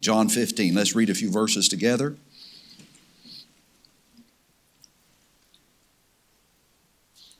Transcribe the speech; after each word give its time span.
John 0.00 0.28
15. 0.28 0.74
Let's 0.74 0.94
read 0.94 1.10
a 1.10 1.14
few 1.14 1.30
verses 1.30 1.68
together. 1.68 2.16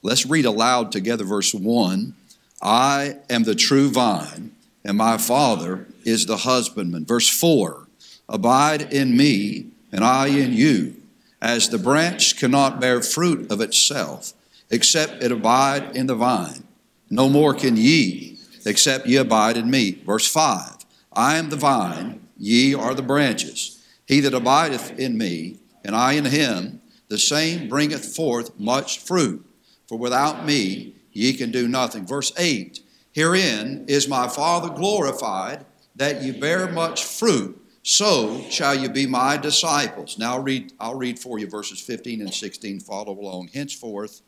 Let's 0.02 0.26
read 0.26 0.44
aloud 0.44 0.92
together 0.92 1.24
verse 1.24 1.54
1. 1.54 2.14
I 2.62 3.16
am 3.28 3.44
the 3.44 3.54
true 3.54 3.90
vine, 3.90 4.52
and 4.84 4.96
my 4.96 5.18
Father 5.18 5.86
is 6.04 6.26
the 6.26 6.38
husbandman. 6.38 7.04
Verse 7.04 7.28
4 7.28 7.86
Abide 8.28 8.92
in 8.92 9.16
me, 9.16 9.66
and 9.92 10.04
I 10.04 10.28
in 10.28 10.52
you, 10.52 10.96
as 11.42 11.68
the 11.68 11.78
branch 11.78 12.38
cannot 12.38 12.80
bear 12.80 13.02
fruit 13.02 13.50
of 13.50 13.60
itself, 13.60 14.32
except 14.70 15.22
it 15.22 15.32
abide 15.32 15.96
in 15.96 16.06
the 16.06 16.14
vine. 16.14 16.64
No 17.08 17.28
more 17.28 17.54
can 17.54 17.76
ye, 17.76 18.38
except 18.64 19.06
ye 19.06 19.16
abide 19.16 19.56
in 19.56 19.70
me. 19.70 20.02
Verse 20.06 20.26
5 20.26 20.76
I 21.12 21.36
am 21.36 21.50
the 21.50 21.56
vine, 21.56 22.20
ye 22.40 22.74
are 22.74 22.94
the 22.94 23.02
branches. 23.02 23.84
He 24.06 24.20
that 24.20 24.34
abideth 24.34 24.98
in 24.98 25.16
me, 25.18 25.58
and 25.84 25.94
I 25.94 26.14
in 26.14 26.24
him, 26.24 26.80
the 27.08 27.18
same 27.18 27.68
bringeth 27.68 28.16
forth 28.16 28.58
much 28.58 28.98
fruit. 28.98 29.46
For 29.86 29.98
without 29.98 30.46
me 30.46 30.94
ye 31.12 31.34
can 31.34 31.50
do 31.50 31.68
nothing. 31.68 32.06
Verse 32.06 32.32
8 32.36 32.80
Herein 33.12 33.84
is 33.88 34.08
my 34.08 34.26
Father 34.28 34.70
glorified, 34.70 35.66
that 35.96 36.22
ye 36.22 36.30
bear 36.30 36.70
much 36.70 37.04
fruit, 37.04 37.60
so 37.82 38.40
shall 38.48 38.74
you 38.74 38.88
be 38.88 39.06
my 39.06 39.36
disciples. 39.36 40.16
Now 40.16 40.34
I'll 40.34 40.42
read, 40.42 40.72
I'll 40.80 40.94
read 40.94 41.18
for 41.18 41.38
you 41.38 41.48
verses 41.48 41.80
15 41.80 42.20
and 42.20 42.32
16. 42.32 42.80
Follow 42.80 43.18
along. 43.18 43.48
Henceforth, 43.48 44.22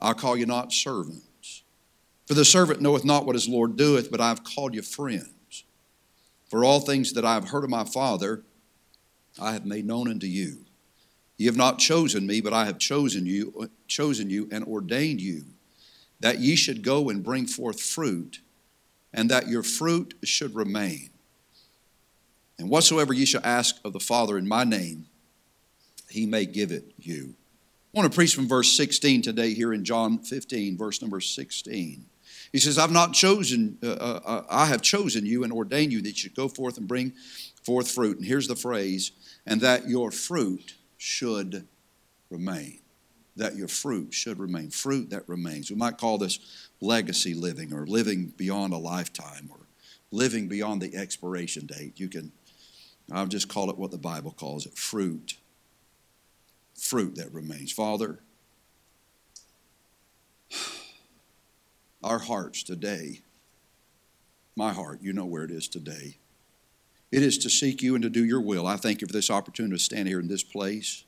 I'll 0.00 0.14
call 0.14 0.36
you 0.36 0.46
not 0.46 0.72
servants. 0.72 1.62
For 2.26 2.34
the 2.34 2.44
servant 2.44 2.80
knoweth 2.80 3.04
not 3.04 3.26
what 3.26 3.34
his 3.34 3.48
Lord 3.48 3.76
doeth, 3.76 4.10
but 4.10 4.20
I 4.20 4.28
have 4.28 4.44
called 4.44 4.74
you 4.74 4.82
friends. 4.82 5.28
For 6.50 6.64
all 6.64 6.80
things 6.80 7.12
that 7.12 7.24
I 7.24 7.34
have 7.34 7.48
heard 7.48 7.64
of 7.64 7.70
my 7.70 7.84
Father, 7.84 8.42
I 9.40 9.52
have 9.52 9.64
made 9.64 9.86
known 9.86 10.10
unto 10.10 10.26
you. 10.26 10.66
You 11.38 11.46
have 11.46 11.56
not 11.56 11.78
chosen 11.78 12.26
me, 12.26 12.40
but 12.40 12.52
I 12.52 12.66
have 12.66 12.78
chosen 12.78 13.24
you, 13.24 13.70
chosen 13.86 14.28
you 14.28 14.48
and 14.52 14.64
ordained 14.64 15.20
you 15.20 15.44
that 16.20 16.38
ye 16.38 16.54
should 16.54 16.82
go 16.82 17.08
and 17.08 17.24
bring 17.24 17.46
forth 17.46 17.80
fruit, 17.80 18.40
and 19.12 19.30
that 19.30 19.48
your 19.48 19.62
fruit 19.62 20.14
should 20.22 20.54
remain. 20.54 21.10
And 22.58 22.68
whatsoever 22.68 23.14
ye 23.14 23.24
shall 23.24 23.40
ask 23.42 23.76
of 23.84 23.94
the 23.94 24.00
Father 24.00 24.36
in 24.36 24.46
my 24.46 24.64
name, 24.64 25.06
he 26.10 26.26
may 26.26 26.44
give 26.44 26.72
it 26.72 26.92
you. 26.98 27.34
I 27.94 27.98
want 27.98 28.12
to 28.12 28.14
preach 28.14 28.34
from 28.34 28.46
verse 28.46 28.76
16 28.76 29.22
today 29.22 29.54
here 29.54 29.72
in 29.72 29.84
John 29.84 30.18
15, 30.18 30.76
verse 30.76 31.00
number 31.00 31.20
16. 31.20 32.04
He 32.52 32.58
says, 32.58 32.78
I've 32.78 32.90
not 32.90 33.12
chosen, 33.12 33.78
uh, 33.82 33.86
uh, 33.86 34.20
uh 34.24 34.42
I 34.50 34.66
have 34.66 34.82
chosen 34.82 35.24
you 35.24 35.44
and 35.44 35.52
ordained 35.52 35.92
you 35.92 36.02
that 36.02 36.08
you 36.08 36.16
should 36.16 36.34
go 36.34 36.48
forth 36.48 36.78
and 36.78 36.88
bring 36.88 37.12
forth 37.62 37.90
fruit. 37.90 38.16
And 38.16 38.26
here's 38.26 38.48
the 38.48 38.56
phrase, 38.56 39.12
and 39.46 39.60
that 39.60 39.88
your 39.88 40.10
fruit 40.10 40.74
should 40.96 41.66
remain. 42.28 42.80
That 43.36 43.56
your 43.56 43.68
fruit 43.68 44.12
should 44.12 44.38
remain. 44.38 44.70
Fruit 44.70 45.10
that 45.10 45.28
remains. 45.28 45.70
We 45.70 45.76
might 45.76 45.98
call 45.98 46.18
this 46.18 46.40
legacy 46.80 47.34
living 47.34 47.72
or 47.72 47.86
living 47.86 48.32
beyond 48.36 48.72
a 48.72 48.78
lifetime 48.78 49.48
or 49.50 49.60
living 50.10 50.48
beyond 50.48 50.82
the 50.82 50.96
expiration 50.96 51.66
date. 51.66 52.00
You 52.00 52.08
can, 52.08 52.32
I'll 53.12 53.26
just 53.26 53.48
call 53.48 53.70
it 53.70 53.78
what 53.78 53.92
the 53.92 53.98
Bible 53.98 54.32
calls 54.32 54.66
it 54.66 54.76
fruit. 54.76 55.36
Fruit 56.76 57.14
that 57.16 57.32
remains. 57.32 57.70
Father, 57.70 58.20
our 62.02 62.18
hearts 62.18 62.62
today, 62.62 63.20
my 64.56 64.72
heart, 64.72 65.00
you 65.02 65.12
know 65.12 65.26
where 65.26 65.44
it 65.44 65.50
is 65.50 65.68
today. 65.68 66.18
It 67.12 67.22
is 67.22 67.38
to 67.38 67.50
seek 67.50 67.82
you 67.82 67.94
and 67.94 68.02
to 68.02 68.10
do 68.10 68.24
your 68.24 68.40
will. 68.40 68.66
I 68.66 68.76
thank 68.76 69.00
you 69.00 69.06
for 69.06 69.12
this 69.12 69.30
opportunity 69.30 69.76
to 69.76 69.82
stand 69.82 70.08
here 70.08 70.20
in 70.20 70.28
this 70.28 70.42
place. 70.42 71.04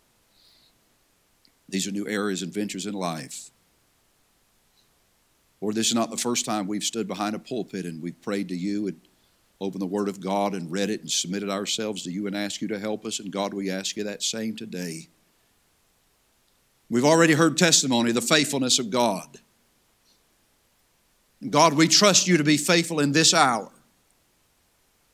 These 1.69 1.87
are 1.87 1.93
new 1.93 2.09
areas 2.09 2.43
and 2.43 2.53
ventures 2.53 2.87
in 2.87 2.95
life. 2.95 3.51
Lord, 5.61 5.77
this 5.77 5.89
is 5.89 5.95
not 5.95 6.11
the 6.11 6.17
first 6.17 6.45
time 6.45 6.67
we've 6.67 6.83
stood 6.83 7.07
behind 7.07 7.36
a 7.36 7.39
pulpit 7.39 7.86
and 7.86 8.03
we've 8.03 8.20
prayed 8.20 8.48
to 8.48 8.57
you 8.57 8.89
and 8.89 9.01
opened 9.61 9.80
the 9.80 9.86
Word 9.86 10.09
of 10.09 10.20
God 10.20 10.55
and 10.55 10.73
read 10.73 10.91
it 10.91 11.01
and 11.01 11.11
submitted 11.11 11.48
ourselves 11.48 12.03
to 12.03 12.11
you 12.11 12.27
and 12.27 12.36
asked 12.36 12.61
you 12.61 12.69
to 12.69 12.80
help 12.80 13.07
us. 13.07 13.20
And 13.20 13.30
God, 13.30 13.55
we 13.55 13.70
ask 13.70 13.97
you 13.97 14.03
that 14.05 14.24
same 14.24 14.57
today. 14.57 15.09
We've 16.91 17.05
already 17.05 17.35
heard 17.35 17.57
testimony 17.57 18.11
of 18.11 18.17
the 18.17 18.23
faithfulness 18.23 18.80
of 18.80 18.91
God. 18.91 19.39
God, 21.51 21.75
we 21.75 21.89
trust 21.89 22.27
you 22.27 22.36
to 22.36 22.45
be 22.45 22.57
faithful 22.57 23.01
in 23.01 23.13
this 23.13 23.35
hour. 23.35 23.70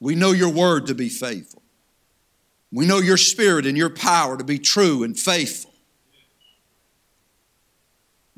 We 0.00 0.14
know 0.14 0.32
your 0.32 0.50
word 0.50 0.86
to 0.86 0.94
be 0.94 1.08
faithful. 1.08 1.62
We 2.70 2.86
know 2.86 2.98
your 2.98 3.16
spirit 3.16 3.66
and 3.66 3.76
your 3.76 3.90
power 3.90 4.36
to 4.36 4.44
be 4.44 4.58
true 4.58 5.02
and 5.02 5.18
faithful. 5.18 5.72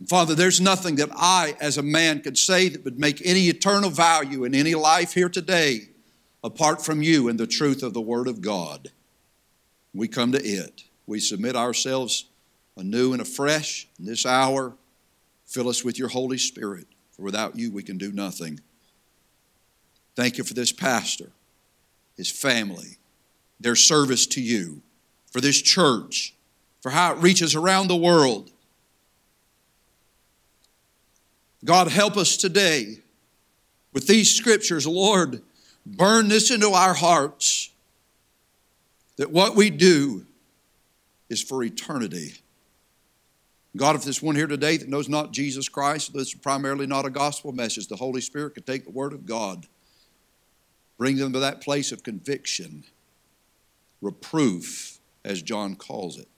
Father, 0.09 0.35
there's 0.35 0.61
nothing 0.61 0.97
that 0.97 1.11
I, 1.13 1.57
as 1.61 1.77
a 1.77 1.83
man, 1.83 2.23
could 2.23 2.39
say 2.39 2.69
that 2.69 2.85
would 2.85 2.99
make 2.99 3.21
any 3.25 3.49
eternal 3.49 3.91
value 3.91 4.45
in 4.45 4.55
any 4.55 4.75
life 4.75 5.13
here 5.13 5.29
today 5.29 5.89
apart 6.43 6.83
from 6.83 7.03
you 7.03 7.29
and 7.29 7.39
the 7.39 7.47
truth 7.47 7.83
of 7.83 7.93
the 7.93 8.01
Word 8.01 8.27
of 8.27 8.41
God. 8.41 8.89
We 9.93 10.09
come 10.09 10.33
to 10.33 10.43
it. 10.43 10.85
We 11.07 11.21
submit 11.21 11.55
ourselves 11.55 12.27
anew 12.77 13.13
and 13.13 13.21
afresh 13.21 13.89
in 13.99 14.07
this 14.07 14.25
hour. 14.25 14.75
Fill 15.45 15.69
us 15.69 15.85
with 15.85 15.99
your 15.99 16.09
Holy 16.09 16.39
Spirit, 16.39 16.87
without 17.21 17.57
you 17.57 17.71
we 17.71 17.83
can 17.83 17.99
do 17.99 18.13
nothing. 18.13 18.61
Thank 20.17 20.39
you 20.39 20.45
for 20.45 20.55
this 20.55 20.73
pastor 20.73 21.31
his 22.17 22.31
family, 22.31 22.99
their 23.59 23.75
service 23.75 24.27
to 24.27 24.43
you, 24.43 24.83
for 25.33 25.41
this 25.41 25.63
church, 25.63 26.35
for 26.83 26.91
how 26.91 27.15
it 27.15 27.19
reaches 27.19 27.55
around 27.55 27.89
the 27.89 27.97
world. 27.97 28.51
God, 31.65 31.89
help 31.89 32.19
us 32.19 32.37
today 32.37 32.99
with 33.95 34.07
these 34.07 34.35
scriptures. 34.35 34.87
Lord, 34.87 35.41
burn 35.87 36.29
this 36.29 36.51
into 36.51 36.73
our 36.73 36.93
hearts 36.93 37.71
that 39.17 39.31
what 39.31 39.57
we 39.57 39.71
do 39.71 40.27
is 41.31 41.43
for 41.43 41.63
eternity. 41.63 42.35
God, 43.77 43.95
if 43.97 44.03
there's 44.03 44.23
one 44.23 44.35
here 44.35 44.49
today 44.49 44.77
that 44.77 44.89
knows 44.89 45.09
not 45.09 45.33
Jesus 45.33 45.69
Christ, 45.69 46.13
this 46.13 46.29
is 46.29 46.35
primarily 46.35 46.87
not 46.87 47.07
a 47.07 47.11
gospel 47.11 47.53
message, 47.53 47.87
the 47.87 47.97
Holy 47.97 48.21
Spirit 48.21 48.55
could 48.55 48.67
take 48.67 48.85
the 48.85 48.91
Word 48.91 49.13
of 49.13 49.27
God 49.27 49.67
Bring 51.01 51.17
them 51.17 51.33
to 51.33 51.39
that 51.39 51.63
place 51.63 51.93
of 51.93 52.03
conviction, 52.03 52.85
reproof, 54.03 54.99
as 55.25 55.41
John 55.41 55.75
calls 55.75 56.19
it. 56.19 56.29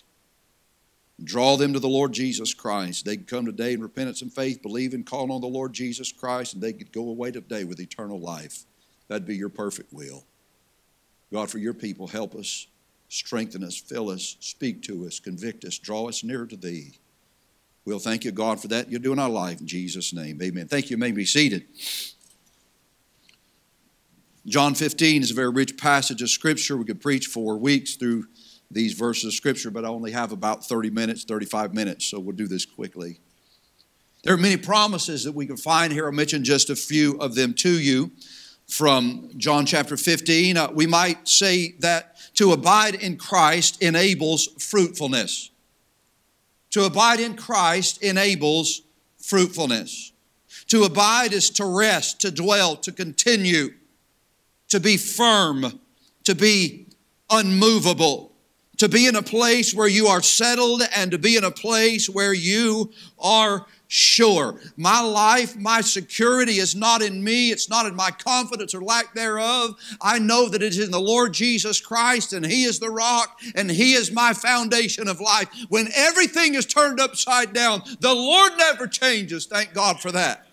Draw 1.25 1.57
them 1.57 1.73
to 1.73 1.81
the 1.81 1.89
Lord 1.89 2.13
Jesus 2.13 2.55
Christ. 2.55 3.05
They 3.05 3.17
could 3.17 3.27
come 3.27 3.45
today 3.45 3.73
in 3.73 3.83
repentance 3.83 4.23
and 4.23 4.33
faith, 4.33 4.63
believe 4.63 4.95
and 4.95 5.05
call 5.05 5.33
on 5.33 5.41
the 5.41 5.49
Lord 5.49 5.73
Jesus 5.73 6.13
Christ, 6.13 6.55
and 6.55 6.63
they 6.63 6.73
could 6.73 6.93
go 6.93 7.09
away 7.09 7.33
today 7.33 7.65
with 7.65 7.81
eternal 7.81 8.21
life. 8.21 8.63
That'd 9.09 9.27
be 9.27 9.35
your 9.35 9.49
perfect 9.49 9.93
will. 9.93 10.23
God, 11.33 11.51
for 11.51 11.59
your 11.59 11.75
people, 11.75 12.07
help 12.07 12.37
us, 12.37 12.69
strengthen 13.09 13.65
us, 13.65 13.77
fill 13.77 14.11
us, 14.11 14.37
speak 14.39 14.83
to 14.83 15.07
us, 15.09 15.19
convict 15.19 15.65
us, 15.65 15.77
draw 15.77 16.09
us 16.09 16.23
nearer 16.23 16.47
to 16.47 16.57
Thee. 16.57 17.01
We'll 17.85 17.99
thank 17.99 18.25
you, 18.25 18.31
God, 18.31 18.61
for 18.61 18.69
that 18.69 18.91
you're 18.91 19.01
doing 19.01 19.19
our 19.19 19.29
life 19.29 19.61
in 19.61 19.67
Jesus' 19.67 20.13
name. 20.13 20.41
Amen. 20.41 20.69
Thank 20.69 20.91
you. 20.91 20.95
you 20.95 20.99
may 20.99 21.11
be 21.11 21.25
seated. 21.25 21.65
John 24.47 24.75
15 24.75 25.23
is 25.23 25.31
a 25.31 25.35
very 25.35 25.51
rich 25.51 25.77
passage 25.77 26.23
of 26.23 26.31
Scripture. 26.31 26.77
We 26.77 26.85
could 26.85 27.01
preach 27.01 27.27
for 27.27 27.57
weeks 27.57 27.95
through 27.95 28.27
these 28.71 28.93
verses 28.93 29.27
of 29.27 29.35
Scripture, 29.35 29.71
but 29.71 29.85
I 29.85 29.89
only 29.89 30.13
have 30.13 30.33
about 30.33 30.65
30 30.65 30.91
minutes, 30.91 31.25
35 31.25 31.75
minutes, 31.75 32.07
so 32.07 32.19
we'll 32.19 32.37
do 32.37 32.49
this 32.49 32.65
quickly. 32.65 33.21
There 34.25 34.35
are 34.35 34.39
many 34.39 34.57
promises 34.57 35.25
that 35.25 35.33
we 35.33 35.47
can 35.47 35.57
find 35.57 35.93
here. 35.93 36.07
I'll 36.07 36.13
mention 36.13 36.45
just 36.45 36.71
a 36.71 36.77
few 36.77 37.19
of 37.19 37.35
them 37.35 37.55
to 37.55 37.71
you 37.71 38.13
from 38.69 39.31
John 39.37 39.67
chapter 39.67 39.97
15. 39.97 40.57
Uh, 40.57 40.71
we 40.73 40.87
might 40.87 41.29
say 41.29 41.75
that 41.81 42.17
to 42.35 42.53
abide 42.53 42.95
in 42.95 43.17
Christ 43.17 43.83
enables 43.83 44.47
fruitfulness. 44.59 45.52
To 46.73 46.85
abide 46.85 47.21
in 47.21 47.37
Christ 47.37 48.03
enables 48.03 48.83
fruitfulness. 49.19 50.13
To 50.69 50.85
abide 50.85 51.33
is 51.33 51.51
to 51.51 51.65
rest, 51.65 52.21
to 52.21 52.31
dwell, 52.31 52.77
to 52.77 52.93
continue 52.93 53.71
to 54.69 54.81
be 54.81 54.97
firm, 54.97 55.81
to 56.25 56.35
be 56.35 56.87
unmovable, 57.31 58.32
to 58.83 58.89
be 58.89 59.07
in 59.07 59.15
a 59.15 59.23
place 59.23 59.73
where 59.73 59.87
you 59.87 60.09
are 60.09 60.21
settled 60.21 60.83
and 60.93 61.13
to 61.13 61.19
be 61.19 61.37
in 61.37 61.45
a 61.45 61.53
place 61.53 62.11
where 62.11 62.35
you 62.35 62.91
are 63.17 63.65
sure. 63.87 64.59
My 64.77 65.01
life, 65.01 65.57
my 65.57 65.83
security 65.83 66.55
is 66.55 66.75
not 66.75 67.01
in 67.01 67.23
me, 67.23 67.53
it's 67.53 67.71
not 67.71 67.87
in 67.87 67.95
my 67.95 68.11
confidence 68.11 68.75
or 68.75 68.83
lack 68.83 69.15
thereof. 69.15 69.77
I 70.01 70.19
know 70.19 70.49
that 70.49 70.65
it 70.65 70.73
is 70.73 70.81
in 70.81 70.91
the 70.91 70.99
Lord 70.99 71.33
Jesus 71.33 71.81
Christ, 71.81 72.33
and 72.33 72.45
He 72.45 72.65
is 72.65 72.81
the 72.81 72.91
rock, 72.91 73.39
and 73.55 73.71
He 73.71 73.93
is 73.93 74.11
my 74.11 74.33
foundation 74.33 75.07
of 75.07 75.21
life. 75.21 75.47
When 75.69 75.87
everything 75.95 76.57
is 76.57 76.67
turned 76.67 76.99
upside 76.99 77.53
down, 77.53 77.83
the 78.01 78.13
Lord 78.13 78.55
never 78.59 78.89
changes. 78.89 79.47
Thank 79.47 79.75
God 79.75 80.01
for 80.01 80.11
that. 80.11 80.45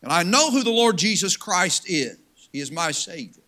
And 0.00 0.10
I 0.10 0.22
know 0.22 0.50
who 0.50 0.62
the 0.62 0.70
Lord 0.70 0.96
Jesus 0.96 1.36
Christ 1.36 1.90
is. 1.90 2.16
He 2.52 2.60
is 2.60 2.72
my 2.72 2.90
Savior. 2.90 3.42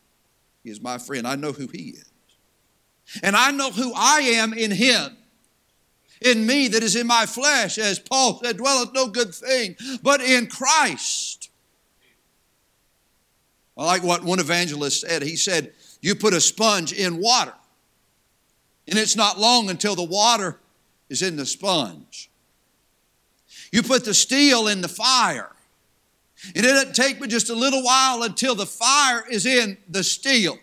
He 0.63 0.69
is 0.69 0.83
my 0.83 0.99
friend. 0.99 1.27
I 1.27 1.37
know 1.37 1.53
who 1.53 1.67
He 1.69 1.95
is. 1.97 2.08
And 3.23 3.37
I 3.37 3.51
know 3.51 3.71
who 3.71 3.93
I 3.95 4.21
am 4.21 4.53
in 4.53 4.71
Him. 4.71 5.17
In 6.21 6.47
me 6.47 6.69
that 6.69 6.83
is 6.83 6.97
in 6.97 7.07
my 7.07 7.27
flesh, 7.27 7.79
as 7.79 7.99
Paul 7.99 8.41
said, 8.43 8.57
dwelleth 8.57 8.93
no 8.93 9.07
good 9.07 9.35
thing, 9.35 9.77
but 10.03 10.21
in 10.21 10.49
Christ. 10.49 11.51
I 13.77 13.85
like 13.85 14.03
what 14.03 14.25
one 14.25 14.41
evangelist 14.41 15.03
said. 15.03 15.23
He 15.23 15.37
said, 15.37 15.73
You 16.01 16.17
put 16.17 16.35
a 16.35 16.41
sponge 16.41 16.93
in 16.93 17.19
water, 17.19 17.55
and 18.89 18.99
it's 18.99 19.15
not 19.15 19.39
long 19.39 19.71
until 19.71 19.95
the 19.95 20.03
water 20.03 20.59
is 21.09 21.23
in 21.23 21.37
the 21.37 21.47
sponge. 21.47 22.29
You 23.71 23.83
put 23.83 24.05
the 24.05 24.15
steel 24.15 24.67
in 24.67 24.81
the 24.81 24.89
fire, 24.89 25.53
and 26.57 26.65
it 26.65 26.69
doesn't 26.69 26.95
take 26.95 27.21
but 27.21 27.31
just 27.31 27.51
a 27.51 27.55
little 27.55 27.85
while 27.85 28.25
until 28.25 28.57
the 28.57 28.67
fire 28.67 29.25
is 29.31 29.47
in 29.47 29.79
the 29.89 30.03
steel. 30.03 30.59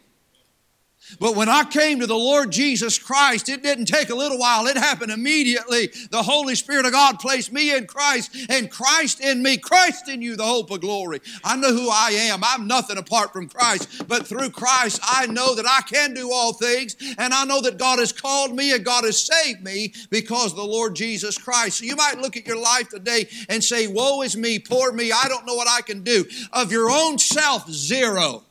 But 1.19 1.35
when 1.35 1.49
I 1.49 1.63
came 1.63 1.99
to 1.99 2.07
the 2.07 2.15
Lord 2.15 2.51
Jesus 2.51 2.97
Christ, 2.97 3.49
it 3.49 3.63
didn't 3.63 3.85
take 3.85 4.09
a 4.09 4.15
little 4.15 4.37
while. 4.37 4.67
It 4.67 4.77
happened 4.77 5.11
immediately. 5.11 5.87
The 6.09 6.23
Holy 6.23 6.55
Spirit 6.55 6.85
of 6.85 6.91
God 6.91 7.19
placed 7.19 7.53
me 7.53 7.75
in 7.75 7.87
Christ 7.87 8.35
and 8.49 8.71
Christ 8.71 9.21
in 9.21 9.43
me, 9.43 9.57
Christ 9.57 10.09
in 10.09 10.21
you, 10.21 10.35
the 10.35 10.45
hope 10.45 10.71
of 10.71 10.81
glory. 10.81 11.21
I 11.43 11.55
know 11.55 11.73
who 11.73 11.89
I 11.89 12.09
am. 12.11 12.43
I'm 12.43 12.67
nothing 12.67 12.97
apart 12.97 13.33
from 13.33 13.49
Christ. 13.49 14.07
But 14.07 14.27
through 14.27 14.49
Christ, 14.49 14.99
I 15.03 15.27
know 15.27 15.55
that 15.55 15.67
I 15.67 15.81
can 15.81 16.13
do 16.13 16.31
all 16.31 16.53
things. 16.53 16.95
And 17.17 17.33
I 17.33 17.45
know 17.45 17.61
that 17.61 17.77
God 17.77 17.99
has 17.99 18.11
called 18.11 18.55
me 18.55 18.73
and 18.73 18.83
God 18.83 19.03
has 19.03 19.19
saved 19.19 19.63
me 19.63 19.93
because 20.09 20.51
of 20.51 20.57
the 20.57 20.63
Lord 20.63 20.95
Jesus 20.95 21.37
Christ. 21.37 21.79
So 21.79 21.85
you 21.85 21.95
might 21.95 22.19
look 22.19 22.35
at 22.35 22.47
your 22.47 22.59
life 22.59 22.89
today 22.89 23.27
and 23.49 23.63
say, 23.63 23.87
Woe 23.87 24.21
is 24.21 24.35
me, 24.35 24.59
poor 24.59 24.91
me. 24.91 25.11
I 25.11 25.27
don't 25.27 25.45
know 25.45 25.55
what 25.55 25.67
I 25.69 25.81
can 25.81 26.03
do. 26.03 26.25
Of 26.51 26.71
your 26.71 26.89
own 26.89 27.17
self, 27.17 27.69
zero 27.69 28.43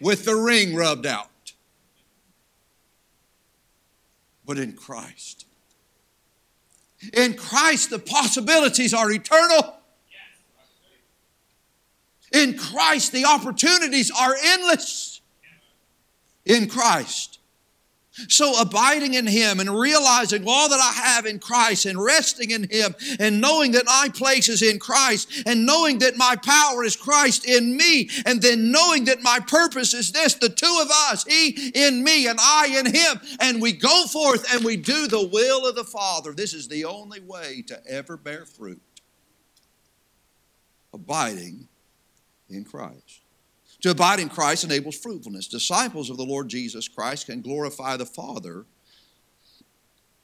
with 0.00 0.24
the 0.24 0.36
ring 0.36 0.74
rubbed 0.74 1.06
out. 1.06 1.28
But 4.46 4.58
in 4.58 4.72
Christ. 4.72 5.46
In 7.12 7.34
Christ, 7.34 7.90
the 7.90 7.98
possibilities 7.98 8.94
are 8.94 9.10
eternal. 9.10 9.74
In 12.32 12.56
Christ, 12.56 13.12
the 13.12 13.24
opportunities 13.24 14.10
are 14.10 14.34
endless. 14.42 15.20
In 16.44 16.68
Christ. 16.68 17.35
So, 18.28 18.60
abiding 18.60 19.14
in 19.14 19.26
Him 19.26 19.60
and 19.60 19.78
realizing 19.78 20.44
all 20.46 20.68
that 20.68 20.80
I 20.80 20.92
have 21.06 21.26
in 21.26 21.38
Christ 21.38 21.84
and 21.84 22.02
resting 22.02 22.50
in 22.50 22.68
Him 22.70 22.94
and 23.18 23.40
knowing 23.40 23.72
that 23.72 23.84
my 23.84 24.08
place 24.14 24.48
is 24.48 24.62
in 24.62 24.78
Christ 24.78 25.42
and 25.46 25.66
knowing 25.66 25.98
that 25.98 26.16
my 26.16 26.36
power 26.42 26.82
is 26.82 26.96
Christ 26.96 27.46
in 27.46 27.76
me 27.76 28.08
and 28.24 28.40
then 28.40 28.70
knowing 28.70 29.04
that 29.04 29.22
my 29.22 29.38
purpose 29.40 29.92
is 29.92 30.12
this 30.12 30.34
the 30.34 30.48
two 30.48 30.78
of 30.80 30.90
us, 31.10 31.24
He 31.24 31.70
in 31.74 32.02
me 32.02 32.26
and 32.26 32.38
I 32.40 32.78
in 32.78 32.86
Him, 32.86 33.20
and 33.40 33.60
we 33.60 33.72
go 33.72 34.06
forth 34.06 34.52
and 34.54 34.64
we 34.64 34.76
do 34.76 35.06
the 35.06 35.26
will 35.26 35.66
of 35.66 35.74
the 35.74 35.84
Father. 35.84 36.32
This 36.32 36.54
is 36.54 36.68
the 36.68 36.86
only 36.86 37.20
way 37.20 37.62
to 37.66 37.80
ever 37.86 38.16
bear 38.16 38.46
fruit. 38.46 38.80
Abiding 40.94 41.68
in 42.48 42.64
Christ. 42.64 43.25
To 43.82 43.90
abide 43.90 44.20
in 44.20 44.28
Christ 44.28 44.64
enables 44.64 44.96
fruitfulness. 44.96 45.48
Disciples 45.48 46.10
of 46.10 46.16
the 46.16 46.24
Lord 46.24 46.48
Jesus 46.48 46.88
Christ 46.88 47.26
can 47.26 47.42
glorify 47.42 47.96
the 47.96 48.06
Father 48.06 48.64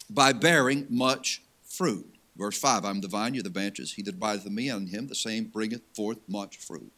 by 0.09 0.33
bearing 0.33 0.87
much 0.89 1.43
fruit. 1.65 2.15
Verse 2.37 2.59
5 2.59 2.85
I'm 2.85 3.01
the 3.01 3.09
vine, 3.09 3.35
you're 3.35 3.43
the 3.43 3.51
branches. 3.51 3.93
He 3.93 4.03
that 4.03 4.15
abideth 4.15 4.47
in 4.47 4.55
me 4.55 4.69
and 4.69 4.89
him, 4.89 5.07
the 5.07 5.15
same 5.15 5.45
bringeth 5.45 5.83
forth 5.95 6.19
much 6.29 6.57
fruit. 6.57 6.93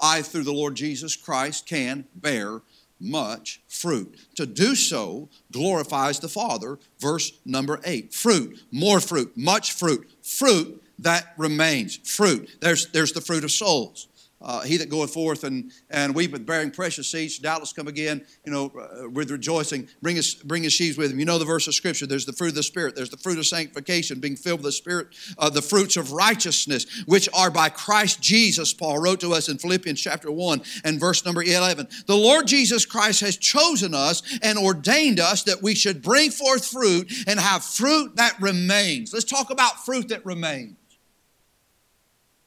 I, 0.00 0.22
through 0.22 0.44
the 0.44 0.52
Lord 0.52 0.74
Jesus 0.74 1.16
Christ, 1.16 1.66
can 1.66 2.04
bear 2.14 2.62
much 3.00 3.60
fruit. 3.68 4.18
To 4.34 4.46
do 4.46 4.74
so 4.74 5.28
glorifies 5.52 6.18
the 6.18 6.28
Father. 6.28 6.78
Verse 6.98 7.32
number 7.44 7.80
8 7.84 8.12
fruit, 8.12 8.62
more 8.72 9.00
fruit, 9.00 9.36
much 9.36 9.72
fruit, 9.72 10.10
fruit 10.22 10.82
that 10.98 11.32
remains. 11.36 11.96
Fruit. 11.96 12.50
There's, 12.60 12.88
there's 12.88 13.12
the 13.12 13.20
fruit 13.20 13.44
of 13.44 13.52
souls. 13.52 14.08
Uh, 14.40 14.60
he 14.60 14.76
that 14.76 14.88
goeth 14.88 15.12
forth 15.12 15.42
and, 15.42 15.72
and 15.90 16.14
weepeth, 16.14 16.46
bearing 16.46 16.70
precious 16.70 17.08
seeds, 17.08 17.38
doubtless 17.38 17.72
come 17.72 17.88
again, 17.88 18.24
you 18.46 18.52
know, 18.52 18.72
uh, 18.78 19.08
with 19.10 19.30
rejoicing. 19.32 19.88
Bring 20.00 20.14
his, 20.14 20.34
bring 20.34 20.62
his 20.62 20.72
sheaves 20.72 20.96
with 20.96 21.10
him. 21.10 21.18
You 21.18 21.24
know 21.24 21.38
the 21.38 21.44
verse 21.44 21.66
of 21.66 21.74
Scripture. 21.74 22.06
There's 22.06 22.24
the 22.24 22.32
fruit 22.32 22.50
of 22.50 22.54
the 22.54 22.62
Spirit. 22.62 22.94
There's 22.94 23.10
the 23.10 23.16
fruit 23.16 23.38
of 23.38 23.46
sanctification, 23.46 24.20
being 24.20 24.36
filled 24.36 24.60
with 24.60 24.66
the 24.66 24.72
Spirit. 24.72 25.08
Uh, 25.38 25.50
the 25.50 25.62
fruits 25.62 25.96
of 25.96 26.12
righteousness, 26.12 26.86
which 27.06 27.28
are 27.34 27.50
by 27.50 27.68
Christ 27.68 28.22
Jesus, 28.22 28.72
Paul 28.72 28.98
wrote 28.98 29.20
to 29.20 29.32
us 29.32 29.48
in 29.48 29.58
Philippians 29.58 30.00
chapter 30.00 30.30
1 30.30 30.62
and 30.84 31.00
verse 31.00 31.24
number 31.24 31.42
11. 31.42 31.88
The 32.06 32.16
Lord 32.16 32.46
Jesus 32.46 32.86
Christ 32.86 33.20
has 33.22 33.36
chosen 33.36 33.92
us 33.92 34.22
and 34.42 34.56
ordained 34.56 35.18
us 35.18 35.42
that 35.44 35.62
we 35.62 35.74
should 35.74 36.00
bring 36.00 36.30
forth 36.30 36.64
fruit 36.64 37.12
and 37.26 37.40
have 37.40 37.64
fruit 37.64 38.14
that 38.16 38.40
remains. 38.40 39.12
Let's 39.12 39.24
talk 39.24 39.50
about 39.50 39.84
fruit 39.84 40.08
that 40.10 40.24
remains. 40.24 40.76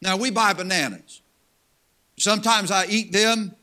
Now, 0.01 0.17
we 0.17 0.31
buy 0.31 0.53
bananas. 0.53 1.21
Sometimes 2.21 2.69
I 2.69 2.85
eat 2.85 3.11
them, 3.11 3.55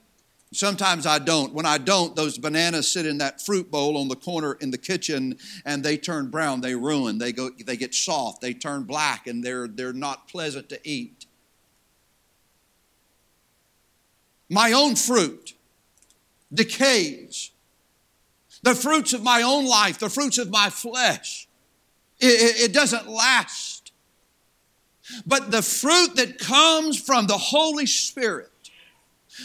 sometimes 0.52 1.06
I 1.06 1.20
don't. 1.20 1.54
When 1.54 1.64
I 1.64 1.78
don't, 1.78 2.16
those 2.16 2.38
bananas 2.38 2.90
sit 2.90 3.06
in 3.06 3.18
that 3.18 3.40
fruit 3.40 3.70
bowl 3.70 3.96
on 3.96 4.08
the 4.08 4.16
corner 4.16 4.54
in 4.54 4.72
the 4.72 4.78
kitchen 4.78 5.38
and 5.64 5.84
they 5.84 5.96
turn 5.96 6.28
brown, 6.28 6.60
they 6.60 6.74
ruin, 6.74 7.18
they 7.18 7.30
go 7.30 7.50
they 7.50 7.76
get 7.76 7.94
soft, 7.94 8.40
they 8.40 8.52
turn 8.52 8.82
black 8.82 9.28
and 9.28 9.44
they're 9.44 9.68
they're 9.68 9.92
not 9.92 10.26
pleasant 10.26 10.68
to 10.70 10.80
eat. 10.82 11.26
My 14.48 14.72
own 14.72 14.96
fruit 14.96 15.54
decays. 16.52 17.52
The 18.64 18.74
fruits 18.74 19.12
of 19.12 19.22
my 19.22 19.42
own 19.42 19.66
life, 19.66 20.00
the 20.00 20.10
fruits 20.10 20.36
of 20.36 20.50
my 20.50 20.68
flesh, 20.68 21.46
it, 22.18 22.70
it 22.70 22.72
doesn't 22.72 23.08
last 23.08 23.77
but 25.26 25.50
the 25.50 25.62
fruit 25.62 26.16
that 26.16 26.38
comes 26.38 27.00
from 27.00 27.26
the 27.26 27.38
Holy 27.38 27.86
Spirit, 27.86 28.50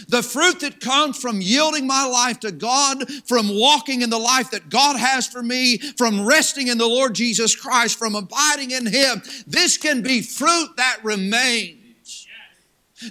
the 0.08 0.24
fruit 0.24 0.60
that 0.62 0.80
comes 0.80 1.18
from 1.18 1.40
yielding 1.40 1.86
my 1.86 2.06
life 2.06 2.40
to 2.42 2.52
God, 2.52 3.10
from 3.26 3.48
walking 3.50 4.02
in 4.02 4.10
the 4.10 4.18
life 4.18 4.52
that 4.52 4.70
God 4.70 4.98
has 4.98 5.28
for 5.28 5.44
me, 5.44 5.78
from 5.78 6.26
resting 6.26 6.68
in 6.68 6.78
the 6.78 6.88
Lord 6.88 7.14
Jesus 7.14 7.56
Christ, 7.56 8.00
from 8.00 8.16
abiding 8.16 8.72
in 8.72 8.88
Him, 8.88 9.22
this 9.46 9.78
can 9.78 10.02
be 10.02 10.22
fruit 10.22 10.70
that 10.78 11.00
remains. 11.04 12.28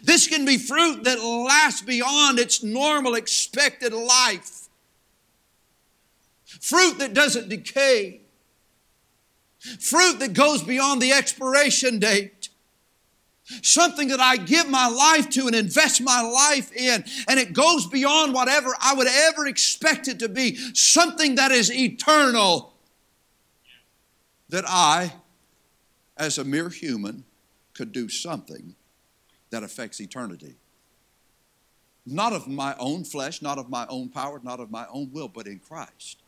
This 0.02 0.26
can 0.26 0.44
be 0.44 0.58
fruit 0.58 1.04
that 1.04 1.22
lasts 1.22 1.82
beyond 1.82 2.38
its 2.38 2.62
normal 2.62 3.14
expected 3.14 3.92
life. 3.92 4.68
Fruit 6.44 6.98
that 6.98 7.14
doesn't 7.14 7.48
decay. 7.48 8.22
Fruit 9.58 10.18
that 10.18 10.32
goes 10.32 10.62
beyond 10.62 11.00
the 11.00 11.12
expiration 11.12 11.98
date 11.98 12.41
something 13.62 14.08
that 14.08 14.20
I 14.20 14.36
give 14.36 14.68
my 14.68 14.88
life 14.88 15.28
to 15.30 15.46
and 15.46 15.54
invest 15.54 16.00
my 16.00 16.20
life 16.22 16.72
in, 16.72 17.04
and 17.28 17.38
it 17.38 17.52
goes 17.52 17.86
beyond 17.86 18.34
whatever 18.34 18.74
I 18.80 18.94
would 18.94 19.08
ever 19.08 19.46
expect 19.46 20.08
it 20.08 20.18
to 20.20 20.28
be, 20.28 20.56
something 20.74 21.34
that 21.36 21.50
is 21.50 21.70
eternal, 21.72 22.72
that 24.48 24.64
I, 24.66 25.14
as 26.16 26.38
a 26.38 26.44
mere 26.44 26.68
human, 26.68 27.24
could 27.74 27.92
do 27.92 28.08
something 28.08 28.74
that 29.50 29.62
affects 29.62 30.00
eternity. 30.00 30.56
Not 32.04 32.32
of 32.32 32.48
my 32.48 32.74
own 32.78 33.04
flesh, 33.04 33.42
not 33.42 33.58
of 33.58 33.70
my 33.70 33.86
own 33.88 34.08
power, 34.08 34.40
not 34.42 34.60
of 34.60 34.70
my 34.70 34.86
own 34.92 35.10
will, 35.12 35.28
but 35.28 35.46
in 35.46 35.58
Christ. 35.58 36.18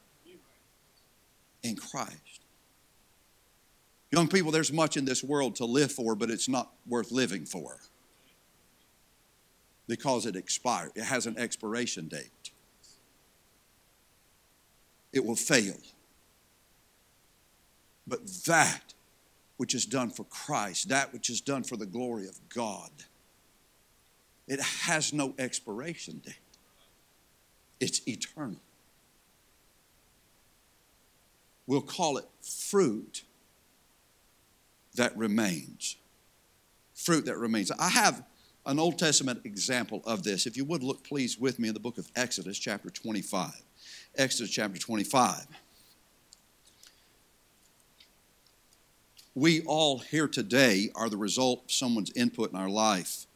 In 1.63 1.77
Christ. 1.77 2.21
Young 4.15 4.29
people, 4.29 4.53
there's 4.53 4.73
much 4.73 4.97
in 4.97 5.05
this 5.05 5.25
world 5.25 5.57
to 5.57 5.65
live 5.65 5.91
for, 5.91 6.15
but 6.15 6.31
it's 6.31 6.49
not 6.49 6.73
worth 6.87 7.11
living 7.11 7.45
for 7.45 7.79
because 9.89 10.25
it 10.25 10.37
expires. 10.37 10.93
It 10.95 11.03
has 11.03 11.27
an 11.27 11.37
expiration 11.37 12.07
date. 12.07 12.53
It 15.13 15.25
will 15.25 15.35
fail. 15.35 15.75
But 18.07 18.21
that 18.47 18.95
which 19.57 19.75
is 19.75 19.85
done 19.85 20.11
for 20.11 20.23
Christ, 20.23 20.91
that 20.91 21.13
which 21.13 21.29
is 21.29 21.41
done 21.41 21.65
for 21.65 21.77
the 21.77 21.85
glory 21.85 22.29
of 22.29 22.39
God, 22.49 22.91
it 24.47 24.61
has 24.61 25.13
no 25.13 25.35
expiration 25.41 26.23
date. 26.25 26.35
It's 27.81 28.01
eternal. 28.07 28.61
We'll 31.67 31.81
call 31.81 32.17
it 32.17 32.27
fruit 32.41 33.25
that 34.95 35.17
remains. 35.17 35.97
Fruit 36.95 37.27
that 37.27 37.39
remains. 37.39 37.71
I 37.73 37.89
have 37.89 38.25
an 38.67 38.79
Old 38.79 38.99
Testament 38.99 39.41
example 39.45 40.03
of 40.05 40.23
this. 40.23 40.47
If 40.47 40.57
you 40.57 40.65
would 40.65 40.83
look, 40.83 41.05
please, 41.05 41.39
with 41.39 41.59
me 41.59 41.69
in 41.69 41.75
the 41.75 41.81
book 41.81 41.99
of 41.99 42.11
Exodus, 42.17 42.59
chapter 42.59 42.89
25. 42.91 43.51
Exodus, 44.17 44.51
chapter 44.51 44.79
25. 44.79 45.47
We 49.35 49.63
all 49.63 49.99
here 49.99 50.29
today 50.29 50.91
are 50.95 51.09
the 51.09 51.17
result 51.17 51.65
of 51.65 51.73
someone's 51.73 52.13
input 52.15 52.53
in 52.53 52.57
our 52.57 52.69
life. 52.69 53.27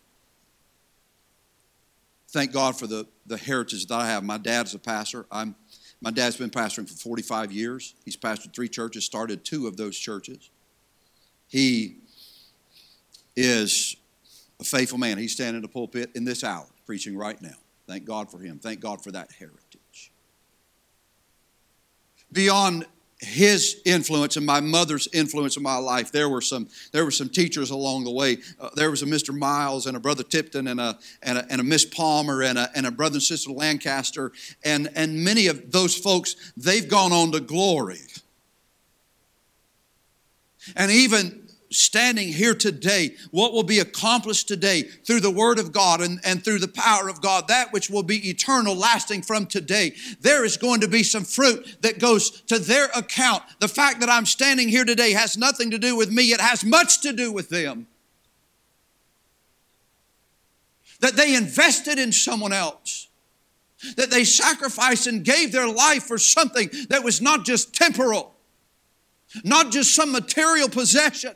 thank 2.30 2.52
God 2.52 2.78
for 2.78 2.86
the, 2.86 3.06
the 3.26 3.36
heritage 3.36 3.86
that 3.86 3.94
I 3.94 4.06
have. 4.06 4.22
My 4.22 4.38
dad's 4.38 4.74
a 4.74 4.78
pastor. 4.78 5.26
I'm, 5.32 5.56
my 6.00 6.10
dad's 6.10 6.36
been 6.36 6.50
pastoring 6.50 6.88
for 6.88 6.94
45 6.94 7.50
years. 7.50 7.94
He's 8.04 8.16
pastored 8.16 8.54
three 8.54 8.68
churches, 8.68 9.04
started 9.04 9.44
two 9.44 9.66
of 9.66 9.76
those 9.76 9.98
churches. 9.98 10.50
He 11.48 11.96
is 13.36 13.96
a 14.60 14.64
faithful 14.64 14.98
man. 14.98 15.18
He's 15.18 15.32
standing 15.32 15.56
in 15.56 15.62
the 15.62 15.68
pulpit 15.68 16.10
in 16.14 16.24
this 16.24 16.44
hour, 16.44 16.66
preaching 16.86 17.16
right 17.16 17.40
now. 17.40 17.56
Thank 17.86 18.04
God 18.04 18.30
for 18.30 18.38
him. 18.38 18.58
Thank 18.58 18.80
God 18.80 19.02
for 19.02 19.10
that 19.12 19.32
heritage. 19.32 20.12
Beyond 22.30 22.84
his 23.20 23.80
influence 23.84 24.36
and 24.36 24.46
my 24.46 24.60
mother's 24.60 25.08
influence 25.12 25.56
in 25.56 25.62
my 25.62 25.76
life. 25.76 26.12
There 26.12 26.28
were 26.28 26.40
some 26.40 26.68
there 26.92 27.04
were 27.04 27.10
some 27.10 27.28
teachers 27.28 27.70
along 27.70 28.04
the 28.04 28.12
way. 28.12 28.38
Uh, 28.60 28.70
there 28.76 28.90
was 28.90 29.02
a 29.02 29.06
Mr. 29.06 29.36
Miles 29.36 29.86
and 29.86 29.96
a 29.96 30.00
brother 30.00 30.22
Tipton 30.22 30.68
and 30.68 30.80
a 30.80 30.98
and 31.22 31.38
a, 31.38 31.46
and 31.50 31.60
a 31.60 31.64
Miss 31.64 31.84
Palmer 31.84 32.42
and 32.42 32.58
a, 32.58 32.70
and 32.76 32.86
a 32.86 32.90
brother 32.90 33.14
and 33.14 33.22
sister 33.22 33.50
Lancaster 33.50 34.30
and 34.64 34.88
and 34.94 35.24
many 35.24 35.48
of 35.48 35.72
those 35.72 35.96
folks 35.96 36.52
they've 36.56 36.88
gone 36.88 37.12
on 37.12 37.32
to 37.32 37.40
glory. 37.40 38.00
And 40.76 40.90
even 40.90 41.48
standing 41.70 42.28
here 42.28 42.54
today, 42.54 43.14
what 43.30 43.52
will 43.52 43.62
be 43.62 43.78
accomplished 43.78 44.48
today 44.48 44.82
through 44.82 45.20
the 45.20 45.30
Word 45.30 45.58
of 45.58 45.72
God 45.72 46.00
and, 46.00 46.20
and 46.24 46.42
through 46.42 46.58
the 46.58 46.68
power 46.68 47.08
of 47.08 47.20
God, 47.20 47.48
that 47.48 47.72
which 47.72 47.90
will 47.90 48.02
be 48.02 48.28
eternal, 48.28 48.74
lasting 48.74 49.22
from 49.22 49.46
today, 49.46 49.94
there 50.20 50.44
is 50.44 50.56
going 50.56 50.80
to 50.80 50.88
be 50.88 51.02
some 51.02 51.24
fruit 51.24 51.78
that 51.82 51.98
goes 51.98 52.42
to 52.42 52.58
their 52.58 52.86
account. 52.96 53.42
The 53.60 53.68
fact 53.68 54.00
that 54.00 54.10
I'm 54.10 54.26
standing 54.26 54.68
here 54.68 54.84
today 54.84 55.12
has 55.12 55.36
nothing 55.36 55.70
to 55.70 55.78
do 55.78 55.96
with 55.96 56.10
me, 56.10 56.32
it 56.32 56.40
has 56.40 56.64
much 56.64 57.02
to 57.02 57.12
do 57.12 57.32
with 57.32 57.48
them. 57.48 57.86
That 61.00 61.16
they 61.16 61.34
invested 61.34 61.98
in 61.98 62.12
someone 62.12 62.52
else. 62.52 63.08
That 63.96 64.10
they 64.10 64.24
sacrificed 64.24 65.06
and 65.06 65.24
gave 65.24 65.52
their 65.52 65.68
life 65.68 66.04
for 66.04 66.18
something 66.18 66.68
that 66.88 67.04
was 67.04 67.22
not 67.22 67.44
just 67.44 67.72
temporal, 67.72 68.34
not 69.44 69.70
just 69.70 69.94
some 69.94 70.12
material 70.12 70.68
possession, 70.68 71.34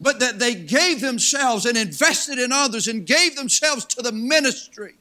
but 0.00 0.20
that 0.20 0.38
they 0.38 0.54
gave 0.54 1.00
themselves 1.00 1.66
and 1.66 1.76
invested 1.76 2.38
in 2.38 2.52
others 2.52 2.86
and 2.86 3.06
gave 3.06 3.36
themselves 3.36 3.84
to 3.84 4.02
the 4.02 4.12
ministry. 4.12 4.94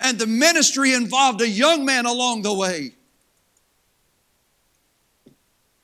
And 0.00 0.18
the 0.18 0.26
ministry 0.26 0.92
involved 0.92 1.40
a 1.40 1.48
young 1.48 1.84
man 1.84 2.04
along 2.04 2.42
the 2.42 2.52
way. 2.52 2.92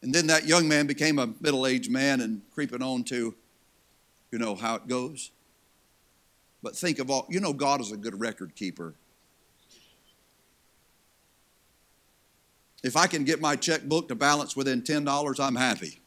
And 0.03 0.15
then 0.15 0.27
that 0.27 0.47
young 0.47 0.69
man 0.69 0.87
became 0.87 1.19
a 1.19 1.29
middle 1.41 1.67
aged 1.67 1.91
man 1.91 2.21
and 2.21 2.43
creeping 2.55 2.83
on 2.83 3.05
to, 3.05 3.35
you 4.31 4.39
know, 4.39 4.55
how 4.55 4.77
it 4.77 4.87
goes. 4.87 5.31
But 6.63 6.77
think 6.77 6.99
of 6.99 7.11
all, 7.11 7.27
you 7.29 7.41
know, 7.41 7.53
God 7.53 7.81
is 7.81 7.91
a 7.91 7.97
good 7.97 8.21
record 8.21 8.55
keeper. 8.55 8.95
If 12.87 12.97
I 12.97 13.09
can 13.09 13.25
get 13.25 13.41
my 13.41 13.57
checkbook 13.57 14.07
to 14.09 14.15
balance 14.15 14.55
within 14.55 14.81
$10, 14.81 15.41
I'm 15.41 15.57
happy. 15.57 16.01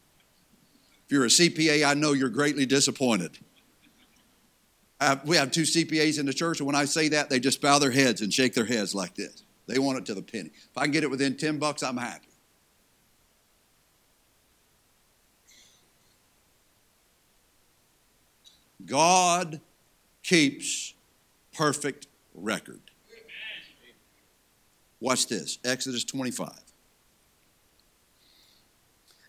If 1.04 1.12
you're 1.12 1.26
a 1.26 1.28
CPA, 1.28 1.86
I 1.86 1.92
know 1.92 2.14
you're 2.14 2.30
greatly 2.30 2.64
disappointed. 2.64 3.36
We 5.26 5.36
have 5.36 5.50
two 5.50 5.64
CPAs 5.64 6.18
in 6.18 6.24
the 6.24 6.32
church, 6.32 6.58
and 6.60 6.66
when 6.66 6.74
I 6.74 6.86
say 6.86 7.08
that, 7.10 7.28
they 7.28 7.38
just 7.38 7.60
bow 7.60 7.78
their 7.78 7.90
heads 7.90 8.22
and 8.22 8.32
shake 8.32 8.54
their 8.54 8.64
heads 8.64 8.94
like 8.94 9.14
this. 9.14 9.42
They 9.66 9.78
want 9.78 9.98
it 9.98 10.06
to 10.06 10.14
the 10.14 10.22
penny. 10.22 10.52
If 10.54 10.78
I 10.78 10.84
can 10.84 10.90
get 10.90 11.04
it 11.04 11.10
within 11.10 11.36
10 11.36 11.58
bucks, 11.58 11.82
I'm 11.82 11.98
happy. 11.98 12.28
God 18.86 19.60
keeps 20.22 20.94
perfect 21.54 22.06
record. 22.34 22.80
Watch 24.98 25.26
this 25.26 25.58
Exodus 25.62 26.04
25. 26.04 26.50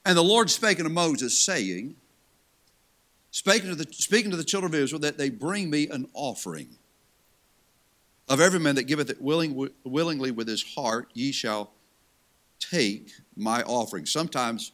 And 0.06 0.18
the 0.18 0.24
Lord 0.24 0.50
spake 0.50 0.80
unto 0.80 0.92
Moses, 0.92 1.38
saying, 1.38 1.96
speaking 3.30 3.70
to, 3.70 3.76
the, 3.76 3.86
speaking 3.94 4.32
to 4.32 4.38
the 4.38 4.44
children 4.44 4.74
of 4.74 4.80
Israel, 4.80 5.00
that 5.02 5.18
they 5.18 5.30
bring 5.30 5.70
me 5.70 5.88
an 5.90 6.08
offering. 6.14 6.78
Of 8.28 8.40
every 8.40 8.60
man 8.60 8.76
that 8.76 8.84
giveth 8.84 9.10
it 9.10 9.22
willing, 9.22 9.70
willingly 9.84 10.32
with 10.32 10.48
his 10.48 10.64
heart, 10.64 11.10
ye 11.14 11.32
shall 11.32 11.72
take 12.60 13.12
my 13.36 13.62
offering. 13.64 14.06
Sometimes 14.06 14.72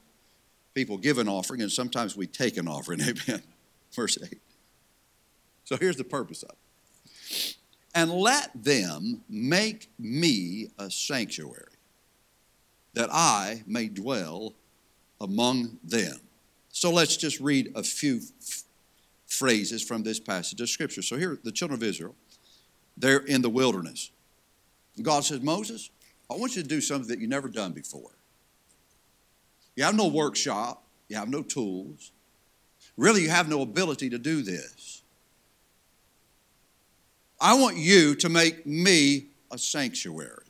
people 0.73 0.97
give 0.97 1.17
an 1.17 1.27
offering, 1.27 1.61
and 1.61 1.71
sometimes 1.71 2.15
we 2.15 2.27
take 2.27 2.57
an 2.57 2.67
offering. 2.67 3.01
Amen. 3.27 3.41
Verse 3.93 4.17
8. 4.21 4.39
So 5.63 5.75
here's 5.75 5.97
the 5.97 6.03
purpose 6.03 6.43
of 6.43 6.51
it. 6.51 7.55
And 7.95 8.11
let 8.11 8.51
them 8.53 9.23
make 9.27 9.89
me 9.97 10.69
a 10.77 10.91
sanctuary, 10.91 11.73
that 12.93 13.09
I 13.11 13.63
may 13.65 13.87
dwell 13.87 14.53
among 15.19 15.77
them. 15.83 16.17
So 16.69 16.91
let's 16.91 17.17
just 17.17 17.39
read 17.39 17.71
a 17.75 17.83
few 17.83 18.21
f- 18.41 18.63
phrases 19.25 19.81
from 19.83 20.03
this 20.03 20.19
passage 20.19 20.61
of 20.61 20.69
Scripture. 20.69 21.01
So 21.01 21.17
here, 21.17 21.39
the 21.43 21.51
children 21.51 21.79
of 21.79 21.83
Israel, 21.83 22.15
they're 22.95 23.19
in 23.19 23.41
the 23.41 23.49
wilderness. 23.49 24.11
God 25.01 25.23
says, 25.23 25.41
Moses, 25.41 25.89
I 26.29 26.35
want 26.35 26.55
you 26.55 26.61
to 26.61 26.67
do 26.67 26.81
something 26.81 27.07
that 27.09 27.19
you've 27.19 27.29
never 27.29 27.47
done 27.47 27.71
before. 27.71 28.11
You 29.75 29.83
have 29.83 29.95
no 29.95 30.07
workshop, 30.07 30.83
you 31.07 31.15
have 31.15 31.29
no 31.29 31.41
tools. 31.41 32.11
Really, 32.95 33.23
you 33.23 33.29
have 33.29 33.47
no 33.47 33.61
ability 33.61 34.09
to 34.09 34.17
do 34.17 34.41
this. 34.41 35.03
I 37.39 37.53
want 37.53 37.77
you 37.77 38.15
to 38.15 38.29
make 38.29 38.65
me 38.65 39.27
a 39.51 39.57
sanctuary. 39.57 40.46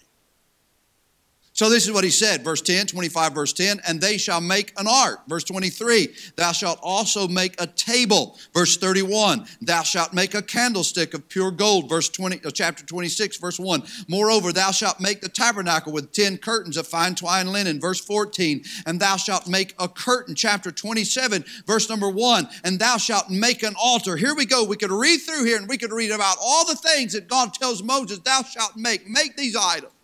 So 1.57 1.71
this 1.71 1.87
is 1.87 1.91
what 1.91 2.03
he 2.03 2.11
said, 2.11 2.43
verse 2.43 2.61
10, 2.61 2.85
25, 2.85 3.33
verse 3.33 3.51
10, 3.51 3.81
and 3.87 3.99
they 3.99 4.19
shall 4.19 4.39
make 4.39 4.71
an 4.77 4.85
ark. 4.87 5.21
Verse 5.27 5.43
23, 5.43 6.09
thou 6.35 6.51
shalt 6.51 6.77
also 6.83 7.27
make 7.27 7.59
a 7.59 7.65
table. 7.65 8.37
Verse 8.53 8.77
31, 8.77 9.47
thou 9.61 9.81
shalt 9.81 10.13
make 10.13 10.35
a 10.35 10.43
candlestick 10.43 11.15
of 11.15 11.27
pure 11.27 11.49
gold. 11.49 11.89
Verse 11.89 12.09
20, 12.09 12.41
uh, 12.45 12.51
chapter 12.51 12.85
26, 12.85 13.37
verse 13.37 13.59
1. 13.59 13.81
Moreover, 14.07 14.53
thou 14.53 14.69
shalt 14.69 14.99
make 14.99 15.19
the 15.19 15.29
tabernacle 15.29 15.91
with 15.91 16.11
10 16.11 16.37
curtains 16.37 16.77
of 16.77 16.85
fine 16.85 17.15
twined 17.15 17.51
linen. 17.51 17.79
Verse 17.79 18.01
14, 18.01 18.63
and 18.85 18.99
thou 18.99 19.17
shalt 19.17 19.47
make 19.47 19.73
a 19.79 19.87
curtain. 19.87 20.35
Chapter 20.35 20.69
27, 20.69 21.43
verse 21.65 21.89
number 21.89 22.11
1, 22.11 22.47
and 22.65 22.77
thou 22.77 22.97
shalt 22.97 23.31
make 23.31 23.63
an 23.63 23.73
altar. 23.81 24.15
Here 24.15 24.35
we 24.35 24.45
go. 24.45 24.63
We 24.63 24.77
could 24.77 24.91
read 24.91 25.21
through 25.21 25.45
here 25.45 25.57
and 25.57 25.67
we 25.67 25.79
could 25.79 25.91
read 25.91 26.11
about 26.11 26.37
all 26.39 26.67
the 26.67 26.75
things 26.75 27.13
that 27.13 27.27
God 27.27 27.55
tells 27.55 27.81
Moses, 27.81 28.19
thou 28.19 28.43
shalt 28.43 28.77
make. 28.77 29.09
Make 29.09 29.35
these 29.35 29.55
items. 29.55 29.96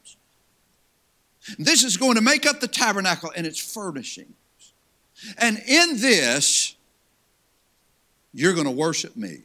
This 1.57 1.83
is 1.83 1.97
going 1.97 2.15
to 2.15 2.21
make 2.21 2.45
up 2.45 2.59
the 2.59 2.67
tabernacle 2.67 3.31
and 3.35 3.45
its 3.45 3.59
furnishings. 3.59 4.33
And 5.37 5.61
in 5.67 5.99
this, 5.99 6.75
you're 8.33 8.53
going 8.53 8.65
to 8.65 8.71
worship 8.71 9.15
me. 9.15 9.43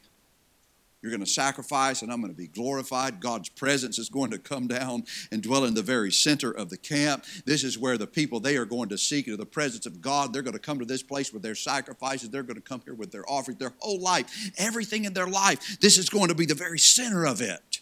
You're 1.00 1.10
going 1.10 1.24
to 1.24 1.30
sacrifice, 1.30 2.02
and 2.02 2.12
I'm 2.12 2.20
going 2.20 2.32
to 2.32 2.36
be 2.36 2.48
glorified. 2.48 3.20
God's 3.20 3.48
presence 3.48 4.00
is 4.00 4.08
going 4.08 4.32
to 4.32 4.38
come 4.38 4.66
down 4.66 5.04
and 5.30 5.40
dwell 5.40 5.64
in 5.64 5.74
the 5.74 5.82
very 5.82 6.10
center 6.10 6.50
of 6.50 6.70
the 6.70 6.76
camp. 6.76 7.24
This 7.44 7.62
is 7.62 7.78
where 7.78 7.96
the 7.96 8.06
people 8.06 8.40
they 8.40 8.56
are 8.56 8.64
going 8.64 8.88
to 8.88 8.98
seek 8.98 9.26
the 9.26 9.46
presence 9.46 9.86
of 9.86 10.00
God. 10.00 10.32
They're 10.32 10.42
going 10.42 10.54
to 10.54 10.58
come 10.58 10.80
to 10.80 10.84
this 10.84 11.04
place 11.04 11.32
with 11.32 11.42
their 11.42 11.54
sacrifices. 11.54 12.30
They're 12.30 12.42
going 12.42 12.56
to 12.56 12.60
come 12.60 12.82
here 12.84 12.94
with 12.94 13.12
their 13.12 13.28
offerings, 13.30 13.60
their 13.60 13.74
whole 13.78 14.00
life, 14.00 14.50
everything 14.58 15.04
in 15.04 15.12
their 15.12 15.28
life. 15.28 15.78
This 15.80 15.98
is 15.98 16.10
going 16.10 16.28
to 16.28 16.34
be 16.34 16.46
the 16.46 16.54
very 16.54 16.80
center 16.80 17.26
of 17.26 17.40
it 17.40 17.80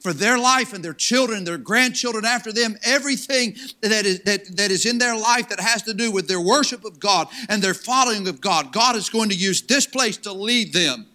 for 0.00 0.12
their 0.12 0.38
life 0.38 0.72
and 0.72 0.84
their 0.84 0.94
children, 0.94 1.44
their 1.44 1.58
grandchildren 1.58 2.24
after 2.24 2.52
them, 2.52 2.76
everything 2.84 3.56
that 3.80 4.06
is, 4.06 4.20
that, 4.20 4.56
that 4.56 4.70
is 4.70 4.86
in 4.86 4.98
their 4.98 5.16
life 5.16 5.48
that 5.48 5.60
has 5.60 5.82
to 5.82 5.94
do 5.94 6.12
with 6.12 6.28
their 6.28 6.40
worship 6.40 6.84
of 6.84 7.00
God 7.00 7.28
and 7.48 7.60
their 7.60 7.74
following 7.74 8.28
of 8.28 8.40
God, 8.40 8.72
God 8.72 8.94
is 8.94 9.10
going 9.10 9.28
to 9.30 9.34
use 9.34 9.62
this 9.62 9.86
place 9.86 10.16
to 10.18 10.32
lead 10.32 10.72
them. 10.72 11.06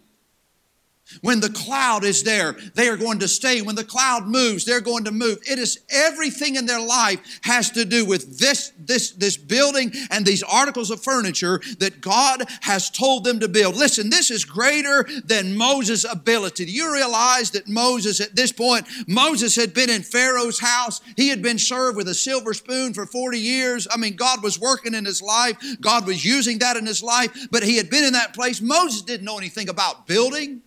When 1.22 1.40
the 1.40 1.50
cloud 1.50 2.04
is 2.04 2.24
there, 2.24 2.54
they 2.76 2.88
are 2.88 2.98
going 2.98 3.20
to 3.20 3.28
stay. 3.28 3.62
When 3.62 3.76
the 3.76 3.84
cloud 3.84 4.28
moves, 4.28 4.66
they're 4.66 4.82
going 4.82 5.06
to 5.06 5.12
move. 5.12 5.40
It 5.50 5.60
is 5.60 5.80
everything 5.90 6.56
in 6.56 6.66
their 6.66 6.82
life 6.82 7.40
has 7.44 7.72
to 7.72 7.86
do 7.86 8.06
with 8.06 8.40
this, 8.40 8.72
this, 8.78 9.12
this 9.12 9.38
building 9.38 9.92
and 10.12 10.26
these 10.26 10.44
articles 10.44 10.92
of 10.92 11.04
furniture 11.04 11.62
that 11.80 12.02
God 12.02 12.44
has 12.62 12.90
told 12.90 13.24
them 13.24 13.40
to 13.40 13.48
build. 13.48 13.76
Listen, 13.76 14.10
this 14.10 14.32
is 14.32 14.46
greater 14.46 15.08
than 15.26 15.56
Moses' 15.56 16.06
ability. 16.10 16.66
Do 16.66 16.72
you 16.72 16.94
realize 16.94 17.52
that 17.52 17.68
Moses, 17.68 18.20
at 18.20 18.36
this 18.36 18.52
point, 18.52 18.88
Moses 19.08 19.56
had 19.56 19.74
been 19.74 19.90
in 19.90 20.04
Pharaoh's 20.04 20.60
house. 20.60 21.02
He 21.16 21.30
had 21.30 21.42
been 21.42 21.60
served 21.60 21.98
with 21.98 22.08
a 22.08 22.14
silver 22.14 22.54
spoon 22.54 22.94
for 22.94 23.06
40 23.06 23.40
years. 23.40 23.88
I 23.92 23.98
mean, 23.98 24.16
God 24.16 24.44
was 24.44 24.60
working 24.60 24.94
in 24.94 25.06
his 25.06 25.22
life, 25.22 25.58
God 25.82 26.06
was 26.06 26.24
using 26.24 26.60
that 26.60 26.78
in 26.78 26.86
his 26.86 27.04
life, 27.04 27.48
but 27.52 27.64
he 27.64 27.78
had 27.78 27.90
been 27.90 28.04
in 28.04 28.14
that 28.14 28.34
place. 28.34 28.62
Moses 28.62 29.02
didn't 29.02 29.26
know 29.26 29.38
anything 29.38 29.70
about 29.70 30.08
building. 30.08 30.62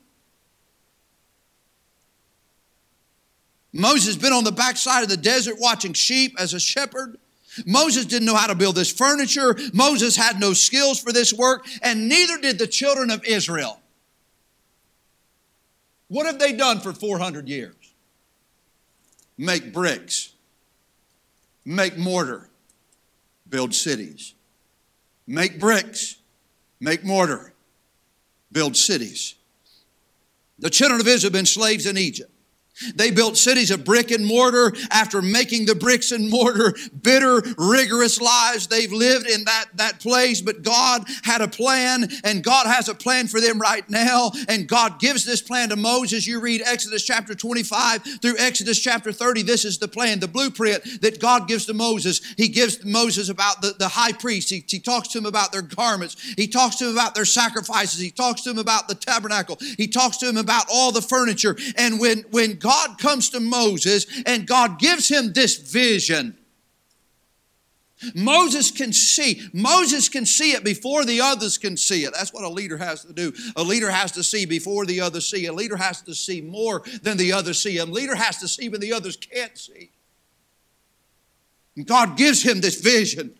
Moses 3.76 4.06
has 4.06 4.16
been 4.16 4.32
on 4.32 4.44
the 4.44 4.52
backside 4.52 5.02
of 5.02 5.08
the 5.08 5.16
desert 5.16 5.56
watching 5.58 5.92
sheep 5.92 6.34
as 6.38 6.54
a 6.54 6.60
shepherd. 6.60 7.18
Moses 7.64 8.04
didn't 8.04 8.26
know 8.26 8.34
how 8.34 8.46
to 8.46 8.54
build 8.54 8.76
this 8.76 8.92
furniture. 8.92 9.56
Moses 9.72 10.16
had 10.16 10.38
no 10.38 10.52
skills 10.52 11.00
for 11.00 11.12
this 11.12 11.32
work, 11.32 11.66
and 11.82 12.08
neither 12.08 12.38
did 12.38 12.58
the 12.58 12.66
children 12.66 13.10
of 13.10 13.24
Israel. 13.24 13.80
What 16.08 16.26
have 16.26 16.38
they 16.38 16.52
done 16.52 16.80
for 16.80 16.92
400 16.92 17.48
years? 17.48 17.74
Make 19.38 19.72
bricks, 19.72 20.32
make 21.64 21.96
mortar, 21.96 22.48
build 23.48 23.74
cities. 23.74 24.34
Make 25.26 25.58
bricks, 25.58 26.16
make 26.80 27.04
mortar, 27.04 27.52
build 28.52 28.76
cities. 28.76 29.34
The 30.58 30.70
children 30.70 31.00
of 31.00 31.06
Israel 31.06 31.28
have 31.28 31.32
been 31.32 31.46
slaves 31.46 31.86
in 31.86 31.98
Egypt. 31.98 32.30
They 32.94 33.10
built 33.10 33.36
cities 33.36 33.70
of 33.70 33.84
brick 33.84 34.10
and 34.10 34.24
mortar 34.26 34.72
after 34.90 35.22
making 35.22 35.66
the 35.66 35.74
bricks 35.74 36.12
and 36.12 36.30
mortar 36.30 36.74
bitter, 37.00 37.42
rigorous 37.56 38.20
lives 38.20 38.66
they've 38.66 38.92
lived 38.92 39.28
in 39.28 39.44
that, 39.44 39.66
that 39.74 40.00
place. 40.00 40.40
But 40.40 40.62
God 40.62 41.04
had 41.22 41.40
a 41.40 41.48
plan, 41.48 42.08
and 42.24 42.44
God 42.44 42.66
has 42.66 42.88
a 42.88 42.94
plan 42.94 43.28
for 43.28 43.40
them 43.40 43.58
right 43.58 43.88
now. 43.88 44.32
And 44.48 44.68
God 44.68 45.00
gives 45.00 45.24
this 45.24 45.40
plan 45.40 45.70
to 45.70 45.76
Moses. 45.76 46.26
You 46.26 46.40
read 46.40 46.62
Exodus 46.64 47.04
chapter 47.04 47.34
25 47.34 48.02
through 48.20 48.36
Exodus 48.38 48.78
chapter 48.78 49.12
30. 49.12 49.42
This 49.42 49.64
is 49.64 49.78
the 49.78 49.88
plan, 49.88 50.20
the 50.20 50.28
blueprint 50.28 51.00
that 51.00 51.20
God 51.20 51.48
gives 51.48 51.66
to 51.66 51.74
Moses. 51.74 52.20
He 52.36 52.48
gives 52.48 52.84
Moses 52.84 53.28
about 53.28 53.62
the, 53.62 53.74
the 53.78 53.88
high 53.88 54.12
priest, 54.12 54.50
he, 54.50 54.64
he 54.66 54.78
talks 54.78 55.08
to 55.08 55.18
him 55.18 55.26
about 55.26 55.52
their 55.52 55.62
garments, 55.62 56.20
he 56.36 56.46
talks 56.46 56.76
to 56.76 56.86
him 56.86 56.92
about 56.92 57.14
their 57.14 57.24
sacrifices, 57.24 58.00
he 58.00 58.10
talks 58.10 58.42
to 58.42 58.50
him 58.50 58.58
about 58.58 58.88
the 58.88 58.94
tabernacle, 58.94 59.56
he 59.76 59.88
talks 59.88 60.18
to 60.18 60.28
him 60.28 60.36
about 60.36 60.66
all 60.72 60.92
the 60.92 61.02
furniture. 61.02 61.56
And 61.76 61.98
when, 61.98 62.24
when 62.30 62.58
God 62.58 62.65
comes 62.98 63.30
to 63.30 63.40
Moses 63.40 64.06
and 64.26 64.46
God 64.46 64.78
gives 64.78 65.08
him 65.08 65.32
this 65.32 65.56
vision. 65.56 66.36
Moses 68.14 68.70
can 68.70 68.92
see. 68.92 69.40
Moses 69.52 70.08
can 70.08 70.26
see 70.26 70.52
it 70.52 70.64
before 70.64 71.04
the 71.04 71.20
others 71.20 71.56
can 71.56 71.76
see 71.76 72.04
it. 72.04 72.12
That's 72.12 72.32
what 72.32 72.44
a 72.44 72.48
leader 72.48 72.76
has 72.76 73.04
to 73.04 73.12
do. 73.12 73.32
A 73.56 73.62
leader 73.62 73.90
has 73.90 74.12
to 74.12 74.22
see 74.22 74.44
before 74.44 74.84
the 74.84 75.00
others 75.00 75.26
see. 75.26 75.46
A 75.46 75.52
leader 75.52 75.76
has 75.76 76.02
to 76.02 76.14
see 76.14 76.42
more 76.42 76.82
than 77.02 77.16
the 77.16 77.32
others 77.32 77.62
see. 77.62 77.78
A 77.78 77.86
leader 77.86 78.14
has 78.14 78.38
to 78.38 78.48
see 78.48 78.68
when 78.68 78.80
the 78.80 78.92
others 78.92 79.16
can't 79.16 79.56
see. 79.56 79.92
And 81.74 81.86
God 81.86 82.16
gives 82.16 82.42
him 82.42 82.60
this 82.60 82.80
vision. 82.80 83.38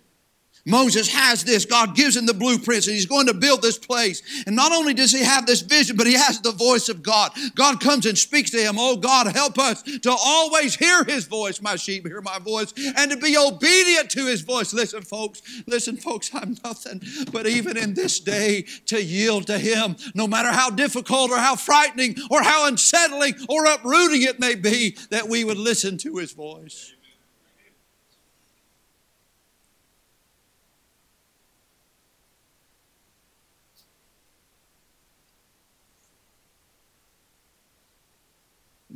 Moses 0.66 1.08
has 1.08 1.44
this. 1.44 1.64
God 1.64 1.94
gives 1.94 2.16
him 2.16 2.26
the 2.26 2.34
blueprints 2.34 2.86
and 2.86 2.94
he's 2.94 3.06
going 3.06 3.26
to 3.26 3.34
build 3.34 3.62
this 3.62 3.78
place. 3.78 4.22
And 4.46 4.56
not 4.56 4.72
only 4.72 4.92
does 4.92 5.12
he 5.12 5.22
have 5.24 5.46
this 5.46 5.60
vision, 5.60 5.96
but 5.96 6.06
he 6.06 6.14
has 6.14 6.40
the 6.40 6.52
voice 6.52 6.88
of 6.88 7.02
God. 7.02 7.32
God 7.54 7.80
comes 7.80 8.04
and 8.04 8.18
speaks 8.18 8.50
to 8.50 8.58
him. 8.58 8.74
Oh, 8.78 8.96
God, 8.96 9.28
help 9.28 9.58
us 9.58 9.82
to 9.82 10.10
always 10.10 10.74
hear 10.74 11.04
his 11.04 11.26
voice. 11.26 11.62
My 11.62 11.76
sheep 11.76 12.06
hear 12.06 12.20
my 12.20 12.38
voice 12.38 12.74
and 12.96 13.10
to 13.10 13.16
be 13.16 13.36
obedient 13.36 14.10
to 14.10 14.26
his 14.26 14.42
voice. 14.42 14.74
Listen, 14.74 15.02
folks, 15.02 15.40
listen, 15.66 15.96
folks, 15.96 16.30
I'm 16.34 16.56
nothing 16.64 17.00
but 17.32 17.46
even 17.46 17.76
in 17.76 17.94
this 17.94 18.18
day 18.20 18.62
to 18.86 19.02
yield 19.02 19.46
to 19.46 19.58
him, 19.58 19.96
no 20.14 20.26
matter 20.26 20.50
how 20.50 20.70
difficult 20.70 21.30
or 21.30 21.38
how 21.38 21.54
frightening 21.56 22.16
or 22.30 22.42
how 22.42 22.66
unsettling 22.66 23.34
or 23.48 23.66
uprooting 23.66 24.22
it 24.22 24.40
may 24.40 24.54
be, 24.54 24.96
that 25.10 25.28
we 25.28 25.44
would 25.44 25.58
listen 25.58 25.98
to 25.98 26.16
his 26.16 26.32
voice. 26.32 26.95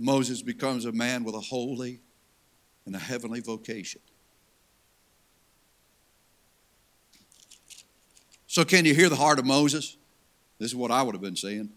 Moses 0.00 0.40
becomes 0.40 0.86
a 0.86 0.92
man 0.92 1.24
with 1.24 1.34
a 1.34 1.40
holy 1.40 2.00
and 2.86 2.96
a 2.96 2.98
heavenly 2.98 3.40
vocation. 3.40 4.00
So, 8.46 8.64
can 8.64 8.86
you 8.86 8.94
hear 8.94 9.10
the 9.10 9.16
heart 9.16 9.38
of 9.38 9.44
Moses? 9.44 9.98
This 10.58 10.70
is 10.70 10.74
what 10.74 10.90
I 10.90 11.02
would 11.02 11.14
have 11.14 11.20
been 11.20 11.36
saying. 11.36 11.68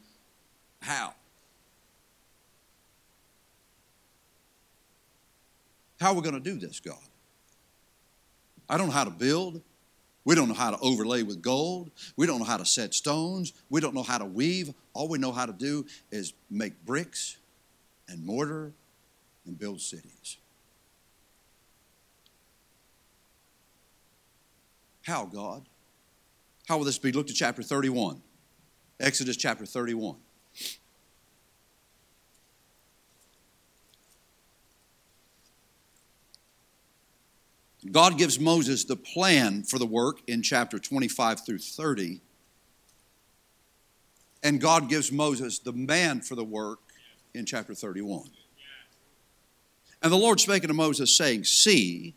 How? 0.81 1.13
How 5.99 6.11
are 6.11 6.15
we 6.15 6.21
going 6.21 6.33
to 6.33 6.39
do 6.39 6.57
this, 6.57 6.79
God? 6.79 6.95
I 8.69 8.77
don't 8.77 8.87
know 8.87 8.93
how 8.93 9.03
to 9.03 9.11
build. 9.11 9.61
We 10.25 10.35
don't 10.35 10.47
know 10.47 10.55
how 10.55 10.71
to 10.71 10.79
overlay 10.79 11.23
with 11.23 11.41
gold. 11.41 11.91
We 12.15 12.25
don't 12.25 12.39
know 12.39 12.45
how 12.45 12.57
to 12.57 12.65
set 12.65 12.93
stones. 12.93 13.51
We 13.69 13.81
don't 13.81 13.93
know 13.93 14.03
how 14.03 14.17
to 14.17 14.25
weave. 14.25 14.73
All 14.93 15.09
we 15.09 15.17
know 15.17 15.33
how 15.33 15.45
to 15.45 15.53
do 15.53 15.85
is 16.09 16.33
make 16.49 16.85
bricks 16.85 17.37
and 18.13 18.23
mortar 18.25 18.71
and 19.45 19.57
build 19.57 19.81
cities. 19.81 20.37
How, 25.01 25.25
God? 25.25 25.67
How 26.67 26.77
will 26.77 26.85
this 26.85 26.97
be? 26.97 27.11
Look 27.11 27.27
to 27.27 27.33
chapter 27.33 27.61
31. 27.61 28.21
Exodus 28.99 29.35
chapter 29.35 29.65
31. 29.65 30.15
God 37.91 38.17
gives 38.17 38.39
Moses 38.39 38.85
the 38.85 38.95
plan 38.95 39.63
for 39.63 39.77
the 39.77 39.85
work 39.85 40.19
in 40.27 40.41
chapter 40.41 40.79
25 40.79 41.45
through 41.45 41.57
30. 41.57 42.21
And 44.41 44.61
God 44.61 44.87
gives 44.87 45.11
Moses 45.11 45.59
the 45.59 45.73
man 45.73 46.21
for 46.21 46.35
the 46.35 46.45
work 46.45 46.79
in 47.33 47.45
chapter 47.45 47.73
31. 47.73 48.29
And 50.01 50.11
the 50.11 50.17
Lord 50.17 50.39
spake 50.39 50.63
unto 50.63 50.73
Moses, 50.73 51.15
saying, 51.15 51.45
See, 51.45 52.15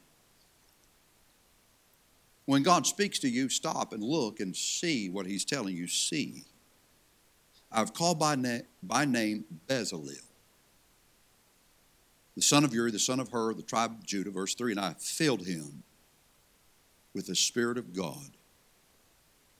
when 2.44 2.62
God 2.62 2.86
speaks 2.86 3.18
to 3.20 3.28
you, 3.28 3.48
stop 3.48 3.92
and 3.92 4.02
look 4.02 4.40
and 4.40 4.54
see 4.54 5.08
what 5.08 5.26
he's 5.26 5.44
telling 5.44 5.76
you. 5.76 5.86
See. 5.86 6.44
I've 7.70 7.92
called 7.92 8.18
by, 8.18 8.36
na- 8.36 8.60
by 8.82 9.04
name 9.04 9.44
Bezalel, 9.68 10.22
the 12.34 12.42
son 12.42 12.64
of 12.64 12.72
Uri, 12.72 12.90
the 12.90 12.98
son 12.98 13.20
of 13.20 13.28
Hur, 13.28 13.54
the 13.54 13.62
tribe 13.62 13.92
of 13.92 14.06
Judah, 14.06 14.30
verse 14.30 14.54
3, 14.54 14.72
and 14.72 14.80
I 14.80 14.94
filled 14.98 15.46
him 15.46 15.82
with 17.14 17.26
the 17.26 17.34
Spirit 17.34 17.78
of 17.78 17.94
God 17.94 18.36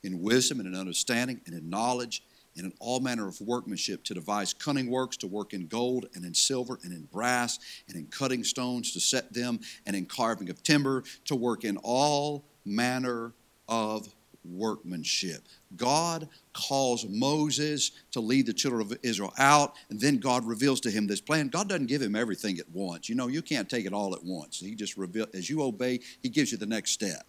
in 0.02 0.22
wisdom 0.22 0.60
and 0.60 0.68
in 0.68 0.78
understanding 0.78 1.40
and 1.46 1.54
in 1.54 1.68
knowledge 1.68 2.22
and 2.56 2.66
in 2.66 2.72
all 2.80 3.00
manner 3.00 3.28
of 3.28 3.40
workmanship 3.40 4.04
to 4.04 4.14
devise 4.14 4.52
cunning 4.52 4.90
works, 4.90 5.16
to 5.18 5.26
work 5.26 5.52
in 5.52 5.66
gold 5.66 6.06
and 6.14 6.24
in 6.24 6.34
silver 6.34 6.78
and 6.82 6.92
in 6.92 7.02
brass 7.04 7.58
and 7.88 7.96
in 7.96 8.06
cutting 8.06 8.44
stones 8.44 8.92
to 8.92 9.00
set 9.00 9.32
them, 9.32 9.60
and 9.86 9.94
in 9.94 10.06
carving 10.06 10.50
of 10.50 10.62
timber, 10.62 11.02
to 11.24 11.34
work 11.34 11.64
in 11.64 11.76
all 11.78 12.44
manner 12.64 13.32
of 13.68 14.08
workmanship. 14.44 15.42
God 15.76 16.28
calls 16.52 17.06
Moses 17.08 17.90
to 18.12 18.20
lead 18.20 18.46
the 18.46 18.52
children 18.52 18.80
of 18.80 18.96
Israel 19.02 19.32
out, 19.38 19.74
and 19.90 20.00
then 20.00 20.18
God 20.18 20.46
reveals 20.46 20.80
to 20.82 20.90
him 20.90 21.06
this 21.06 21.20
plan. 21.20 21.48
God 21.48 21.68
doesn't 21.68 21.86
give 21.86 22.00
him 22.00 22.14
everything 22.14 22.58
at 22.58 22.68
once. 22.70 23.08
You 23.08 23.14
know, 23.14 23.26
you 23.26 23.42
can't 23.42 23.68
take 23.68 23.86
it 23.86 23.92
all 23.92 24.14
at 24.14 24.24
once. 24.24 24.60
He 24.60 24.74
just 24.74 24.96
reveals, 24.96 25.28
as 25.34 25.50
you 25.50 25.62
obey, 25.62 26.00
He 26.22 26.28
gives 26.28 26.52
you 26.52 26.58
the 26.58 26.66
next 26.66 26.92
step. 26.92 27.26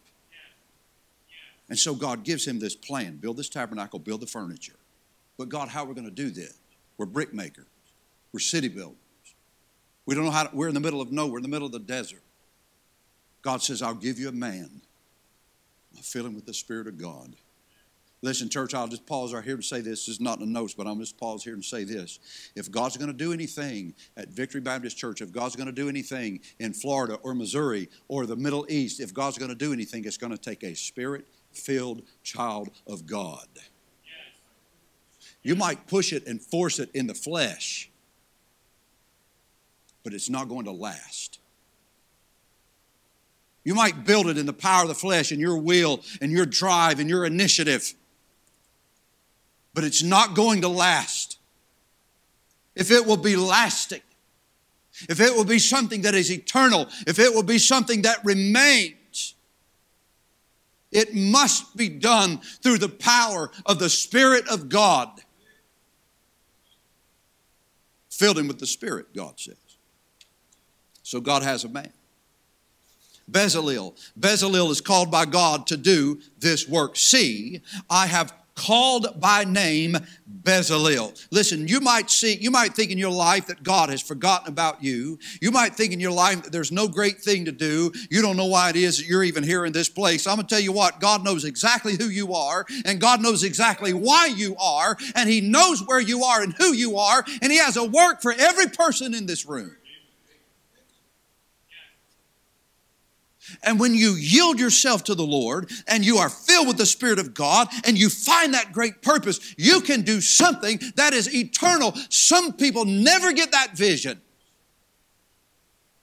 And 1.69 1.77
so 1.77 1.95
God 1.95 2.23
gives 2.23 2.47
him 2.47 2.59
this 2.59 2.75
plan 2.75 3.17
build 3.17 3.37
this 3.37 3.49
tabernacle, 3.49 3.99
build 3.99 4.21
the 4.21 4.27
furniture. 4.27 4.77
But 5.37 5.49
God, 5.49 5.69
how 5.69 5.83
are 5.83 5.87
we 5.87 5.93
going 5.93 6.05
to 6.05 6.11
do 6.11 6.29
this? 6.29 6.57
We're 6.97 7.05
brick 7.05 7.33
makers. 7.33 7.65
We're 8.33 8.39
city 8.39 8.67
builders. 8.67 8.97
We 10.05 10.15
don't 10.15 10.25
know 10.25 10.31
how 10.31 10.43
to, 10.43 10.55
we're 10.55 10.67
in 10.67 10.73
the 10.73 10.79
middle 10.79 11.01
of 11.01 11.11
nowhere, 11.11 11.37
in 11.37 11.43
the 11.43 11.49
middle 11.49 11.65
of 11.65 11.71
the 11.71 11.79
desert. 11.79 12.21
God 13.41 13.61
says, 13.61 13.81
I'll 13.81 13.93
give 13.93 14.19
you 14.19 14.29
a 14.29 14.33
man. 14.33 14.81
I'll 15.95 16.01
fill 16.01 16.25
him 16.25 16.35
with 16.35 16.45
the 16.45 16.53
Spirit 16.53 16.87
of 16.87 16.97
God. 16.97 17.35
Listen, 18.23 18.49
church, 18.49 18.73
I'll 18.73 18.87
just 18.87 19.05
pause 19.05 19.31
right 19.33 19.43
here 19.43 19.53
and 19.53 19.63
say 19.63 19.79
this. 19.79 20.05
This 20.05 20.15
is 20.15 20.21
not 20.21 20.39
in 20.39 20.45
the 20.45 20.51
notes, 20.51 20.73
but 20.73 20.87
I'm 20.87 20.99
just 20.99 21.17
pause 21.17 21.43
here 21.43 21.53
and 21.53 21.63
say 21.63 21.83
this. 21.83 22.19
If 22.55 22.71
God's 22.71 22.97
going 22.97 23.11
to 23.11 23.17
do 23.17 23.31
anything 23.31 23.93
at 24.15 24.29
Victory 24.29 24.59
Baptist 24.59 24.97
Church, 24.97 25.21
if 25.21 25.31
God's 25.31 25.55
going 25.55 25.67
to 25.67 25.71
do 25.71 25.87
anything 25.87 26.39
in 26.59 26.73
Florida 26.73 27.19
or 27.21 27.35
Missouri 27.35 27.89
or 28.07 28.25
the 28.25 28.35
Middle 28.35 28.65
East, 28.69 28.99
if 28.99 29.13
God's 29.13 29.37
going 29.37 29.49
to 29.49 29.55
do 29.55 29.71
anything, 29.71 30.03
it's 30.05 30.17
going 30.17 30.31
to 30.31 30.37
take 30.37 30.63
a 30.63 30.73
spirit 30.73 31.27
filled 31.51 32.01
child 32.23 32.69
of 32.87 33.05
God. 33.05 33.47
You 35.47 35.55
might 35.55 35.87
push 35.87 36.11
it 36.11 36.27
and 36.27 36.41
force 36.41 36.77
it 36.77 36.89
in 36.93 37.07
the 37.07 37.13
flesh, 37.13 37.89
but 40.03 40.13
it's 40.13 40.29
not 40.29 40.49
going 40.49 40.65
to 40.65 40.73
last. 40.73 41.39
You 43.63 43.73
might 43.73 44.03
build 44.03 44.27
it 44.27 44.37
in 44.37 44.45
the 44.45 44.51
power 44.51 44.81
of 44.81 44.89
the 44.89 44.93
flesh 44.93 45.31
and 45.31 45.39
your 45.39 45.57
will 45.57 46.03
and 46.19 46.33
your 46.33 46.45
drive 46.45 46.99
and 46.99 47.09
your 47.09 47.23
initiative, 47.23 47.93
but 49.73 49.85
it's 49.85 50.03
not 50.03 50.35
going 50.35 50.59
to 50.63 50.67
last. 50.67 51.39
If 52.75 52.91
it 52.91 53.05
will 53.05 53.15
be 53.15 53.37
lasting, 53.37 54.01
if 55.07 55.21
it 55.21 55.33
will 55.33 55.45
be 55.45 55.59
something 55.59 56.01
that 56.01 56.13
is 56.13 56.29
eternal, 56.29 56.87
if 57.07 57.19
it 57.19 57.33
will 57.33 57.41
be 57.41 57.57
something 57.57 58.01
that 58.01 58.19
remains, 58.25 59.33
it 60.91 61.15
must 61.15 61.77
be 61.77 61.87
done 61.87 62.39
through 62.61 62.79
the 62.79 62.89
power 62.89 63.49
of 63.65 63.79
the 63.79 63.89
Spirit 63.89 64.45
of 64.49 64.67
God 64.67 65.21
filled 68.17 68.37
him 68.39 68.47
with 68.47 68.59
the 68.59 68.67
Spirit, 68.67 69.13
God 69.15 69.39
says. 69.39 69.55
So 71.03 71.21
God 71.21 71.43
has 71.43 71.63
a 71.63 71.69
man. 71.69 71.93
Bezalel. 73.29 73.93
Bezalel 74.19 74.71
is 74.71 74.81
called 74.81 75.11
by 75.11 75.25
God 75.25 75.67
to 75.67 75.77
do 75.77 76.19
this 76.39 76.67
work. 76.67 76.95
See, 76.95 77.61
I 77.89 78.07
have 78.07 78.33
called 78.57 79.21
by 79.21 79.45
name 79.45 79.95
Bezalel. 80.41 81.25
Listen, 81.31 81.67
you 81.67 81.79
might 81.79 82.09
see, 82.09 82.35
you 82.35 82.51
might 82.51 82.73
think 82.73 82.91
in 82.91 82.97
your 82.97 83.11
life 83.11 83.47
that 83.47 83.63
God 83.63 83.89
has 83.89 84.01
forgotten 84.01 84.49
about 84.49 84.83
you. 84.83 85.19
You 85.41 85.51
might 85.51 85.75
think 85.75 85.93
in 85.93 85.99
your 85.99 86.11
life 86.11 86.43
that 86.43 86.51
there's 86.51 86.71
no 86.71 86.87
great 86.87 87.19
thing 87.19 87.45
to 87.45 87.51
do. 87.51 87.93
You 88.09 88.21
don't 88.21 88.35
know 88.35 88.47
why 88.47 88.71
it 88.71 88.75
is 88.75 88.97
that 88.97 89.05
you're 89.05 89.23
even 89.23 89.43
here 89.43 89.65
in 89.65 89.73
this 89.73 89.87
place. 89.87 90.27
I'm 90.27 90.37
gonna 90.37 90.47
tell 90.47 90.59
you 90.59 90.71
what, 90.71 90.99
God 90.99 91.23
knows 91.23 91.45
exactly 91.45 91.95
who 91.95 92.09
you 92.09 92.33
are, 92.33 92.65
and 92.83 92.99
God 92.99 93.21
knows 93.21 93.43
exactly 93.43 93.93
why 93.93 94.25
you 94.25 94.55
are, 94.57 94.97
and 95.15 95.29
He 95.29 95.39
knows 95.39 95.85
where 95.85 96.01
you 96.01 96.23
are 96.23 96.41
and 96.41 96.53
who 96.53 96.73
you 96.73 96.97
are, 96.97 97.23
and 97.41 97.51
He 97.51 97.59
has 97.59 97.77
a 97.77 97.83
work 97.83 98.21
for 98.21 98.33
every 98.33 98.67
person 98.67 99.13
in 99.13 99.27
this 99.27 99.45
room. 99.45 99.76
And 103.63 103.79
when 103.79 103.93
you 103.95 104.11
yield 104.11 104.59
yourself 104.59 105.03
to 105.05 105.15
the 105.15 105.25
Lord 105.25 105.71
and 105.87 106.05
you 106.05 106.17
are 106.17 106.29
filled 106.29 106.67
with 106.67 106.77
the 106.77 106.85
Spirit 106.85 107.19
of 107.19 107.33
God 107.33 107.67
and 107.85 107.97
you 107.97 108.09
find 108.09 108.53
that 108.53 108.73
great 108.73 109.01
purpose, 109.01 109.55
you 109.57 109.81
can 109.81 110.01
do 110.01 110.21
something 110.21 110.79
that 110.95 111.13
is 111.13 111.33
eternal. 111.33 111.93
Some 112.09 112.53
people 112.53 112.85
never 112.85 113.33
get 113.33 113.51
that 113.51 113.77
vision. 113.77 114.21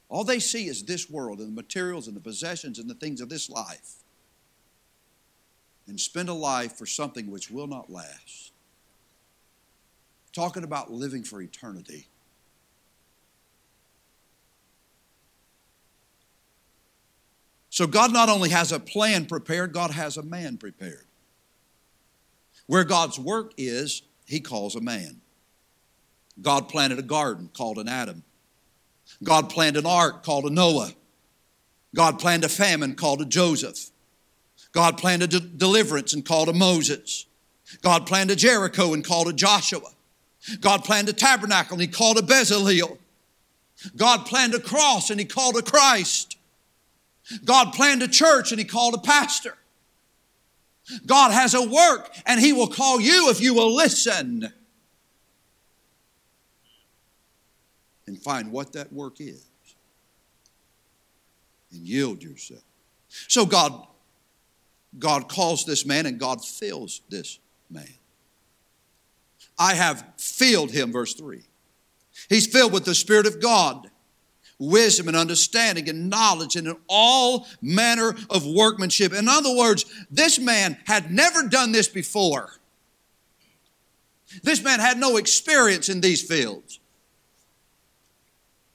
All 0.09 0.25
they 0.25 0.39
see 0.39 0.67
is 0.69 0.85
this 0.85 1.11
world 1.11 1.41
and 1.41 1.49
the 1.49 1.63
materials 1.63 2.07
and 2.07 2.17
the 2.17 2.21
possessions 2.21 2.79
and 2.79 2.89
the 2.89 2.95
things 2.95 3.21
of 3.21 3.29
this 3.29 3.51
life. 3.51 3.97
And 5.87 5.99
spend 6.01 6.29
a 6.29 6.35
life 6.35 6.77
for 6.79 6.87
something 6.87 7.31
which 7.31 7.51
will 7.51 7.67
not 7.67 7.91
last. 7.91 8.53
Talking 10.33 10.65
about 10.65 10.91
living 10.91 11.25
for 11.25 11.43
eternity. 11.43 12.09
So 17.75 17.89
God 17.89 18.13
not 18.13 18.29
only 18.29 18.51
has 18.51 18.71
a 18.71 18.79
plan 18.79 19.27
prepared, 19.27 19.73
God 19.73 19.91
has 19.91 20.17
a 20.17 20.23
man 20.23 20.59
prepared. 20.59 21.07
Where 22.69 22.85
God's 22.85 23.19
work 23.19 23.53
is, 23.59 24.03
he 24.27 24.39
calls 24.39 24.77
a 24.77 24.81
man. 24.81 25.21
God 26.41 26.69
planted 26.69 27.01
a 27.01 27.03
garden 27.03 27.51
called 27.53 27.79
an 27.79 27.89
Adam. 27.89 28.23
God 29.25 29.51
planned 29.51 29.77
an 29.77 29.87
ark 29.87 30.23
called 30.23 30.45
a 30.45 30.51
Noah. 30.51 30.93
God 31.97 32.21
planned 32.21 32.45
a 32.45 32.49
famine 32.49 32.95
called 32.95 33.21
a 33.21 33.25
Joseph. 33.25 33.91
God 34.71 34.97
planned 34.97 35.25
a 35.25 35.27
de- 35.27 35.41
deliverance 35.41 36.15
and 36.15 36.25
called 36.25 36.49
a 36.49 36.53
Moses. 36.53 37.27
God 37.83 38.07
planned 38.07 38.31
a 38.31 38.37
Jericho 38.37 38.95
and 38.95 39.05
called 39.05 39.27
a 39.27 39.33
Joshua. 39.33 39.91
God 40.61 40.85
planned 40.85 41.09
a 41.09 41.13
tabernacle 41.13 41.75
and 41.75 41.83
he 41.83 41.89
called 41.89 42.19
a 42.19 42.23
Bezalel. 42.23 42.99
God 43.97 44.27
planned 44.27 44.55
a 44.55 44.61
cross 44.61 45.11
and 45.11 45.19
he 45.19 45.27
called 45.27 45.57
a 45.57 45.63
Christ. 45.63 46.34
God 47.45 47.73
planned 47.73 48.03
a 48.03 48.09
church 48.09 48.53
and 48.53 48.59
He 48.59 48.65
called 48.65 48.95
a 48.95 48.99
pastor. 48.99 49.57
God 51.07 51.33
has 51.33 51.55
a 51.55 51.67
work 51.67 52.11
and 52.27 52.41
He 52.41 52.53
will 52.53 52.69
call 52.69 53.01
you 53.01 53.31
if 53.31 53.41
you 53.41 53.55
will 53.55 53.75
listen 53.75 54.53
and 58.07 58.19
find 58.23 58.53
what 58.53 58.73
that 58.73 58.93
work 58.93 59.21
is 59.21 59.47
and 61.73 61.87
yield 61.87 62.23
yourself. 62.23 62.63
So 63.29 63.47
God 63.47 63.87
God 64.99 65.29
calls 65.29 65.65
this 65.65 65.85
man 65.85 66.07
and 66.07 66.19
God 66.19 66.45
fills 66.45 67.01
this 67.09 67.39
man. 67.71 67.89
I 69.59 69.75
have 69.75 70.05
filled 70.17 70.71
him 70.71 70.93
verse 70.93 71.15
3. 71.15 71.43
He's 72.29 72.47
filled 72.47 72.73
with 72.73 72.85
the 72.85 72.95
spirit 72.95 73.27
of 73.27 73.41
God 73.41 73.91
wisdom 74.59 75.09
and 75.09 75.17
understanding 75.17 75.89
and 75.89 76.09
knowledge 76.09 76.57
and 76.57 76.69
in 76.69 76.77
all 76.89 77.47
manner 77.61 78.15
of 78.31 78.47
workmanship. 78.47 79.13
In 79.13 79.29
other 79.29 79.55
words, 79.55 79.85
this 80.11 80.39
man 80.39 80.77
had 80.87 81.11
never 81.11 81.49
done 81.49 81.73
this 81.73 81.89
before. 81.89 82.51
This 84.43 84.63
man 84.63 84.81
had 84.81 84.99
no 84.99 85.17
experience 85.17 85.89
in 85.89 86.01
these 86.01 86.23
fields. 86.23 86.81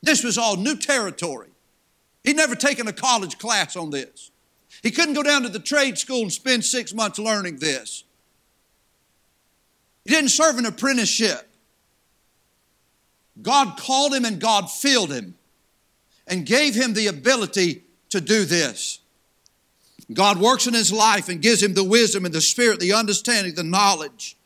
This 0.01 0.23
was 0.23 0.37
all 0.37 0.55
new 0.55 0.77
territory. 0.77 1.49
He'd 2.23 2.37
never 2.37 2.55
taken 2.55 2.87
a 2.87 2.93
college 2.93 3.37
class 3.37 3.75
on 3.75 3.89
this. 3.89 4.31
He 4.81 4.91
couldn't 4.91 5.15
go 5.15 5.23
down 5.23 5.43
to 5.43 5.49
the 5.49 5.59
trade 5.59 5.97
school 5.97 6.21
and 6.21 6.31
spend 6.31 6.63
six 6.63 6.93
months 6.93 7.19
learning 7.19 7.57
this. 7.57 8.03
He 10.05 10.11
didn't 10.11 10.29
serve 10.29 10.57
an 10.57 10.65
apprenticeship. 10.65 11.49
God 13.41 13.77
called 13.77 14.13
him 14.13 14.25
and 14.25 14.39
God 14.39 14.69
filled 14.69 15.11
him 15.11 15.35
and 16.29 16.45
gave 16.45 16.75
him 16.75 16.93
the 16.93 17.07
ability 17.07 17.83
to 18.09 18.21
do 18.21 18.45
this. 18.45 18.99
God 20.13 20.39
works 20.39 20.65
in 20.65 20.73
his 20.73 20.91
life 20.91 21.29
and 21.29 21.41
gives 21.41 21.61
him 21.61 21.73
the 21.73 21.83
wisdom 21.83 22.25
and 22.25 22.33
the 22.33 22.41
spirit, 22.41 22.79
the 22.79 22.93
understanding, 22.93 23.55
the 23.55 23.63
knowledge, 23.63 24.37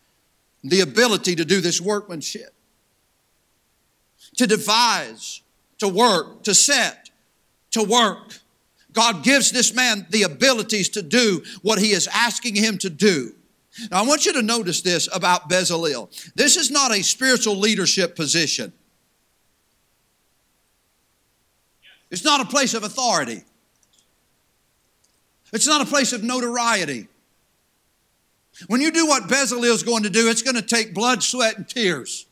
the 0.63 0.81
ability 0.81 1.35
to 1.35 1.45
do 1.45 1.61
this 1.61 1.79
workmanship, 1.79 2.53
to 4.37 4.47
devise, 4.47 5.41
to 5.77 5.87
work, 5.87 6.43
to 6.43 6.53
set, 6.53 7.09
to 7.71 7.83
work. 7.83 8.39
God 8.91 9.23
gives 9.23 9.51
this 9.51 9.73
man 9.73 10.05
the 10.09 10.23
abilities 10.23 10.89
to 10.89 11.01
do 11.01 11.43
what 11.61 11.79
he 11.79 11.91
is 11.91 12.07
asking 12.13 12.55
him 12.55 12.77
to 12.79 12.89
do. 12.89 13.33
Now, 13.89 14.03
I 14.03 14.05
want 14.05 14.25
you 14.25 14.33
to 14.33 14.41
notice 14.41 14.81
this 14.81 15.09
about 15.13 15.49
Bezalel. 15.49 16.09
This 16.35 16.57
is 16.57 16.69
not 16.69 16.91
a 16.91 17.01
spiritual 17.01 17.55
leadership 17.55 18.15
position. 18.15 18.71
It's 22.13 22.23
not 22.23 22.39
a 22.39 22.45
place 22.45 22.75
of 22.75 22.83
authority. 22.83 23.41
It's 25.51 25.65
not 25.65 25.81
a 25.81 25.85
place 25.85 26.13
of 26.13 26.23
notoriety. 26.23 27.07
When 28.67 28.81
you 28.81 28.91
do 28.91 29.07
what 29.07 29.23
Bezalel 29.23 29.73
is 29.73 29.81
going 29.81 30.03
to 30.03 30.11
do, 30.11 30.29
it's 30.29 30.43
going 30.43 30.55
to 30.55 30.61
take 30.61 30.93
blood, 30.93 31.23
sweat, 31.23 31.57
and 31.57 31.67
tears. 31.67 32.27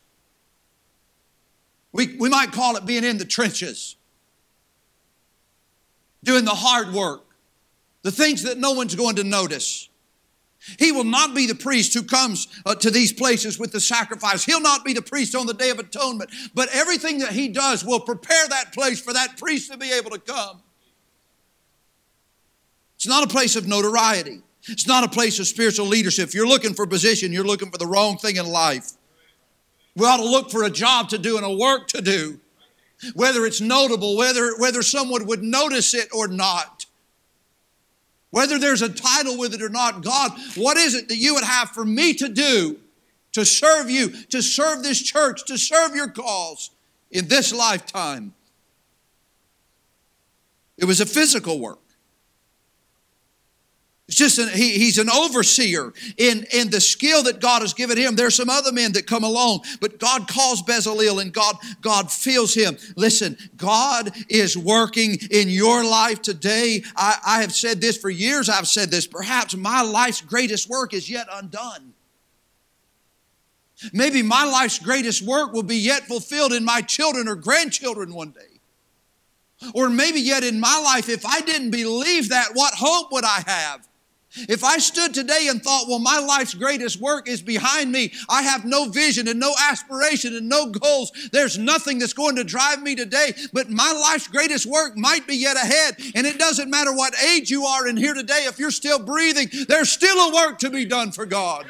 We, 1.90 2.16
we 2.16 2.28
might 2.28 2.52
call 2.52 2.76
it 2.76 2.86
being 2.86 3.02
in 3.02 3.18
the 3.18 3.24
trenches, 3.24 3.96
doing 6.22 6.44
the 6.44 6.52
hard 6.52 6.94
work, 6.94 7.24
the 8.02 8.12
things 8.12 8.44
that 8.44 8.58
no 8.58 8.70
one's 8.70 8.94
going 8.94 9.16
to 9.16 9.24
notice. 9.24 9.88
He 10.78 10.92
will 10.92 11.04
not 11.04 11.34
be 11.34 11.46
the 11.46 11.54
priest 11.54 11.92
who 11.94 12.02
comes 12.02 12.46
uh, 12.64 12.74
to 12.76 12.90
these 12.90 13.12
places 13.12 13.58
with 13.58 13.72
the 13.72 13.80
sacrifice. 13.80 14.44
He'll 14.44 14.60
not 14.60 14.84
be 14.84 14.92
the 14.92 15.02
priest 15.02 15.34
on 15.34 15.46
the 15.46 15.54
Day 15.54 15.70
of 15.70 15.78
Atonement, 15.78 16.30
but 16.54 16.68
everything 16.72 17.18
that 17.18 17.32
he 17.32 17.48
does 17.48 17.84
will 17.84 18.00
prepare 18.00 18.48
that 18.48 18.72
place 18.72 19.00
for 19.00 19.12
that 19.12 19.36
priest 19.36 19.72
to 19.72 19.78
be 19.78 19.92
able 19.92 20.10
to 20.10 20.20
come. 20.20 20.62
It's 22.94 23.08
not 23.08 23.24
a 23.24 23.26
place 23.26 23.56
of 23.56 23.66
notoriety. 23.66 24.42
It's 24.68 24.86
not 24.86 25.02
a 25.02 25.08
place 25.08 25.40
of 25.40 25.48
spiritual 25.48 25.86
leadership. 25.86 26.28
If 26.28 26.34
you're 26.34 26.46
looking 26.46 26.74
for 26.74 26.86
position, 26.86 27.32
you're 27.32 27.44
looking 27.44 27.70
for 27.70 27.78
the 27.78 27.86
wrong 27.86 28.16
thing 28.16 28.36
in 28.36 28.46
life. 28.46 28.92
We 29.96 30.06
ought 30.06 30.18
to 30.18 30.24
look 30.24 30.50
for 30.50 30.62
a 30.62 30.70
job 30.70 31.08
to 31.08 31.18
do 31.18 31.36
and 31.36 31.44
a 31.44 31.52
work 31.52 31.88
to 31.88 32.00
do, 32.00 32.40
whether 33.14 33.44
it's 33.44 33.60
notable, 33.60 34.16
whether, 34.16 34.56
whether 34.58 34.82
someone 34.82 35.26
would 35.26 35.42
notice 35.42 35.94
it 35.94 36.08
or 36.12 36.28
not. 36.28 36.81
Whether 38.32 38.58
there's 38.58 38.80
a 38.80 38.88
title 38.88 39.36
with 39.36 39.52
it 39.52 39.60
or 39.60 39.68
not, 39.68 40.02
God, 40.02 40.32
what 40.56 40.78
is 40.78 40.94
it 40.94 41.08
that 41.08 41.16
you 41.16 41.34
would 41.34 41.44
have 41.44 41.68
for 41.68 41.84
me 41.84 42.14
to 42.14 42.30
do 42.30 42.78
to 43.32 43.44
serve 43.44 43.90
you, 43.90 44.08
to 44.08 44.40
serve 44.40 44.82
this 44.82 45.02
church, 45.02 45.44
to 45.44 45.58
serve 45.58 45.94
your 45.94 46.08
cause 46.08 46.70
in 47.10 47.28
this 47.28 47.52
lifetime? 47.52 48.32
It 50.78 50.86
was 50.86 51.02
a 51.02 51.06
physical 51.06 51.60
work. 51.60 51.81
It's 54.12 54.18
just 54.18 54.38
an, 54.38 54.50
he, 54.50 54.72
he's 54.72 54.98
an 54.98 55.08
overseer 55.08 55.90
in, 56.18 56.44
in 56.52 56.68
the 56.68 56.82
skill 56.82 57.22
that 57.22 57.40
God 57.40 57.62
has 57.62 57.72
given 57.72 57.96
him. 57.96 58.14
There's 58.14 58.34
some 58.34 58.50
other 58.50 58.70
men 58.70 58.92
that 58.92 59.06
come 59.06 59.24
along, 59.24 59.60
but 59.80 59.98
God 59.98 60.28
calls 60.28 60.62
Bezalel 60.62 61.22
and 61.22 61.32
God, 61.32 61.56
God 61.80 62.12
fills 62.12 62.52
him. 62.52 62.76
Listen, 62.94 63.38
God 63.56 64.10
is 64.28 64.54
working 64.54 65.16
in 65.30 65.48
your 65.48 65.82
life 65.82 66.20
today. 66.20 66.84
I, 66.94 67.16
I 67.26 67.40
have 67.40 67.54
said 67.54 67.80
this 67.80 67.96
for 67.96 68.10
years. 68.10 68.50
I've 68.50 68.68
said 68.68 68.90
this. 68.90 69.06
Perhaps 69.06 69.56
my 69.56 69.80
life's 69.80 70.20
greatest 70.20 70.68
work 70.68 70.92
is 70.92 71.08
yet 71.08 71.26
undone. 71.32 71.94
Maybe 73.94 74.20
my 74.20 74.44
life's 74.44 74.78
greatest 74.78 75.22
work 75.22 75.54
will 75.54 75.62
be 75.62 75.78
yet 75.78 76.02
fulfilled 76.02 76.52
in 76.52 76.66
my 76.66 76.82
children 76.82 77.28
or 77.28 77.34
grandchildren 77.34 78.12
one 78.12 78.32
day. 78.32 78.60
Or 79.72 79.88
maybe 79.88 80.20
yet 80.20 80.44
in 80.44 80.60
my 80.60 80.78
life, 80.84 81.08
if 81.08 81.24
I 81.24 81.40
didn't 81.40 81.70
believe 81.70 82.28
that, 82.28 82.48
what 82.52 82.74
hope 82.74 83.10
would 83.10 83.24
I 83.24 83.42
have? 83.46 83.88
If 84.34 84.64
I 84.64 84.78
stood 84.78 85.12
today 85.12 85.48
and 85.50 85.62
thought, 85.62 85.86
well, 85.88 85.98
my 85.98 86.18
life's 86.18 86.54
greatest 86.54 87.00
work 87.00 87.28
is 87.28 87.42
behind 87.42 87.92
me, 87.92 88.12
I 88.28 88.42
have 88.42 88.64
no 88.64 88.88
vision 88.88 89.28
and 89.28 89.38
no 89.38 89.54
aspiration 89.70 90.34
and 90.34 90.48
no 90.48 90.70
goals, 90.70 91.12
there's 91.32 91.58
nothing 91.58 91.98
that's 91.98 92.14
going 92.14 92.36
to 92.36 92.44
drive 92.44 92.82
me 92.82 92.94
today, 92.94 93.32
but 93.52 93.68
my 93.68 93.92
life's 93.92 94.28
greatest 94.28 94.64
work 94.64 94.96
might 94.96 95.26
be 95.26 95.36
yet 95.36 95.56
ahead. 95.56 95.96
And 96.14 96.26
it 96.26 96.38
doesn't 96.38 96.70
matter 96.70 96.94
what 96.94 97.14
age 97.22 97.50
you 97.50 97.64
are 97.64 97.86
in 97.86 97.96
here 97.96 98.14
today, 98.14 98.44
if 98.46 98.58
you're 98.58 98.70
still 98.70 98.98
breathing, 98.98 99.48
there's 99.68 99.90
still 99.90 100.16
a 100.30 100.34
work 100.34 100.58
to 100.60 100.70
be 100.70 100.84
done 100.84 101.12
for 101.12 101.26
God. 101.26 101.66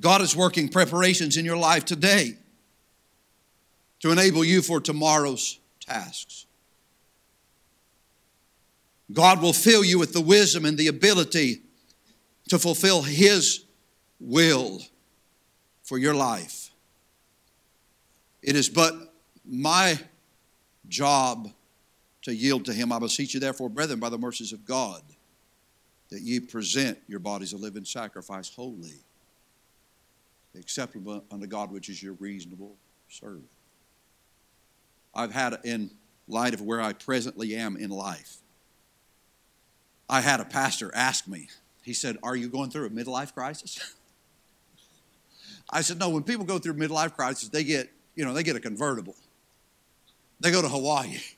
God 0.00 0.20
is 0.20 0.36
working 0.36 0.68
preparations 0.68 1.36
in 1.36 1.44
your 1.44 1.56
life 1.56 1.84
today 1.84 2.36
to 4.00 4.10
enable 4.12 4.44
you 4.44 4.62
for 4.62 4.80
tomorrow's 4.80 5.58
tasks. 5.80 6.46
God 9.12 9.40
will 9.40 9.52
fill 9.52 9.84
you 9.84 9.98
with 9.98 10.12
the 10.12 10.20
wisdom 10.20 10.64
and 10.64 10.76
the 10.76 10.88
ability 10.88 11.62
to 12.48 12.58
fulfill 12.58 13.02
His 13.02 13.64
will 14.20 14.80
for 15.82 15.98
your 15.98 16.14
life. 16.14 16.70
It 18.42 18.56
is 18.56 18.68
but 18.68 18.94
my 19.44 19.98
job 20.88 21.50
to 22.22 22.34
yield 22.34 22.66
to 22.66 22.72
Him. 22.72 22.92
I 22.92 22.98
beseech 22.98 23.34
you, 23.34 23.40
therefore, 23.40 23.68
brethren, 23.70 23.98
by 23.98 24.10
the 24.10 24.18
mercies 24.18 24.52
of 24.52 24.64
God, 24.66 25.02
that 26.10 26.20
ye 26.20 26.40
present 26.40 26.98
your 27.06 27.20
bodies 27.20 27.52
a 27.52 27.56
living 27.56 27.84
sacrifice, 27.84 28.54
holy, 28.54 29.00
acceptable 30.58 31.24
unto 31.30 31.46
God, 31.46 31.70
which 31.70 31.88
is 31.88 32.02
your 32.02 32.14
reasonable 32.14 32.76
service. 33.08 33.57
I've 35.14 35.32
had, 35.32 35.58
in 35.64 35.90
light 36.26 36.54
of 36.54 36.60
where 36.60 36.80
I 36.80 36.92
presently 36.92 37.54
am 37.54 37.76
in 37.76 37.90
life, 37.90 38.38
I 40.08 40.20
had 40.20 40.40
a 40.40 40.44
pastor 40.44 40.90
ask 40.94 41.26
me, 41.26 41.48
he 41.82 41.92
said, 41.92 42.16
Are 42.22 42.36
you 42.36 42.48
going 42.48 42.70
through 42.70 42.86
a 42.86 42.90
midlife 42.90 43.34
crisis? 43.34 43.94
I 45.70 45.82
said, 45.82 45.98
No, 45.98 46.08
when 46.08 46.22
people 46.22 46.44
go 46.44 46.58
through 46.58 46.74
midlife 46.74 47.14
crisis, 47.14 47.48
they 47.48 47.64
get, 47.64 47.90
you 48.14 48.24
know, 48.24 48.32
they 48.32 48.42
get 48.42 48.56
a 48.56 48.60
convertible. 48.60 49.16
They 50.40 50.50
go 50.50 50.62
to 50.62 50.68
Hawaii. 50.68 51.18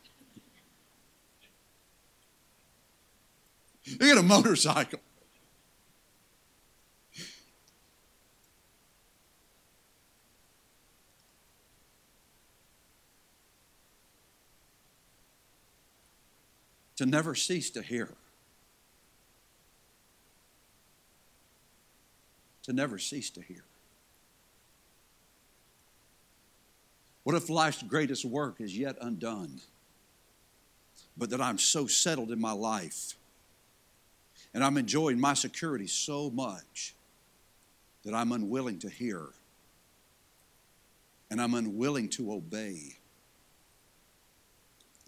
They 3.98 4.06
get 4.06 4.18
a 4.18 4.22
motorcycle. 4.22 5.00
To 17.00 17.06
never 17.06 17.34
cease 17.34 17.70
to 17.70 17.80
hear. 17.80 18.10
To 22.64 22.74
never 22.74 22.98
cease 22.98 23.30
to 23.30 23.40
hear. 23.40 23.64
What 27.22 27.36
if 27.36 27.48
life's 27.48 27.82
greatest 27.82 28.26
work 28.26 28.60
is 28.60 28.76
yet 28.76 28.98
undone? 29.00 29.62
But 31.16 31.30
that 31.30 31.40
I'm 31.40 31.56
so 31.56 31.86
settled 31.86 32.32
in 32.32 32.38
my 32.38 32.52
life 32.52 33.14
and 34.52 34.62
I'm 34.62 34.76
enjoying 34.76 35.18
my 35.18 35.32
security 35.32 35.86
so 35.86 36.28
much 36.28 36.94
that 38.04 38.12
I'm 38.12 38.30
unwilling 38.30 38.78
to 38.80 38.90
hear 38.90 39.22
and 41.30 41.40
I'm 41.40 41.54
unwilling 41.54 42.10
to 42.10 42.30
obey 42.30 42.98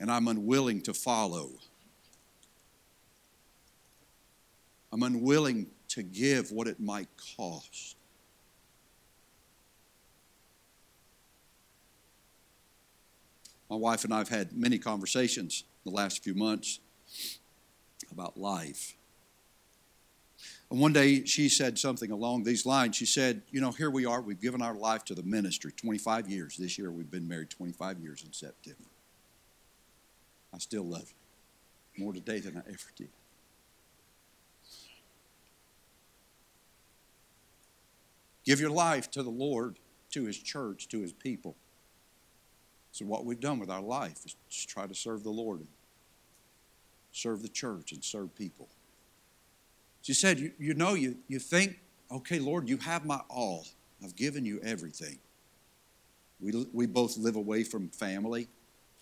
and 0.00 0.10
I'm 0.10 0.26
unwilling 0.26 0.80
to 0.84 0.94
follow. 0.94 1.50
I'm 4.92 5.02
unwilling 5.02 5.68
to 5.88 6.02
give 6.02 6.52
what 6.52 6.66
it 6.66 6.78
might 6.78 7.08
cost. 7.36 7.96
My 13.70 13.76
wife 13.76 14.04
and 14.04 14.12
I 14.12 14.18
have 14.18 14.28
had 14.28 14.52
many 14.52 14.78
conversations 14.78 15.64
the 15.84 15.90
last 15.90 16.22
few 16.22 16.34
months 16.34 16.78
about 18.10 18.36
life. 18.36 18.94
And 20.70 20.78
one 20.78 20.92
day 20.92 21.24
she 21.24 21.48
said 21.48 21.78
something 21.78 22.10
along 22.10 22.42
these 22.42 22.66
lines. 22.66 22.96
She 22.96 23.06
said, 23.06 23.42
You 23.50 23.62
know, 23.62 23.72
here 23.72 23.90
we 23.90 24.04
are. 24.04 24.20
We've 24.20 24.40
given 24.40 24.60
our 24.60 24.74
life 24.74 25.04
to 25.06 25.14
the 25.14 25.22
ministry 25.22 25.72
25 25.72 26.28
years. 26.28 26.56
This 26.58 26.78
year 26.78 26.90
we've 26.90 27.10
been 27.10 27.26
married 27.26 27.48
25 27.48 27.98
years 28.00 28.24
in 28.24 28.32
September. 28.32 28.90
I 30.52 30.58
still 30.58 30.84
love 30.84 31.12
you 31.94 32.04
more 32.04 32.12
today 32.12 32.40
than 32.40 32.58
I 32.58 32.60
ever 32.60 32.90
did. 32.94 33.08
Give 38.44 38.60
your 38.60 38.70
life 38.70 39.10
to 39.12 39.22
the 39.22 39.30
Lord, 39.30 39.78
to 40.10 40.24
His 40.24 40.38
church, 40.38 40.88
to 40.88 41.00
His 41.00 41.12
people. 41.12 41.56
So, 42.92 43.04
what 43.04 43.24
we've 43.24 43.40
done 43.40 43.58
with 43.58 43.70
our 43.70 43.80
life 43.80 44.24
is 44.24 44.36
just 44.50 44.68
try 44.68 44.86
to 44.86 44.94
serve 44.94 45.22
the 45.22 45.30
Lord, 45.30 45.60
and 45.60 45.68
serve 47.12 47.42
the 47.42 47.48
church, 47.48 47.92
and 47.92 48.04
serve 48.04 48.34
people. 48.34 48.68
She 50.02 50.14
said, 50.14 50.38
You, 50.38 50.52
you 50.58 50.74
know, 50.74 50.94
you, 50.94 51.16
you 51.28 51.38
think, 51.38 51.78
okay, 52.10 52.38
Lord, 52.38 52.68
you 52.68 52.76
have 52.78 53.04
my 53.04 53.20
all. 53.28 53.66
I've 54.04 54.16
given 54.16 54.44
you 54.44 54.60
everything. 54.62 55.18
We, 56.40 56.66
we 56.72 56.86
both 56.86 57.16
live 57.16 57.36
away 57.36 57.62
from 57.62 57.88
family. 57.88 58.48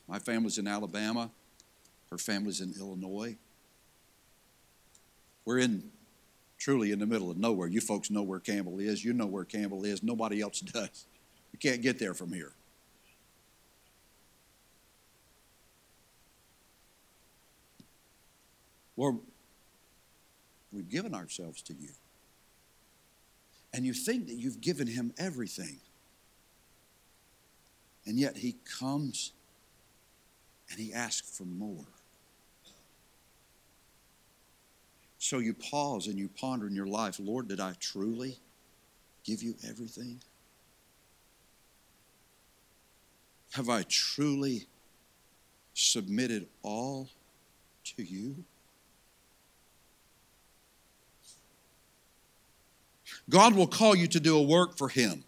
My 0.07 0.19
family's 0.19 0.59
in 0.59 0.67
Alabama, 0.67 1.31
her 2.11 2.19
family's 2.19 2.61
in 2.61 2.75
Illinois. 2.79 3.37
We're 5.45 5.59
in 5.59 5.91
truly 6.61 6.93
in 6.93 7.01
the 7.01 7.07
middle 7.07 7.29
of 7.29 7.39
nowhere. 7.39 7.67
You 7.67 7.81
folks 7.81 8.09
know 8.09 8.23
where 8.23 8.39
Campbell 8.39 8.79
is. 8.79 9.05
You 9.05 9.13
know 9.13 9.27
where 9.27 9.45
Campbell 9.45 9.85
is. 9.85 10.05
Nobody 10.05 10.41
else 10.41 10.61
does. 10.61 11.07
You 11.53 11.59
can't 11.59 11.83
get 11.83 11.99
there 11.99 12.15
from 12.15 12.33
here. 12.33 12.53
Lord, 18.97 19.17
We've 20.73 20.89
given 20.89 21.15
ourselves 21.15 21.63
to 21.63 21.75
you. 21.75 21.91
And 23.73 23.85
you 23.85 23.93
think 23.93 24.27
that 24.27 24.35
you've 24.35 24.61
given 24.61 24.87
him 24.87 25.13
everything. 25.19 25.79
And 28.07 28.19
yet 28.19 28.37
he 28.37 28.57
comes 28.79 29.33
and 30.71 30.79
he 30.79 30.93
asks 30.93 31.37
for 31.37 31.45
more. 31.45 31.87
So 35.23 35.39
you 35.39 35.53
pause 35.53 36.07
and 36.07 36.19
you 36.19 36.31
ponder 36.31 36.67
in 36.67 36.75
your 36.75 36.87
life 36.87 37.21
Lord, 37.21 37.47
did 37.47 37.61
I 37.61 37.75
truly 37.79 38.39
give 39.23 39.43
you 39.43 39.55
everything? 39.69 40.19
Have 43.53 43.69
I 43.69 43.83
truly 43.83 44.67
submitted 45.75 46.49
all 46.63 47.11
to 47.97 48.03
you? 48.03 48.45
God 53.29 53.55
will 53.55 53.67
call 53.67 53.95
you 53.95 54.07
to 54.09 54.21
do 54.21 54.39
a 54.39 54.43
work 54.43 54.79
for 54.79 54.89
Him. 54.89 55.23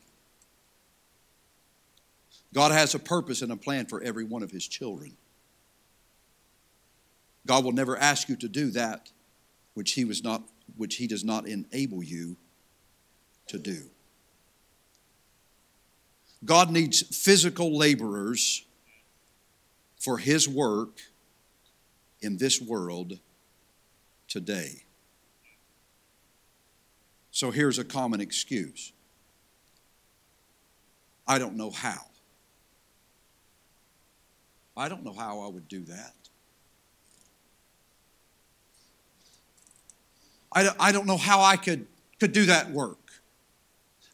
God 2.54 2.72
has 2.72 2.94
a 2.94 2.98
purpose 2.98 3.42
and 3.42 3.52
a 3.52 3.56
plan 3.56 3.84
for 3.84 4.02
every 4.02 4.24
one 4.24 4.42
of 4.42 4.50
His 4.50 4.66
children. 4.66 5.18
God 7.46 7.62
will 7.62 7.72
never 7.72 7.98
ask 7.98 8.30
you 8.30 8.36
to 8.36 8.48
do 8.48 8.70
that 8.70 9.10
which 9.74 9.92
He 9.92 10.04
was 10.04 10.22
not, 10.22 10.42
which 10.76 10.96
He 10.96 11.06
does 11.06 11.24
not 11.24 11.46
enable 11.46 12.02
you 12.02 12.36
to 13.48 13.58
do. 13.58 13.84
God 16.44 16.70
needs 16.70 17.02
physical 17.02 17.76
laborers 17.76 18.64
for 19.98 20.18
His 20.18 20.48
work 20.48 21.00
in 22.20 22.38
this 22.38 22.60
world 22.60 23.18
today. 24.28 24.84
So 27.30 27.50
here's 27.50 27.78
a 27.78 27.84
common 27.84 28.20
excuse 28.20 28.92
I 31.26 31.38
don't 31.38 31.56
know 31.56 31.70
how. 31.70 32.06
I 34.76 34.88
don't 34.88 35.04
know 35.04 35.12
how 35.12 35.40
I 35.40 35.48
would 35.48 35.68
do 35.68 35.84
that. 35.84 36.21
I 40.52 40.62
don't, 40.62 40.76
I 40.78 40.92
don't 40.92 41.06
know 41.06 41.16
how 41.16 41.40
I 41.40 41.56
could, 41.56 41.86
could 42.20 42.32
do 42.32 42.46
that 42.46 42.70
work. 42.70 42.98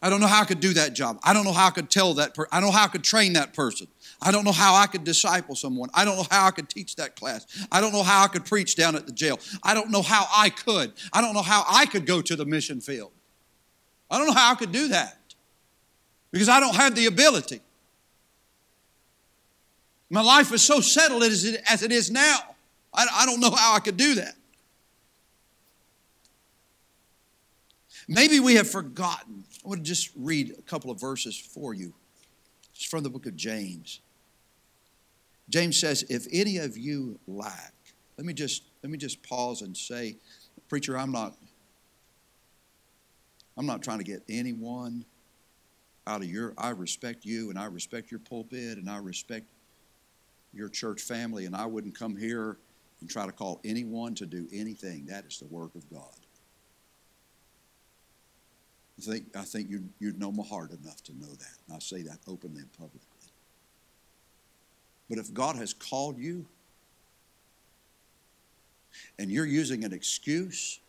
I 0.00 0.10
don't 0.10 0.20
know 0.20 0.28
how 0.28 0.42
I 0.42 0.44
could 0.44 0.60
do 0.60 0.74
that 0.74 0.94
job. 0.94 1.18
I 1.24 1.32
don't 1.32 1.44
know 1.44 1.52
how 1.52 1.66
I 1.66 1.70
could 1.70 1.90
tell 1.90 2.14
that 2.14 2.34
person. 2.34 2.48
I 2.52 2.60
don't 2.60 2.70
know 2.70 2.76
how 2.76 2.84
I 2.84 2.88
could 2.88 3.02
train 3.02 3.32
that 3.32 3.52
person. 3.52 3.88
I 4.22 4.30
don't 4.30 4.44
know 4.44 4.52
how 4.52 4.74
I 4.74 4.86
could 4.86 5.04
disciple 5.04 5.56
someone. 5.56 5.90
I 5.92 6.04
don't 6.04 6.16
know 6.16 6.26
how 6.30 6.46
I 6.46 6.50
could 6.50 6.68
teach 6.68 6.96
that 6.96 7.16
class. 7.16 7.46
I 7.70 7.80
don't 7.80 7.92
know 7.92 8.02
how 8.02 8.24
I 8.24 8.28
could 8.28 8.44
preach 8.44 8.76
down 8.76 8.94
at 8.94 9.06
the 9.06 9.12
jail. 9.12 9.40
I 9.62 9.74
don't 9.74 9.90
know 9.90 10.02
how 10.02 10.26
I 10.36 10.50
could. 10.50 10.92
I 11.12 11.20
don't 11.20 11.34
know 11.34 11.42
how 11.42 11.64
I 11.68 11.86
could 11.86 12.06
go 12.06 12.20
to 12.22 12.36
the 12.36 12.44
mission 12.44 12.80
field. 12.80 13.12
I 14.10 14.18
don't 14.18 14.26
know 14.26 14.34
how 14.34 14.52
I 14.52 14.54
could 14.54 14.72
do 14.72 14.88
that 14.88 15.18
because 16.30 16.48
I 16.48 16.60
don't 16.60 16.74
have 16.76 16.94
the 16.94 17.06
ability. 17.06 17.60
My 20.10 20.22
life 20.22 20.52
is 20.52 20.62
so 20.62 20.80
settled 20.80 21.22
as 21.22 21.44
it, 21.44 21.62
as 21.68 21.82
it 21.82 21.92
is 21.92 22.10
now. 22.10 22.38
I, 22.94 23.06
I 23.12 23.26
don't 23.26 23.40
know 23.40 23.50
how 23.50 23.74
I 23.74 23.80
could 23.80 23.96
do 23.96 24.14
that. 24.14 24.34
Maybe 28.08 28.40
we 28.40 28.54
have 28.54 28.68
forgotten. 28.68 29.44
I 29.64 29.68
want 29.68 29.80
to 29.80 29.84
just 29.84 30.10
read 30.16 30.54
a 30.58 30.62
couple 30.62 30.90
of 30.90 30.98
verses 30.98 31.38
for 31.38 31.74
you. 31.74 31.92
It's 32.74 32.84
from 32.84 33.02
the 33.02 33.10
book 33.10 33.26
of 33.26 33.36
James. 33.36 34.00
James 35.50 35.78
says, 35.78 36.04
if 36.08 36.26
any 36.32 36.56
of 36.56 36.76
you 36.76 37.18
lack, 37.26 37.74
let 38.16 38.26
me 38.26 38.32
just 38.32 38.62
let 38.82 38.90
me 38.90 38.98
just 38.98 39.22
pause 39.22 39.62
and 39.62 39.76
say, 39.76 40.16
preacher, 40.68 40.96
I'm 40.96 41.12
not 41.12 41.34
I'm 43.58 43.66
not 43.66 43.82
trying 43.82 43.98
to 43.98 44.04
get 44.04 44.22
anyone 44.28 45.04
out 46.06 46.22
of 46.22 46.28
your, 46.28 46.54
I 46.56 46.70
respect 46.70 47.24
you 47.24 47.50
and 47.50 47.58
I 47.58 47.64
respect 47.64 48.10
your 48.10 48.20
pulpit 48.20 48.78
and 48.78 48.88
I 48.88 48.98
respect 48.98 49.46
your 50.54 50.68
church 50.68 51.02
family 51.02 51.44
and 51.44 51.56
I 51.56 51.66
wouldn't 51.66 51.98
come 51.98 52.16
here 52.16 52.56
and 53.00 53.10
try 53.10 53.26
to 53.26 53.32
call 53.32 53.60
anyone 53.64 54.14
to 54.14 54.26
do 54.26 54.46
anything, 54.52 55.06
that 55.06 55.24
is 55.26 55.38
the 55.38 55.46
work 55.46 55.74
of 55.74 55.88
God. 55.90 56.14
I 58.98 59.00
think, 59.00 59.36
I 59.36 59.42
think 59.42 59.70
you, 59.70 59.84
you 60.00 60.12
know 60.14 60.32
my 60.32 60.42
heart 60.44 60.72
enough 60.72 61.02
to 61.04 61.12
know 61.16 61.28
that. 61.28 61.54
And 61.66 61.76
I 61.76 61.78
say 61.78 62.02
that 62.02 62.18
openly 62.26 62.60
and 62.60 62.72
publicly. 62.72 63.00
But 65.08 65.18
if 65.18 65.32
God 65.32 65.56
has 65.56 65.72
called 65.72 66.18
you 66.18 66.46
and 69.18 69.30
you're 69.30 69.46
using 69.46 69.84
an 69.84 69.92
excuse, 69.92 70.80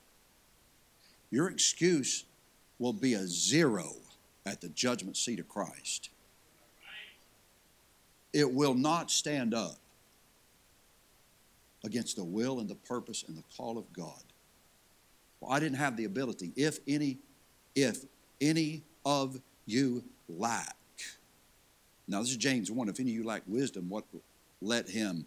your 1.30 1.50
excuse 1.50 2.26
will 2.80 2.94
be 2.94 3.14
a 3.14 3.28
zero 3.28 3.94
at 4.46 4.62
the 4.62 4.70
judgment 4.70 5.16
seat 5.16 5.40
of 5.40 5.48
Christ. 5.48 6.10
It 8.34 8.52
will 8.52 8.74
not 8.74 9.12
stand 9.12 9.54
up 9.54 9.78
against 11.84 12.16
the 12.16 12.24
will 12.24 12.60
and 12.60 12.68
the 12.68 12.76
purpose 12.76 13.24
and 13.28 13.38
the 13.38 13.44
call 13.56 13.78
of 13.78 13.92
God. 13.94 14.24
Well, 15.40 15.52
I 15.52 15.60
didn't 15.60 15.78
have 15.78 15.96
the 15.96 16.06
ability. 16.06 16.52
If 16.56 16.80
any, 16.88 17.20
if 17.84 18.06
any 18.42 18.84
of 19.06 19.40
you 19.66 20.04
lack, 20.28 20.76
now 22.08 22.20
this 22.20 22.32
is 22.32 22.38
James 22.38 22.72
1, 22.72 22.90
if 22.90 23.00
any 23.00 23.12
of 23.12 23.16
you 23.16 23.24
lack 23.24 23.44
wisdom, 23.48 23.90
what 23.90 24.04
let 24.62 24.90
him. 24.90 25.26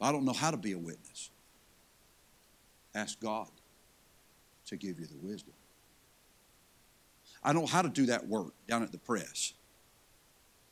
I 0.00 0.12
don't 0.12 0.24
know 0.24 0.32
how 0.32 0.50
to 0.50 0.56
be 0.56 0.72
a 0.72 0.78
witness. 0.78 1.30
Ask 2.94 3.20
God 3.20 3.48
to 4.66 4.76
give 4.76 5.00
you 5.00 5.06
the 5.06 5.16
wisdom. 5.16 5.54
I 7.42 7.52
know 7.52 7.66
how 7.66 7.82
to 7.82 7.88
do 7.88 8.06
that 8.06 8.26
work 8.26 8.52
down 8.68 8.82
at 8.82 8.92
the 8.92 8.98
press. 8.98 9.54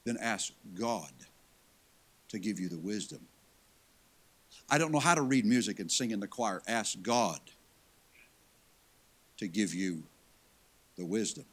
Then 0.05 0.17
ask 0.21 0.53
God 0.75 1.11
to 2.29 2.39
give 2.39 2.61
you 2.61 2.69
the 2.69 2.79
wisdom. 2.79 3.21
I 4.69 4.79
don't 4.79 4.93
know 4.93 5.01
how 5.01 5.15
to 5.15 5.23
read 5.23 5.45
music 5.45 5.81
and 5.81 5.91
sing 5.91 6.11
in 6.11 6.21
the 6.21 6.27
choir. 6.27 6.63
Ask 6.67 7.01
God 7.03 7.41
to 9.39 9.49
give 9.49 9.75
you 9.75 10.03
the 10.97 11.05
wisdom. 11.05 11.45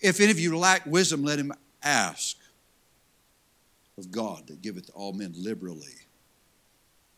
If 0.00 0.20
any 0.20 0.30
of 0.30 0.40
you 0.40 0.58
lack 0.58 0.84
wisdom, 0.86 1.22
let 1.22 1.38
him 1.38 1.52
ask 1.82 2.36
of 3.98 4.10
God 4.10 4.48
that 4.48 4.62
giveth 4.62 4.90
all 4.94 5.12
men 5.12 5.32
liberally 5.36 5.94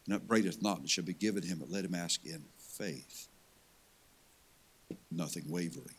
and 0.07 0.15
upbraideth 0.15 0.63
not, 0.63 0.81
and 0.81 0.91
shall 0.91 1.05
be 1.05 1.15
given 1.15 1.43
him, 1.43 1.59
but 1.59 1.71
let 1.71 1.85
him 1.85 1.95
ask 1.95 2.25
in 2.27 2.45
faith, 2.59 3.29
nothing 5.11 5.45
wavering. 5.49 5.95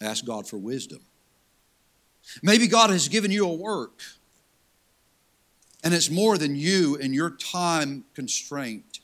Ask 0.00 0.24
God 0.24 0.48
for 0.48 0.58
wisdom. 0.58 1.00
Maybe 2.42 2.66
God 2.66 2.90
has 2.90 3.08
given 3.08 3.30
you 3.30 3.48
a 3.48 3.54
work, 3.54 4.00
and 5.84 5.94
it's 5.94 6.10
more 6.10 6.36
than 6.36 6.56
you 6.56 6.98
and 7.00 7.14
your 7.14 7.30
time 7.30 8.04
constraint 8.14 9.00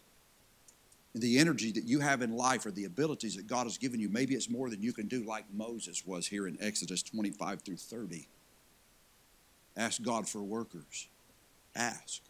the 1.15 1.39
energy 1.39 1.71
that 1.73 1.85
you 1.85 2.01
have 2.01 2.23
in 2.23 2.37
life 2.37 2.67
or 2.67 2.73
the 2.73 2.85
abilities 2.85 3.37
that 3.37 3.47
God 3.47 3.65
has 3.65 3.79
given 3.79 4.01
you. 4.01 4.09
Maybe 4.09 4.35
it's 4.35 4.51
more 4.51 4.69
than 4.69 4.83
you 4.83 4.93
can 4.93 5.07
do, 5.07 5.23
like 5.25 5.45
Moses 5.53 6.05
was 6.05 6.27
here 6.27 6.49
in 6.49 6.57
Exodus 6.61 7.03
25 7.03 7.63
through 7.63 7.77
30. 7.77 8.27
Ask 9.77 10.03
God 10.03 10.29
for 10.29 10.43
workers. 10.43 11.09
Ask. 11.77 12.21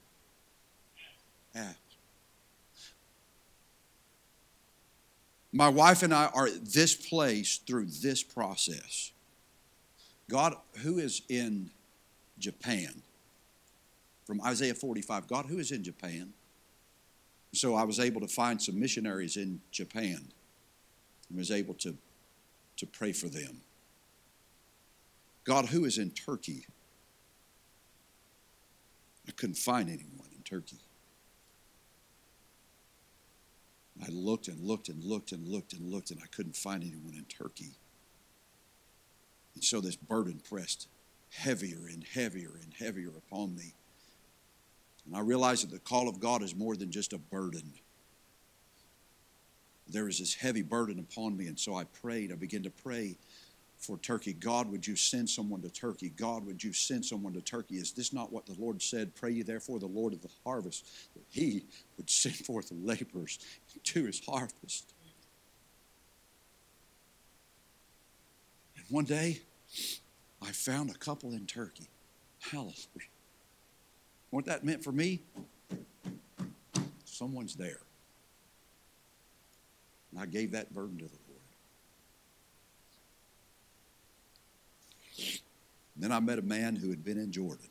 Ask. 1.54 1.78
My 5.52 5.68
wife 5.68 6.02
and 6.02 6.12
I 6.12 6.26
are 6.34 6.46
at 6.46 6.66
this 6.66 6.94
place 6.94 7.58
through 7.58 7.86
this 7.86 8.22
process. 8.22 9.12
God, 10.28 10.54
who 10.78 10.98
is 10.98 11.22
in 11.28 11.70
Japan? 12.38 13.02
From 14.26 14.40
Isaiah 14.40 14.74
45, 14.74 15.28
God, 15.28 15.46
who 15.46 15.58
is 15.58 15.70
in 15.70 15.84
Japan? 15.84 16.32
So 17.54 17.74
I 17.74 17.84
was 17.84 18.00
able 18.00 18.20
to 18.20 18.28
find 18.28 18.60
some 18.60 18.78
missionaries 18.78 19.36
in 19.36 19.60
Japan 19.70 20.32
and 21.28 21.38
was 21.38 21.50
able 21.50 21.74
to, 21.74 21.96
to 22.76 22.86
pray 22.86 23.12
for 23.12 23.28
them. 23.28 23.60
God, 25.44 25.66
who 25.66 25.84
is 25.84 25.98
in 25.98 26.10
Turkey? 26.10 26.66
I 29.28 29.32
couldn't 29.32 29.56
find 29.56 29.88
anyone 29.88 30.28
in 30.34 30.42
Turkey. 30.42 30.80
I 34.02 34.08
looked 34.10 34.48
and 34.48 34.60
looked 34.60 34.88
and 34.88 35.04
looked 35.04 35.32
and 35.32 35.46
looked 35.46 35.72
and 35.72 35.90
looked, 35.90 36.10
and 36.10 36.20
I 36.22 36.26
couldn't 36.26 36.56
find 36.56 36.82
anyone 36.82 37.14
in 37.14 37.24
Turkey. 37.24 37.72
And 39.54 39.62
so 39.62 39.80
this 39.80 39.96
burden 39.96 40.40
pressed 40.46 40.88
heavier 41.30 41.86
and 41.88 42.04
heavier 42.04 42.50
and 42.60 42.74
heavier 42.78 43.10
upon 43.16 43.54
me. 43.54 43.74
And 45.06 45.16
I 45.16 45.20
realized 45.20 45.64
that 45.64 45.72
the 45.72 45.78
call 45.78 46.08
of 46.08 46.20
God 46.20 46.42
is 46.42 46.54
more 46.54 46.76
than 46.76 46.90
just 46.90 47.12
a 47.12 47.18
burden. 47.18 47.72
There 49.88 50.04
was 50.04 50.18
this 50.18 50.34
heavy 50.34 50.62
burden 50.62 50.98
upon 50.98 51.36
me, 51.36 51.46
and 51.46 51.58
so 51.58 51.74
I 51.74 51.84
prayed. 51.84 52.32
I 52.32 52.36
began 52.36 52.62
to 52.62 52.70
pray 52.70 53.16
for 53.78 53.98
Turkey. 53.98 54.32
God, 54.32 54.70
would 54.70 54.86
you 54.86 54.96
send 54.96 55.28
someone 55.28 55.60
to 55.62 55.68
Turkey? 55.68 56.08
God, 56.08 56.46
would 56.46 56.64
you 56.64 56.72
send 56.72 57.04
someone 57.04 57.34
to 57.34 57.42
Turkey? 57.42 57.76
Is 57.76 57.92
this 57.92 58.12
not 58.12 58.32
what 58.32 58.46
the 58.46 58.56
Lord 58.58 58.80
said? 58.80 59.14
Pray 59.14 59.32
ye 59.32 59.42
therefore 59.42 59.78
the 59.78 59.86
Lord 59.86 60.14
of 60.14 60.22
the 60.22 60.30
harvest, 60.44 60.86
that 61.14 61.24
he 61.28 61.64
would 61.96 62.08
send 62.08 62.34
forth 62.46 62.70
laborers 62.72 63.38
to 63.84 64.04
his 64.04 64.24
harvest. 64.26 64.94
And 68.76 68.86
one 68.88 69.04
day, 69.04 69.42
I 70.40 70.50
found 70.52 70.90
a 70.90 70.94
couple 70.94 71.32
in 71.32 71.46
Turkey. 71.46 71.88
Hallelujah. 72.40 73.13
What 74.34 74.46
that 74.46 74.64
meant 74.64 74.82
for 74.82 74.90
me? 74.90 75.20
Someone's 77.04 77.54
there. 77.54 77.78
And 80.10 80.20
I 80.20 80.26
gave 80.26 80.50
that 80.50 80.74
burden 80.74 80.98
to 80.98 81.04
the 81.04 81.18
Lord. 81.28 81.40
Then 85.94 86.10
I 86.10 86.18
met 86.18 86.40
a 86.40 86.42
man 86.42 86.74
who 86.74 86.90
had 86.90 87.04
been 87.04 87.16
in 87.16 87.30
Jordan. 87.30 87.68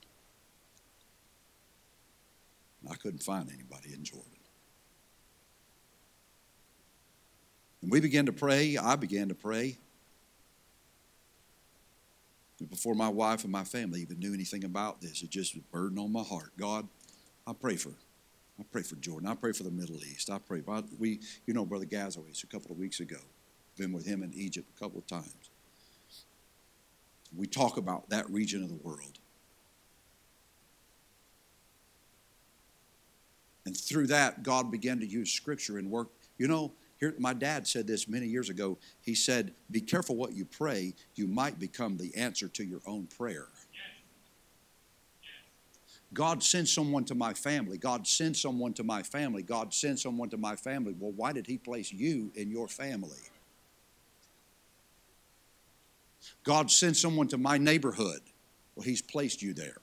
And 2.81 2.93
I 2.93 2.95
couldn't 2.95 3.23
find 3.23 3.51
anybody 3.53 3.93
in 3.93 4.05
Jordan. 4.05 4.31
And 7.81 7.91
we 7.91 7.99
began 7.99 8.25
to 8.27 8.31
pray. 8.31 8.77
I 8.77 8.95
began 8.95 9.27
to 9.27 9.35
pray 9.35 9.79
before 12.69 12.95
my 12.95 13.09
wife 13.09 13.43
and 13.43 13.51
my 13.51 13.63
family 13.63 14.01
even 14.01 14.19
knew 14.19 14.33
anything 14.33 14.63
about 14.63 15.01
this. 15.01 15.21
It 15.21 15.29
just 15.29 15.55
was 15.55 15.63
burden 15.71 15.99
on 15.99 16.11
my 16.11 16.23
heart. 16.23 16.51
God, 16.57 16.87
I 17.45 17.53
pray 17.53 17.75
for, 17.75 17.91
I 18.59 18.63
pray 18.71 18.83
for 18.83 18.95
Jordan. 18.95 19.29
I 19.29 19.35
pray 19.35 19.51
for 19.51 19.63
the 19.63 19.71
Middle 19.71 19.97
East. 19.97 20.29
I 20.29 20.39
pray. 20.39 20.61
For 20.61 20.83
we, 20.99 21.19
you 21.45 21.53
know, 21.53 21.65
Brother 21.65 21.85
Gazaway, 21.85 22.43
a 22.43 22.47
couple 22.47 22.71
of 22.71 22.77
weeks 22.77 22.99
ago. 22.99 23.17
Been 23.77 23.91
with 23.91 24.05
him 24.05 24.21
in 24.21 24.33
Egypt 24.33 24.69
a 24.75 24.79
couple 24.79 24.99
of 24.99 25.07
times. 25.07 25.49
We 27.35 27.47
talk 27.47 27.77
about 27.77 28.09
that 28.09 28.29
region 28.29 28.61
of 28.61 28.69
the 28.69 28.75
world. 28.75 29.17
And 33.65 33.75
through 33.75 34.07
that, 34.07 34.43
God 34.43 34.71
began 34.71 34.99
to 34.99 35.07
use 35.07 35.31
Scripture 35.31 35.77
and 35.77 35.89
work. 35.89 36.09
You 36.37 36.47
know, 36.47 36.73
here, 37.03 37.15
my 37.19 37.33
dad 37.33 37.67
said 37.67 37.85
this 37.85 38.07
many 38.07 38.27
years 38.27 38.49
ago. 38.49 38.77
He 39.01 39.13
said, 39.13 39.53
Be 39.69 39.81
careful 39.81 40.15
what 40.15 40.33
you 40.33 40.45
pray, 40.45 40.93
you 41.15 41.27
might 41.27 41.59
become 41.59 41.97
the 41.97 42.15
answer 42.15 42.47
to 42.47 42.63
your 42.63 42.79
own 42.85 43.07
prayer. 43.07 43.47
God 46.13 46.43
sent 46.43 46.69
someone 46.69 47.03
to 47.05 47.15
my 47.15 47.33
family. 47.33 47.77
God 47.77 48.07
sent 48.07 48.37
someone 48.37 48.73
to 48.73 48.83
my 48.83 49.01
family. 49.01 49.41
God 49.41 49.73
sent 49.73 49.99
someone 49.99 50.29
to 50.29 50.37
my 50.37 50.55
family. 50.55 50.95
Well, 50.97 51.11
why 51.11 51.33
did 51.33 51.47
He 51.47 51.57
place 51.57 51.91
you 51.91 52.31
in 52.35 52.51
your 52.51 52.67
family? 52.67 53.17
God 56.43 56.71
sent 56.71 56.95
someone 56.95 57.27
to 57.29 57.37
my 57.37 57.57
neighborhood. 57.57 58.21
Well, 58.75 58.83
He's 58.85 59.01
placed 59.01 59.41
you 59.41 59.53
there. 59.53 59.77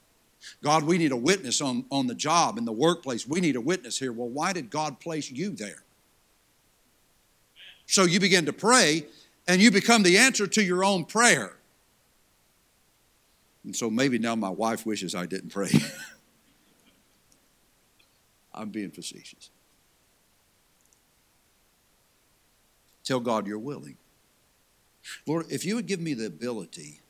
God, 0.63 0.85
we 0.85 0.97
need 0.97 1.13
a 1.13 1.17
witness 1.17 1.61
on, 1.61 1.85
on 1.91 2.07
the 2.07 2.15
job, 2.15 2.57
in 2.57 2.65
the 2.65 2.73
workplace. 2.73 3.27
We 3.27 3.41
need 3.41 3.57
a 3.57 3.61
witness 3.61 3.99
here. 3.99 4.13
Well, 4.13 4.29
why 4.29 4.55
did 4.55 4.71
God 4.71 5.01
place 5.01 5.31
you 5.31 5.51
there? 5.51 5.83
So 7.91 8.05
you 8.05 8.21
begin 8.21 8.47
to 8.47 8.53
pray, 8.53 9.05
and 9.49 9.61
you 9.61 9.73
become 9.73 10.05
the 10.05 10.17
answer 10.17 10.47
to 10.47 10.63
your 10.63 10.85
own 10.85 11.05
prayer. 11.05 11.57
And 13.65 13.75
so 13.75 13.91
maybe 13.91 14.17
now 14.17 14.37
my 14.37 14.49
wife 14.49 14.87
wishes 14.87 15.13
I 15.13 15.27
didn't 15.27 15.51
pray. 15.51 15.71
I'm 18.55 18.71
being 18.71 18.93
facetious. 18.93 19.51
Tell 23.03 23.19
God 23.19 23.49
you're 23.49 23.59
willing. 23.59 23.97
Lord, 25.27 25.47
if 25.51 25.65
you 25.65 25.75
would 25.75 25.87
give 25.87 26.01
me 26.01 26.15
the 26.15 26.27
ability 26.27 27.01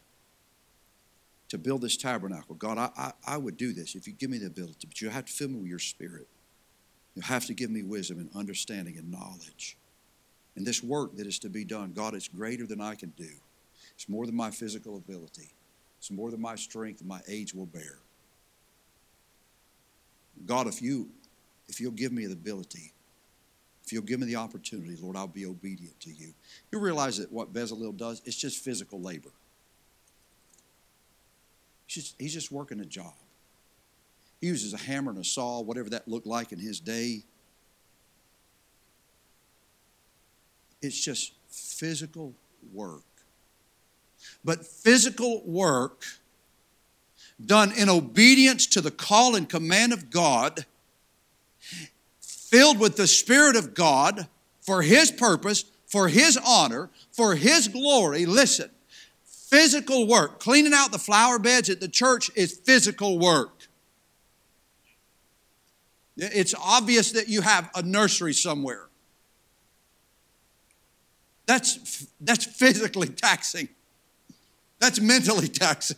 to 1.50 1.58
build 1.58 1.82
this 1.82 1.98
tabernacle, 1.98 2.54
God, 2.54 2.78
I, 2.78 2.90
I, 2.96 3.34
I 3.34 3.36
would 3.36 3.58
do 3.58 3.74
this 3.74 3.94
if 3.94 4.06
you 4.06 4.14
give 4.14 4.30
me 4.30 4.38
the 4.38 4.46
ability, 4.46 4.88
but 4.88 5.02
you 5.02 5.10
have 5.10 5.26
to 5.26 5.32
fill 5.32 5.48
me 5.48 5.58
with 5.58 5.68
your 5.68 5.78
spirit. 5.78 6.26
You 7.14 7.20
have 7.20 7.44
to 7.46 7.54
give 7.54 7.70
me 7.70 7.82
wisdom 7.82 8.18
and 8.18 8.30
understanding 8.34 8.96
and 8.96 9.10
knowledge. 9.10 9.76
And 10.56 10.66
this 10.66 10.82
work 10.82 11.16
that 11.16 11.26
is 11.26 11.38
to 11.40 11.48
be 11.48 11.64
done, 11.64 11.92
God, 11.92 12.14
it's 12.14 12.28
greater 12.28 12.66
than 12.66 12.80
I 12.80 12.94
can 12.94 13.10
do. 13.16 13.30
It's 13.94 14.08
more 14.08 14.26
than 14.26 14.34
my 14.34 14.50
physical 14.50 14.96
ability. 14.96 15.50
It's 15.98 16.10
more 16.10 16.30
than 16.30 16.40
my 16.40 16.56
strength 16.56 17.00
and 17.00 17.08
my 17.08 17.20
age 17.28 17.54
will 17.54 17.66
bear. 17.66 17.98
God, 20.46 20.66
if 20.66 20.80
you 20.80 21.08
if 21.68 21.80
you'll 21.80 21.92
give 21.92 22.12
me 22.12 22.26
the 22.26 22.32
ability, 22.32 22.92
if 23.84 23.92
you'll 23.92 24.02
give 24.02 24.20
me 24.20 24.26
the 24.26 24.36
opportunity, 24.36 24.96
Lord, 25.00 25.16
I'll 25.16 25.28
be 25.28 25.46
obedient 25.46 25.98
to 26.00 26.10
you. 26.10 26.34
You 26.72 26.80
realize 26.80 27.18
that 27.18 27.30
what 27.30 27.52
Bezalel 27.52 27.96
does, 27.96 28.22
it's 28.24 28.36
just 28.36 28.62
physical 28.62 29.00
labor. 29.00 29.30
He's 31.86 32.04
just, 32.04 32.16
he's 32.18 32.32
just 32.32 32.52
working 32.52 32.80
a 32.80 32.84
job. 32.84 33.14
He 34.40 34.46
uses 34.46 34.74
a 34.74 34.78
hammer 34.78 35.10
and 35.10 35.20
a 35.20 35.24
saw, 35.24 35.60
whatever 35.60 35.90
that 35.90 36.08
looked 36.08 36.26
like 36.26 36.52
in 36.52 36.58
his 36.58 36.80
day. 36.80 37.24
It's 40.82 40.98
just 40.98 41.32
physical 41.48 42.34
work. 42.72 43.02
But 44.44 44.64
physical 44.64 45.42
work 45.44 46.04
done 47.44 47.72
in 47.76 47.88
obedience 47.88 48.66
to 48.66 48.80
the 48.80 48.90
call 48.90 49.34
and 49.34 49.48
command 49.48 49.92
of 49.92 50.10
God, 50.10 50.66
filled 52.20 52.78
with 52.78 52.96
the 52.96 53.06
Spirit 53.06 53.56
of 53.56 53.74
God 53.74 54.26
for 54.60 54.82
His 54.82 55.10
purpose, 55.10 55.64
for 55.86 56.08
His 56.08 56.38
honor, 56.44 56.90
for 57.12 57.34
His 57.34 57.68
glory. 57.68 58.26
Listen, 58.26 58.70
physical 59.24 60.06
work, 60.06 60.38
cleaning 60.38 60.72
out 60.74 60.92
the 60.92 60.98
flower 60.98 61.38
beds 61.38 61.70
at 61.70 61.80
the 61.80 61.88
church 61.88 62.30
is 62.34 62.52
physical 62.52 63.18
work. 63.18 63.68
It's 66.16 66.54
obvious 66.54 67.12
that 67.12 67.28
you 67.28 67.40
have 67.40 67.70
a 67.74 67.82
nursery 67.82 68.34
somewhere. 68.34 68.89
That's, 71.50 72.06
that's 72.20 72.44
physically 72.44 73.08
taxing. 73.08 73.68
That's 74.78 75.00
mentally 75.00 75.48
taxing. 75.48 75.96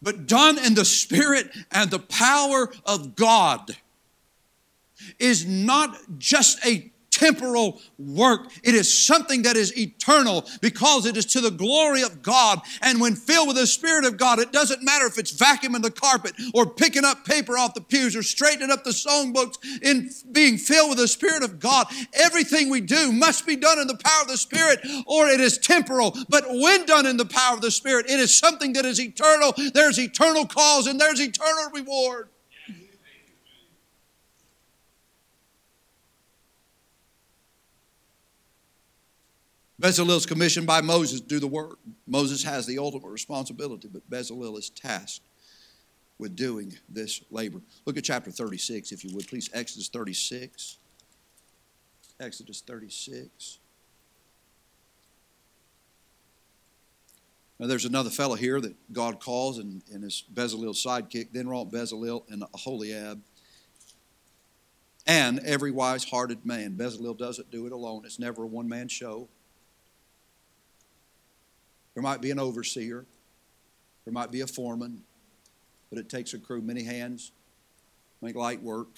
But 0.00 0.28
done 0.28 0.64
in 0.64 0.74
the 0.74 0.84
spirit 0.84 1.50
and 1.72 1.90
the 1.90 1.98
power 1.98 2.72
of 2.86 3.16
God 3.16 3.76
is 5.18 5.44
not 5.44 5.98
just 6.18 6.64
a 6.64 6.91
temporal 7.22 7.80
work. 7.98 8.50
It 8.64 8.74
is 8.74 8.92
something 9.06 9.42
that 9.42 9.56
is 9.56 9.76
eternal 9.78 10.44
because 10.60 11.06
it 11.06 11.16
is 11.16 11.26
to 11.26 11.40
the 11.40 11.50
glory 11.50 12.02
of 12.02 12.20
God. 12.20 12.60
And 12.80 13.00
when 13.00 13.14
filled 13.14 13.48
with 13.48 13.56
the 13.56 13.66
Spirit 13.66 14.04
of 14.04 14.16
God, 14.16 14.40
it 14.40 14.50
doesn't 14.50 14.82
matter 14.82 15.06
if 15.06 15.18
it's 15.18 15.32
vacuuming 15.32 15.82
the 15.82 15.90
carpet 15.90 16.32
or 16.52 16.66
picking 16.66 17.04
up 17.04 17.24
paper 17.24 17.56
off 17.56 17.74
the 17.74 17.80
pews 17.80 18.16
or 18.16 18.24
straightening 18.24 18.72
up 18.72 18.82
the 18.82 18.90
songbooks 18.90 19.56
in 19.82 20.10
being 20.32 20.58
filled 20.58 20.90
with 20.90 20.98
the 20.98 21.06
Spirit 21.06 21.44
of 21.44 21.60
God. 21.60 21.86
Everything 22.12 22.68
we 22.68 22.80
do 22.80 23.12
must 23.12 23.46
be 23.46 23.54
done 23.54 23.78
in 23.78 23.86
the 23.86 23.98
power 23.98 24.22
of 24.22 24.28
the 24.28 24.36
Spirit 24.36 24.80
or 25.06 25.28
it 25.28 25.40
is 25.40 25.58
temporal. 25.58 26.16
But 26.28 26.44
when 26.48 26.86
done 26.86 27.06
in 27.06 27.18
the 27.18 27.24
power 27.24 27.54
of 27.54 27.60
the 27.60 27.70
Spirit, 27.70 28.06
it 28.10 28.18
is 28.18 28.36
something 28.36 28.72
that 28.72 28.84
is 28.84 29.00
eternal. 29.00 29.54
There's 29.74 29.98
eternal 29.98 30.46
cause 30.46 30.88
and 30.88 31.00
there's 31.00 31.20
eternal 31.20 31.70
reward. 31.72 32.31
Bezalel 39.82 40.16
is 40.16 40.26
commissioned 40.26 40.66
by 40.66 40.80
Moses 40.80 41.20
to 41.20 41.26
do 41.26 41.40
the 41.40 41.48
work. 41.48 41.76
Moses 42.06 42.44
has 42.44 42.66
the 42.66 42.78
ultimate 42.78 43.08
responsibility, 43.08 43.88
but 43.92 44.08
Bezalel 44.08 44.56
is 44.56 44.70
tasked 44.70 45.24
with 46.18 46.36
doing 46.36 46.72
this 46.88 47.20
labor. 47.32 47.60
Look 47.84 47.96
at 47.96 48.04
chapter 48.04 48.30
36, 48.30 48.92
if 48.92 49.04
you 49.04 49.12
would, 49.16 49.26
please. 49.26 49.50
Exodus 49.52 49.88
36. 49.88 50.78
Exodus 52.20 52.60
36. 52.64 53.58
Now, 57.58 57.66
there's 57.66 57.84
another 57.84 58.10
fellow 58.10 58.36
here 58.36 58.60
that 58.60 58.76
God 58.92 59.18
calls, 59.18 59.58
and, 59.58 59.82
and 59.92 60.04
is 60.04 60.22
Bezalel's 60.32 60.84
sidekick. 60.84 61.32
Then 61.32 61.48
wrought 61.48 61.72
Bezalel 61.72 62.22
and 62.30 62.44
Aholiab 62.54 63.20
and 65.08 65.40
every 65.40 65.72
wise 65.72 66.04
hearted 66.04 66.46
man. 66.46 66.76
Bezalel 66.76 67.18
doesn't 67.18 67.50
do 67.50 67.66
it 67.66 67.72
alone, 67.72 68.02
it's 68.04 68.20
never 68.20 68.44
a 68.44 68.46
one 68.46 68.68
man 68.68 68.86
show. 68.86 69.28
There 71.94 72.02
might 72.02 72.20
be 72.20 72.30
an 72.30 72.38
overseer, 72.38 73.04
there 74.04 74.12
might 74.12 74.30
be 74.30 74.40
a 74.40 74.46
foreman, 74.46 75.02
but 75.90 75.98
it 75.98 76.08
takes 76.08 76.32
a 76.34 76.38
crew, 76.38 76.62
many 76.62 76.84
hands, 76.84 77.32
make 78.20 78.34
light 78.34 78.62
work. 78.62 78.88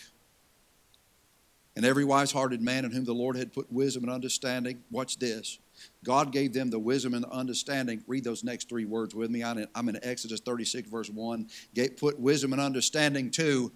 And 1.77 1.85
every 1.85 2.05
wise 2.05 2.31
hearted 2.31 2.63
man 2.63 2.85
in 2.85 2.93
whom 2.93 3.05
the 3.05 3.13
Lord 3.13 3.35
had 3.35 3.53
put 3.53 3.73
wisdom 3.73 4.05
and 4.05 4.13
understanding, 4.13 4.85
watch 4.93 5.19
this. 5.19 5.59
God 6.05 6.31
gave 6.31 6.53
them 6.53 6.71
the 6.71 6.79
wisdom 6.79 7.15
and 7.15 7.25
the 7.25 7.31
understanding. 7.31 8.05
Read 8.07 8.23
those 8.23 8.45
next 8.45 8.69
three 8.69 8.85
words 8.85 9.13
with 9.13 9.29
me. 9.29 9.43
I'm 9.43 9.89
in 9.89 9.99
Exodus 10.05 10.39
36, 10.39 10.89
verse 10.89 11.11
1. 11.11 11.49
Put 11.97 12.21
wisdom 12.21 12.53
and 12.53 12.63
understanding 12.63 13.29
to. 13.33 13.73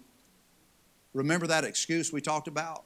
Remember 1.13 1.45
that 1.47 1.65
excuse 1.65 2.13
we 2.13 2.21
talked 2.21 2.47
about? 2.47 2.85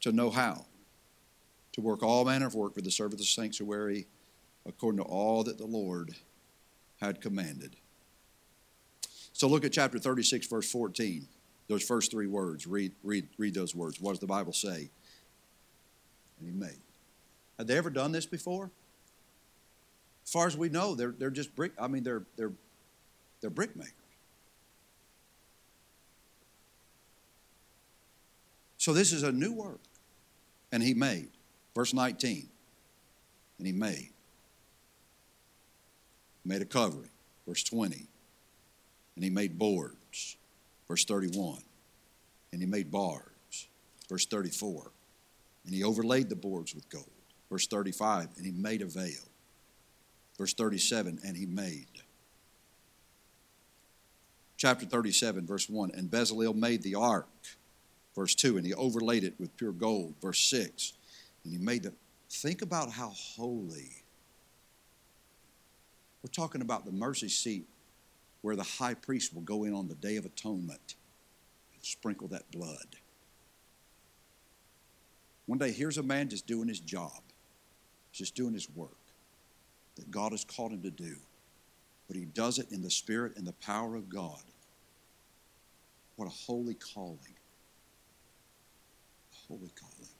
To 0.00 0.10
know 0.10 0.30
how 0.30 0.66
to 1.74 1.80
work 1.80 2.02
all 2.02 2.24
manner 2.24 2.46
of 2.46 2.54
work 2.54 2.74
for 2.74 2.80
the 2.80 2.90
service 2.90 3.14
of 3.14 3.18
the 3.18 3.24
sanctuary 3.24 4.06
according 4.66 4.98
to 4.98 5.04
all 5.04 5.44
that 5.44 5.58
the 5.58 5.66
Lord 5.66 6.14
had 7.00 7.20
commanded. 7.20 7.76
So 9.32 9.48
look 9.48 9.64
at 9.64 9.72
chapter 9.72 9.98
36, 9.98 10.46
verse 10.46 10.70
14. 10.70 11.26
Those 11.68 11.82
first 11.82 12.10
three 12.10 12.28
words. 12.28 12.66
Read, 12.66 12.92
read, 13.02 13.28
read 13.36 13.54
those 13.54 13.74
words. 13.74 14.00
What 14.00 14.12
does 14.12 14.20
the 14.20 14.26
Bible 14.26 14.52
say? 14.52 14.88
And 16.38 16.48
he 16.48 16.52
made. 16.52 16.80
Had 17.58 17.66
they 17.66 17.76
ever 17.76 17.90
done 17.90 18.12
this 18.12 18.26
before? 18.26 18.70
As 20.24 20.30
far 20.30 20.46
as 20.46 20.56
we 20.56 20.68
know, 20.68 20.94
they're, 20.94 21.14
they're 21.16 21.30
just 21.30 21.54
brick, 21.54 21.72
I 21.78 21.88
mean, 21.88 22.04
they're, 22.04 22.22
they're, 22.36 22.52
they're 23.40 23.50
brick 23.50 23.76
makers. 23.76 23.92
So 28.78 28.92
this 28.92 29.12
is 29.12 29.22
a 29.22 29.32
new 29.32 29.52
work. 29.52 29.80
And 30.70 30.82
he 30.82 30.94
made. 30.94 31.33
Verse 31.74 31.92
19. 31.92 32.48
And 33.58 33.66
he 33.66 33.72
made. 33.72 34.10
Made 36.44 36.62
a 36.62 36.66
covering. 36.66 37.10
Verse 37.46 37.62
20. 37.64 38.06
And 39.16 39.24
he 39.24 39.30
made 39.30 39.58
boards. 39.58 40.36
Verse 40.88 41.04
31. 41.04 41.62
And 42.52 42.60
he 42.60 42.66
made 42.66 42.90
bars. 42.90 43.66
Verse 44.08 44.26
34. 44.26 44.90
And 45.64 45.74
he 45.74 45.82
overlaid 45.82 46.28
the 46.28 46.36
boards 46.36 46.74
with 46.74 46.88
gold. 46.88 47.08
Verse 47.50 47.66
35. 47.66 48.28
And 48.36 48.46
he 48.46 48.52
made 48.52 48.82
a 48.82 48.86
veil. 48.86 49.28
Verse 50.38 50.54
37. 50.54 51.20
And 51.24 51.36
he 51.36 51.46
made. 51.46 51.86
Chapter 54.56 54.86
37, 54.86 55.46
verse 55.46 55.68
1. 55.68 55.90
And 55.94 56.10
Bezalel 56.10 56.54
made 56.54 56.82
the 56.82 56.94
ark. 56.94 57.28
Verse 58.14 58.34
2. 58.34 58.56
And 58.56 58.66
he 58.66 58.74
overlaid 58.74 59.24
it 59.24 59.34
with 59.38 59.56
pure 59.56 59.72
gold. 59.72 60.14
Verse 60.20 60.38
6 60.38 60.92
and 61.44 61.52
he 61.52 61.58
made 61.58 61.82
them. 61.82 61.94
Think 62.30 62.62
about 62.62 62.90
how 62.90 63.10
holy. 63.10 64.02
We're 66.22 66.32
talking 66.32 66.62
about 66.62 66.84
the 66.84 66.92
mercy 66.92 67.28
seat 67.28 67.66
where 68.40 68.56
the 68.56 68.62
high 68.62 68.94
priest 68.94 69.34
will 69.34 69.42
go 69.42 69.64
in 69.64 69.74
on 69.74 69.88
the 69.88 69.94
Day 69.94 70.16
of 70.16 70.24
Atonement 70.24 70.96
and 71.74 71.84
sprinkle 71.84 72.28
that 72.28 72.50
blood. 72.50 72.96
One 75.46 75.58
day, 75.58 75.72
here's 75.72 75.98
a 75.98 76.02
man 76.02 76.28
just 76.28 76.46
doing 76.46 76.68
his 76.68 76.80
job, 76.80 77.20
just 78.12 78.34
doing 78.34 78.54
his 78.54 78.68
work 78.74 78.96
that 79.96 80.10
God 80.10 80.32
has 80.32 80.44
called 80.44 80.72
him 80.72 80.82
to 80.82 80.90
do. 80.90 81.16
But 82.08 82.16
he 82.16 82.24
does 82.24 82.58
it 82.58 82.70
in 82.70 82.82
the 82.82 82.90
spirit 82.90 83.36
and 83.36 83.46
the 83.46 83.52
power 83.54 83.94
of 83.96 84.08
God. 84.08 84.42
What 86.16 86.26
a 86.26 86.30
holy 86.30 86.74
calling. 86.74 87.18
A 89.32 89.36
holy 89.48 89.70
calling. 89.78 90.13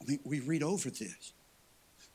I 0.00 0.04
mean, 0.06 0.20
we 0.24 0.40
read 0.40 0.62
over 0.62 0.90
this. 0.90 1.32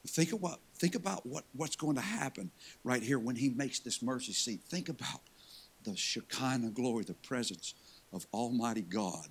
Think 0.08 0.34
about, 0.34 0.60
think 0.76 0.96
about 0.96 1.26
what, 1.26 1.46
what's 1.54 1.76
going 1.76 1.96
to 1.96 2.02
happen 2.02 2.52
right 2.84 3.02
here 3.02 3.18
when 3.18 3.36
he 3.36 3.50
makes 3.50 3.80
this 3.80 4.02
mercy 4.02 4.34
seat. 4.34 4.62
Think 4.64 4.90
about 4.90 5.22
the 5.84 5.96
Shekinah 5.96 6.72
glory, 6.72 7.04
the 7.04 7.14
presence 7.14 7.74
of 8.14 8.26
Almighty 8.34 8.82
God 8.82 9.28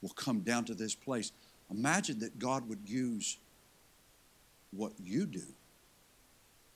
will 0.00 0.10
come 0.10 0.40
down 0.40 0.64
to 0.66 0.74
this 0.74 0.94
place. 0.94 1.32
Imagine 1.70 2.18
that 2.20 2.38
God 2.38 2.68
would 2.68 2.80
use 2.84 3.38
what 4.72 4.92
you 5.02 5.26
do 5.26 5.44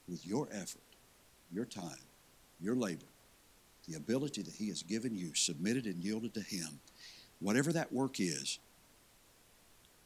with 0.08 0.26
your 0.26 0.48
effort, 0.52 0.80
your 1.52 1.64
time, 1.64 1.98
your 2.60 2.76
labor, 2.76 3.06
the 3.88 3.96
ability 3.96 4.42
that 4.42 4.54
He 4.54 4.68
has 4.68 4.82
given 4.82 5.14
you, 5.14 5.34
submitted 5.34 5.86
and 5.86 6.02
yielded 6.02 6.34
to 6.34 6.40
Him, 6.40 6.80
whatever 7.40 7.72
that 7.72 7.92
work 7.92 8.20
is, 8.20 8.58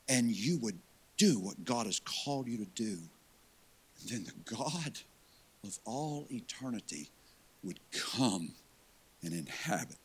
and 0.08 0.30
you 0.30 0.58
would 0.58 0.78
do 1.20 1.38
what 1.38 1.66
God 1.66 1.84
has 1.84 2.00
called 2.00 2.48
you 2.48 2.56
to 2.56 2.64
do, 2.64 2.96
And 4.00 4.08
then 4.08 4.24
the 4.24 4.56
God 4.56 5.00
of 5.62 5.78
all 5.84 6.26
eternity 6.30 7.10
would 7.62 7.78
come 7.90 8.52
and 9.22 9.34
inhabit 9.34 9.98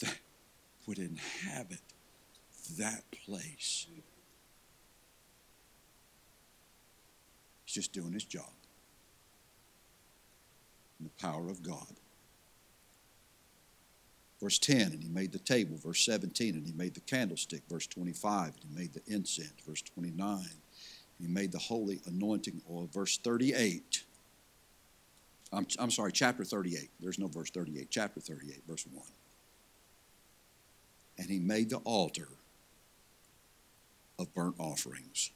that 0.00 0.18
would 0.86 1.00
inhabit 1.00 1.80
that 2.78 3.02
place. 3.10 3.88
He's 7.64 7.74
just 7.74 7.92
doing 7.92 8.12
his 8.12 8.24
job. 8.24 8.52
In 11.00 11.06
the 11.06 11.22
power 11.26 11.48
of 11.48 11.60
God. 11.60 11.96
Verse 14.40 14.58
10, 14.58 14.92
and 14.92 15.02
he 15.02 15.08
made 15.08 15.32
the 15.32 15.38
table. 15.38 15.76
Verse 15.76 16.04
17, 16.04 16.54
and 16.54 16.66
he 16.66 16.72
made 16.72 16.94
the 16.94 17.00
candlestick. 17.00 17.62
Verse 17.68 17.86
25, 17.86 18.46
and 18.46 18.64
he 18.68 18.78
made 18.78 18.92
the 18.94 19.02
incense. 19.06 19.52
Verse 19.66 19.82
29, 19.82 20.38
and 20.38 20.48
he 21.20 21.28
made 21.28 21.52
the 21.52 21.58
holy 21.58 22.00
anointing 22.06 22.62
oil. 22.70 22.88
Verse 22.92 23.18
38, 23.18 24.04
I'm, 25.52 25.66
I'm 25.78 25.90
sorry, 25.90 26.12
chapter 26.12 26.44
38. 26.44 26.90
There's 27.00 27.18
no 27.18 27.26
verse 27.26 27.50
38. 27.50 27.88
Chapter 27.90 28.20
38, 28.20 28.62
verse 28.66 28.86
1. 28.90 29.04
And 31.18 31.28
he 31.28 31.38
made 31.38 31.70
the 31.70 31.78
altar 31.78 32.28
of 34.18 34.32
burnt 34.32 34.54
offerings. 34.58 35.32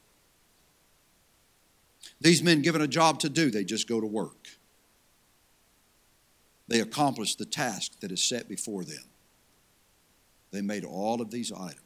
These 2.21 2.43
men 2.43 2.63
given 2.63 2.81
a 2.81 2.87
job 2.87 3.19
to 3.21 3.29
do, 3.29 3.51
they 3.51 3.65
just 3.65 3.89
go 3.89 4.01
to 4.01 4.07
work. 4.07 4.49
They 6.69 6.81
accomplished 6.81 7.39
the 7.39 7.45
task 7.45 8.01
that 8.01 8.11
is 8.11 8.23
set 8.23 8.49
before 8.49 8.85
them. 8.85 9.05
They 10.51 10.63
made 10.63 10.85
all 10.85 11.21
of 11.21 11.31
these 11.31 11.53
items. 11.53 11.81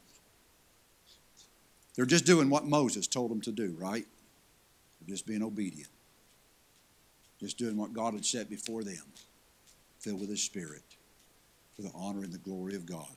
They're 1.95 2.05
just 2.05 2.25
doing 2.25 2.49
what 2.49 2.65
Moses 2.65 3.07
told 3.07 3.31
them 3.31 3.41
to 3.41 3.51
do, 3.51 3.75
right? 3.77 4.05
They're 4.99 5.13
just 5.13 5.25
being 5.25 5.43
obedient. 5.43 5.89
Just 7.39 7.57
doing 7.57 7.77
what 7.77 7.93
God 7.93 8.13
had 8.13 8.25
set 8.25 8.49
before 8.49 8.83
them, 8.83 9.03
filled 9.99 10.21
with 10.21 10.29
His 10.29 10.41
Spirit, 10.41 10.83
for 11.75 11.81
the 11.81 11.91
honor 11.95 12.23
and 12.23 12.31
the 12.31 12.37
glory 12.37 12.75
of 12.75 12.85
God. 12.85 13.15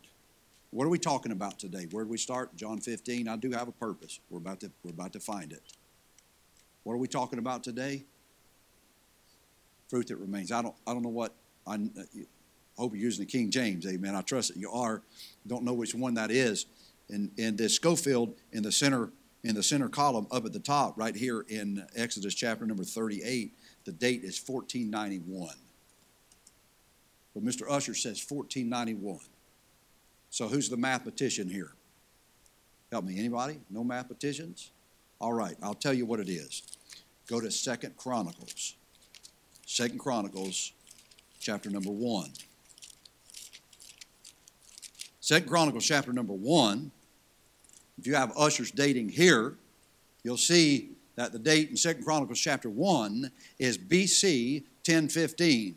What 0.71 0.87
are 0.87 0.89
we 0.89 0.99
talking 0.99 1.33
about 1.33 1.59
today? 1.59 1.87
Where 1.91 2.05
do 2.05 2.11
we 2.11 2.17
start? 2.17 2.57
John 2.57 2.81
15. 2.81 3.29
I 3.29 3.37
do 3.37 3.51
have 3.51 3.69
a 3.69 3.73
purpose. 3.73 4.21
We're 4.31 4.39
about 4.39 4.61
to, 4.61 4.71
we're 4.83 4.91
about 4.93 5.13
to 5.13 5.21
find 5.21 5.53
it. 5.53 5.63
What 6.83 6.95
are 6.95 6.99
we 6.99 7.09
talking 7.09 7.39
about 7.39 7.63
today? 7.63 8.05
Fruit 9.89 10.09
that 10.09 10.17
remains. 10.17 10.51
I 10.51 10.63
don't, 10.63 10.75
I 10.87 10.95
don't 10.95 11.03
know 11.03 11.11
what 11.11 11.35
I 11.67 11.79
hope 12.77 12.95
you're 12.95 13.03
using 13.03 13.25
the 13.25 13.31
King 13.31 13.51
James, 13.51 13.87
amen. 13.87 14.15
I 14.15 14.23
trust 14.23 14.49
that 14.49 14.59
you 14.59 14.71
are. 14.71 15.03
Don't 15.47 15.65
know 15.65 15.75
which 15.75 15.95
one 15.95 16.15
that 16.15 16.31
is. 16.31 16.67
And, 17.09 17.31
and 17.39 17.59
this 17.59 17.75
Scofield 17.75 18.35
in 18.53 18.63
the 18.63 18.73
center 18.73 19.11
in 19.45 19.55
the 19.55 19.63
center 19.63 19.89
column 19.89 20.27
up 20.31 20.45
at 20.45 20.53
the 20.53 20.61
top, 20.61 20.97
right 20.97 21.17
here 21.17 21.45
in 21.49 21.85
Exodus 21.97 22.35
chapter 22.35 22.65
number 22.65 22.85
38, 22.85 23.53
the 23.85 23.93
date 23.93 24.23
is 24.23 24.41
1491. 24.47 25.49
But 27.35 27.45
Mr. 27.45 27.69
Ussher 27.69 27.95
says 27.95 28.25
1491. 28.27 29.19
So 30.31 30.49
who's 30.49 30.69
the 30.69 30.77
mathematician 30.77 31.49
here? 31.49 31.73
Help 32.91 33.05
me. 33.05 33.19
Anybody? 33.19 33.59
No 33.71 33.83
mathematicians? 33.83 34.71
All 35.21 35.33
right, 35.33 35.57
I'll 35.63 35.75
tell 35.75 35.95
you 35.95 36.07
what 36.07 36.21
it 36.21 36.29
is. 36.29 36.63
Go 37.27 37.41
to 37.41 37.51
Second 37.51 37.97
Chronicles. 37.97 38.75
Second 39.67 39.99
Chronicles 39.99 40.73
chapter 41.43 41.69
number 41.69 41.91
1. 41.91 42.31
Second 45.21 45.49
Chronicles 45.49 45.85
chapter 45.85 46.13
number 46.13 46.33
1. 46.33 46.93
If 47.99 48.07
you 48.07 48.15
have 48.15 48.33
Ussher's 48.37 48.71
dating 48.71 49.09
here, 49.11 49.57
you'll 50.23 50.37
see 50.37 50.91
that 51.17 51.33
the 51.33 51.39
date 51.39 51.71
in 51.71 51.77
Second 51.77 52.05
Chronicles 52.05 52.41
chapter 52.41 52.71
1 52.71 53.31
is 53.59 53.77
BC 53.77 54.63
1015. 54.87 55.77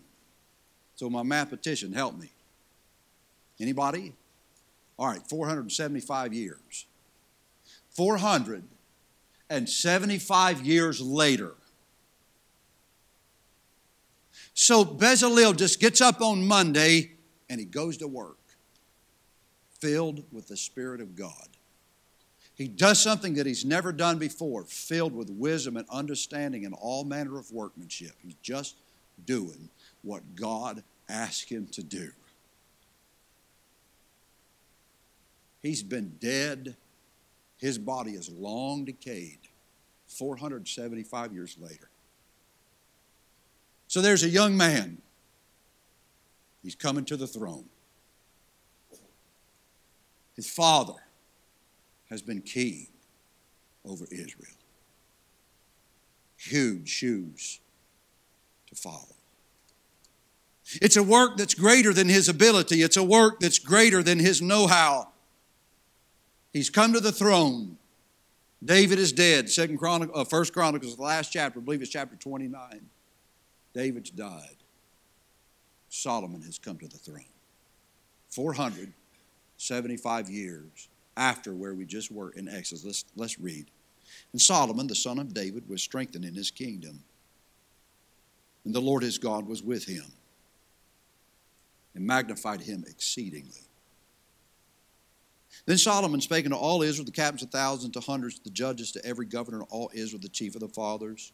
So 0.95 1.09
my 1.09 1.23
mathematician, 1.23 1.91
help 1.93 2.17
me. 2.17 2.29
Anybody? 3.59 4.13
All 4.97 5.07
right, 5.07 5.21
475 5.27 6.33
years. 6.33 6.85
475 7.89 10.65
years 10.65 11.01
later, 11.01 11.55
so 14.55 14.85
Bezalel 14.85 15.55
just 15.55 15.81
gets 15.81 15.99
up 15.99 16.21
on 16.21 16.47
Monday 16.47 17.11
and 17.49 17.59
he 17.59 17.65
goes 17.65 17.97
to 17.97 18.07
work, 18.07 18.39
filled 19.79 20.23
with 20.31 20.47
the 20.47 20.55
Spirit 20.55 21.01
of 21.01 21.15
God. 21.15 21.47
He 22.55 22.69
does 22.69 23.01
something 23.01 23.33
that 23.33 23.45
he's 23.45 23.65
never 23.65 23.91
done 23.91 24.17
before, 24.17 24.63
filled 24.63 25.13
with 25.13 25.29
wisdom 25.29 25.75
and 25.75 25.85
understanding 25.89 26.65
and 26.65 26.73
all 26.73 27.03
manner 27.03 27.37
of 27.37 27.51
workmanship. 27.51 28.13
He's 28.23 28.35
just 28.41 28.77
doing 29.25 29.69
what 30.03 30.23
God 30.35 30.83
asked 31.09 31.49
him 31.49 31.67
to 31.73 31.83
do. 31.83 32.11
He's 35.61 35.83
been 35.83 36.15
dead. 36.21 36.77
His 37.57 37.77
body 37.77 38.11
is 38.11 38.29
long 38.29 38.85
decayed, 38.85 39.39
475 40.07 41.33
years 41.33 41.57
later. 41.59 41.89
So 43.95 44.01
there's 44.01 44.23
a 44.23 44.29
young 44.29 44.57
man. 44.57 44.97
He's 46.61 46.75
coming 46.75 47.05
to 47.05 47.15
the 47.15 47.27
throne. 47.27 47.63
His 50.35 50.49
father 50.49 50.95
has 52.09 52.21
been 52.21 52.41
king 52.41 52.87
over 53.85 54.03
Israel. 54.11 54.57
Huge 56.35 56.89
shoes 56.89 57.61
to 58.67 58.75
follow. 58.75 59.15
It's 60.81 60.97
a 60.97 61.03
work 61.03 61.37
that's 61.37 61.53
greater 61.53 61.93
than 61.93 62.09
his 62.09 62.27
ability, 62.27 62.81
it's 62.81 62.97
a 62.97 63.03
work 63.03 63.39
that's 63.39 63.59
greater 63.59 64.03
than 64.03 64.19
his 64.19 64.41
know 64.41 64.67
how. 64.67 65.07
He's 66.51 66.69
come 66.69 66.91
to 66.91 66.99
the 66.99 67.13
throne. 67.13 67.77
David 68.61 68.99
is 68.99 69.13
dead. 69.13 69.49
Second 69.49 69.77
Chronicle, 69.77 70.19
uh, 70.19 70.25
First 70.25 70.51
Chronicles, 70.51 70.97
the 70.97 71.03
last 71.03 71.31
chapter, 71.31 71.61
I 71.61 71.63
believe 71.63 71.81
it's 71.81 71.91
chapter 71.91 72.17
29. 72.17 72.89
David's 73.75 74.09
died. 74.09 74.55
Solomon 75.89 76.41
has 76.43 76.57
come 76.57 76.77
to 76.77 76.87
the 76.87 76.97
throne. 76.97 77.25
475 78.29 80.29
years 80.29 80.87
after 81.17 81.53
where 81.53 81.75
we 81.75 81.85
just 81.85 82.11
were 82.11 82.31
in 82.31 82.47
Exodus. 82.47 82.85
Let's, 82.85 83.05
let's 83.15 83.39
read. 83.39 83.65
And 84.31 84.41
Solomon, 84.41 84.87
the 84.87 84.95
son 84.95 85.19
of 85.19 85.33
David, 85.33 85.67
was 85.69 85.81
strengthened 85.81 86.25
in 86.25 86.33
his 86.33 86.51
kingdom. 86.51 87.03
And 88.63 88.73
the 88.73 88.79
Lord 88.79 89.03
his 89.03 89.17
God 89.17 89.45
was 89.45 89.61
with 89.61 89.85
him 89.85 90.05
and 91.93 92.05
magnified 92.05 92.61
him 92.61 92.85
exceedingly. 92.87 93.61
Then 95.65 95.77
Solomon 95.77 96.21
spake 96.21 96.45
unto 96.45 96.57
all 96.57 96.81
Israel, 96.81 97.05
the 97.05 97.11
captains 97.11 97.43
of 97.43 97.49
thousands, 97.49 97.93
to 97.93 97.99
hundreds, 97.99 98.39
the 98.39 98.49
judges, 98.49 98.91
to 98.93 99.05
every 99.05 99.25
governor, 99.25 99.63
of 99.63 99.67
all 99.69 99.91
Israel, 99.93 100.21
the 100.21 100.29
chief 100.29 100.55
of 100.55 100.61
the 100.61 100.67
fathers 100.67 101.33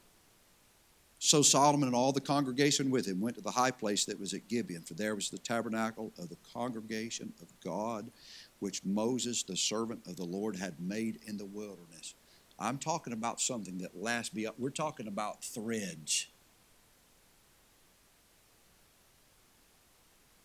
so 1.24 1.44
Solomon 1.44 1.88
and 1.88 1.96
all 1.96 2.12
the 2.12 2.20
congregation 2.20 2.90
with 2.90 3.06
him 3.06 3.22
went 3.22 3.36
to 3.36 3.44
the 3.44 3.52
high 3.52 3.70
place 3.70 4.06
that 4.06 4.20
was 4.20 4.34
at 4.34 4.48
Gibeon, 4.48 4.82
for 4.82 4.96
there 4.96 5.14
was 5.14 5.30
the 5.30 5.38
tabernacle 5.38 6.12
of 6.18 6.30
the 6.30 6.38
congregation 6.52 7.32
of 7.40 7.48
God, 7.64 8.10
which 8.58 8.84
Moses, 8.84 9.44
the 9.44 9.56
servant 9.56 10.02
of 10.08 10.16
the 10.16 10.26
Lord, 10.26 10.56
had 10.56 10.80
made 10.80 11.20
in 11.28 11.38
the 11.38 11.46
wilderness. 11.46 12.16
I'm 12.58 12.80
talking 12.80 13.14
about 13.14 13.40
something 13.40 13.78
that 13.78 13.96
lasts 13.96 14.34
beyond, 14.34 14.56
we're 14.58 14.72
talking 14.72 15.08
about 15.08 15.44
threads. 15.44 16.26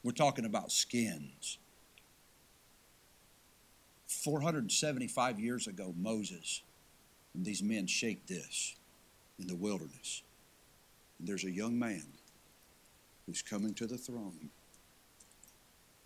We're 0.03 0.13
talking 0.13 0.45
about 0.45 0.71
skins. 0.71 1.57
475 4.09 5.41
years 5.41 5.69
ago, 5.69 5.95
Moses 5.97 6.61
and 7.35 7.47
these 7.47 7.63
men 7.63 7.87
shaped 7.87 8.29
this 8.29 8.77
in 9.39 9.47
the 9.47 9.57
wilderness. 9.57 10.23
And 11.19 11.29
there's 11.29 11.45
a 11.45 11.51
young 11.51 11.79
man 11.79 12.05
who's 13.27 13.43
coming 13.43 13.75
to 13.75 13.87
the 13.87 13.99
throne. 13.99 14.51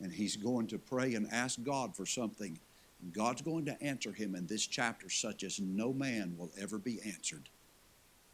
And 0.00 0.12
he's 0.12 0.36
going 0.36 0.66
to 0.68 0.78
pray 0.78 1.14
and 1.14 1.28
ask 1.30 1.62
God 1.62 1.94
for 1.94 2.06
something. 2.06 2.58
And 3.02 3.12
God's 3.12 3.42
going 3.42 3.66
to 3.66 3.82
answer 3.82 4.12
him 4.12 4.34
in 4.34 4.46
this 4.46 4.66
chapter, 4.66 5.10
such 5.10 5.42
as 5.44 5.60
no 5.60 5.92
man 5.92 6.34
will 6.38 6.50
ever 6.58 6.78
be 6.78 7.00
answered. 7.04 7.48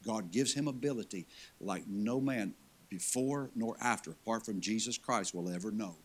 God 0.05 0.31
gives 0.31 0.55
him 0.55 0.69
ability 0.69 1.27
like 1.61 1.87
no 1.89 2.21
man 2.21 2.55
before 2.89 3.51
nor 3.57 3.77
after, 3.81 4.13
apart 4.13 4.45
from 4.45 4.61
Jesus 4.61 4.97
Christ, 4.97 5.35
will 5.35 5.51
ever 5.51 5.71
know. 5.71 5.97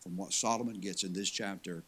From 0.00 0.16
what 0.16 0.32
Solomon 0.32 0.80
gets 0.80 1.04
in 1.04 1.12
this 1.12 1.30
chapter, 1.30 1.82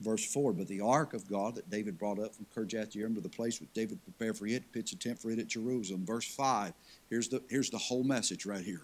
verse 0.00 0.24
4 0.24 0.52
But 0.52 0.68
the 0.68 0.80
ark 0.80 1.14
of 1.14 1.28
God 1.28 1.54
that 1.54 1.70
David 1.70 1.98
brought 1.98 2.18
up 2.18 2.34
from 2.34 2.46
Kirjath 2.54 2.92
Jearim 2.92 3.14
to 3.14 3.20
the 3.20 3.28
place 3.28 3.60
which 3.60 3.72
David 3.72 4.02
prepared 4.04 4.36
for 4.36 4.46
it, 4.46 4.72
pitched 4.72 4.94
a 4.94 4.98
tent 4.98 5.18
for 5.18 5.30
it 5.30 5.38
at 5.38 5.48
Jerusalem. 5.48 6.04
Verse 6.04 6.26
5, 6.26 6.72
here's 7.10 7.28
the, 7.28 7.42
here's 7.48 7.70
the 7.70 7.78
whole 7.78 8.04
message 8.04 8.46
right 8.46 8.64
here. 8.64 8.82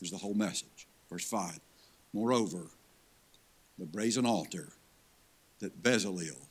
Here's 0.00 0.10
the 0.10 0.18
whole 0.18 0.34
message. 0.34 0.86
Verse 1.10 1.28
5 1.28 1.60
Moreover, 2.12 2.66
the 3.78 3.86
brazen 3.86 4.26
altar 4.26 4.72
that 5.60 5.82
Bezalel, 5.82 6.46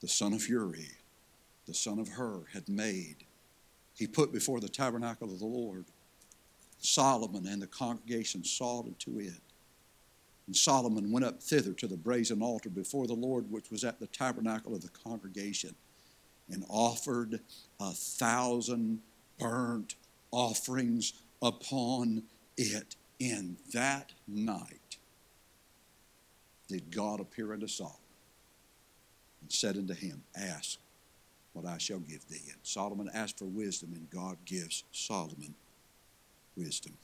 the 0.00 0.08
son 0.08 0.32
of 0.32 0.48
Uri, 0.48 0.88
the 1.66 1.74
son 1.74 1.98
of 1.98 2.08
Hur, 2.08 2.44
had 2.52 2.68
made, 2.68 3.24
he 3.94 4.06
put 4.06 4.32
before 4.32 4.60
the 4.60 4.68
tabernacle 4.68 5.32
of 5.32 5.38
the 5.38 5.46
Lord. 5.46 5.84
Solomon 6.80 7.46
and 7.46 7.62
the 7.62 7.68
congregation 7.68 8.42
saw 8.42 8.82
into 8.82 9.20
it 9.20 9.40
And 10.46 10.56
Solomon 10.56 11.12
went 11.12 11.24
up 11.24 11.42
thither 11.42 11.72
to 11.74 11.86
the 11.86 11.96
brazen 11.96 12.42
altar 12.42 12.68
before 12.68 13.06
the 13.06 13.14
Lord, 13.14 13.50
which 13.50 13.70
was 13.70 13.84
at 13.84 14.00
the 14.00 14.06
tabernacle 14.06 14.74
of 14.74 14.82
the 14.82 14.88
congregation, 14.88 15.74
and 16.50 16.64
offered 16.68 17.40
a 17.80 17.92
thousand 17.92 19.00
burnt 19.38 19.94
offerings 20.30 21.12
upon 21.40 22.24
it. 22.56 22.96
In 23.18 23.56
that 23.72 24.12
night 24.26 24.96
did 26.68 26.90
God 26.90 27.20
appear 27.20 27.52
unto 27.52 27.68
Solomon 27.68 27.98
and 29.40 29.52
said 29.52 29.76
unto 29.76 29.94
him, 29.94 30.24
Ask 30.34 30.78
what 31.52 31.66
I 31.66 31.78
shall 31.78 31.98
give 32.00 32.26
thee. 32.28 32.42
And 32.50 32.58
Solomon 32.62 33.10
asked 33.12 33.38
for 33.38 33.44
wisdom, 33.44 33.92
and 33.94 34.10
God 34.10 34.38
gives 34.44 34.84
Solomon 34.90 35.54
wisdom. 36.56 36.94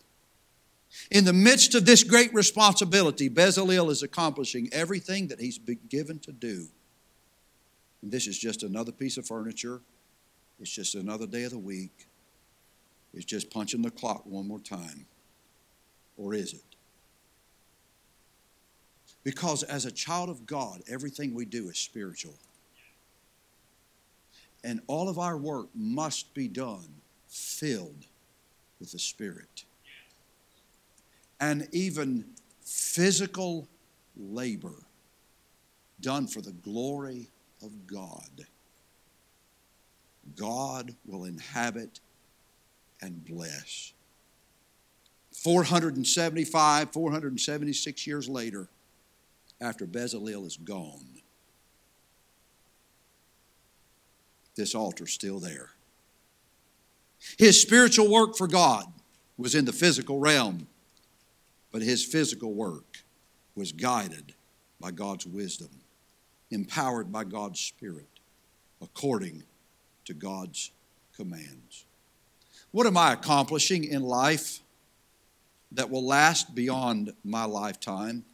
In 1.11 1.25
the 1.25 1.33
midst 1.33 1.75
of 1.75 1.85
this 1.85 2.03
great 2.03 2.33
responsibility, 2.33 3.29
Bezalel 3.29 3.91
is 3.91 4.03
accomplishing 4.03 4.69
everything 4.73 5.29
that 5.29 5.41
he's 5.41 5.59
been 5.59 5.81
given 5.89 6.19
to 6.21 6.33
do. 6.33 6.67
And 8.03 8.11
this 8.11 8.27
is 8.27 8.39
just 8.39 8.63
another 8.63 8.93
piece 8.93 9.17
of 9.17 9.27
furniture. 9.27 9.81
It's 10.61 10.71
just 10.71 10.95
another 10.95 11.27
day 11.27 11.45
of 11.45 11.51
the 11.51 11.59
week. 11.59 12.07
It's 13.15 13.25
just 13.25 13.51
punching 13.51 13.83
the 13.83 13.91
clock 13.91 14.25
one 14.25 14.47
more 14.47 14.61
time. 14.61 15.07
Or 16.17 16.35
is 16.35 16.53
it? 16.53 16.63
Because 19.25 19.63
as 19.63 19.85
a 19.85 19.91
child 19.91 20.31
of 20.31 20.47
God, 20.47 20.83
everything 20.89 21.35
we 21.35 21.45
do 21.45 21.69
is 21.69 21.79
spiritual. 21.79 22.35
And 24.65 24.81
all 24.87 25.09
of 25.09 25.19
our 25.19 25.37
work 25.37 25.69
must 25.75 26.35
be 26.35 26.49
done 26.49 26.89
filled 27.29 28.07
with 28.81 28.93
the 28.93 28.99
Spirit. 28.99 29.65
And 31.41 31.69
even 31.73 32.25
physical 32.63 33.69
labor 34.17 34.75
done 36.01 36.27
for 36.27 36.41
the 36.41 36.53
glory 36.53 37.29
of 37.63 37.87
God. 37.87 38.47
God 40.37 40.95
will 41.07 41.25
inhabit 41.25 42.01
and 43.01 43.25
bless. 43.25 43.93
475, 45.33 46.93
476 46.93 48.07
years 48.07 48.29
later, 48.29 48.69
after 49.61 49.87
Bezalel 49.87 50.47
is 50.47 50.57
gone, 50.57 51.07
this 54.57 54.75
altar's 54.75 55.13
still 55.13 55.39
there. 55.39 55.71
His 57.39 57.61
spiritual 57.61 58.11
work 58.11 58.37
for 58.37 58.47
God 58.47 58.85
was 59.37 59.55
in 59.55 59.65
the 59.65 59.73
physical 59.73 60.19
realm, 60.19 60.67
but 61.73 61.83
his 61.83 62.05
physical 62.05 62.53
work 62.53 63.05
was 63.55 63.73
guided 63.73 64.35
by 64.81 64.91
God's 64.91 65.27
wisdom, 65.27 65.71
empowered 66.51 67.13
by 67.13 67.25
God's 67.25 67.61
Spirit, 67.61 68.09
according 68.81 69.43
to 70.05 70.15
God's 70.15 70.71
commands. 71.17 71.85
What 72.71 72.87
am 72.87 72.97
I 72.97 73.13
accomplishing 73.13 73.85
in 73.85 74.03
life 74.03 74.61
that 75.73 75.91
will 75.91 76.07
last 76.07 76.55
beyond 76.55 77.13
my 77.25 77.45
lifetime? 77.45 78.25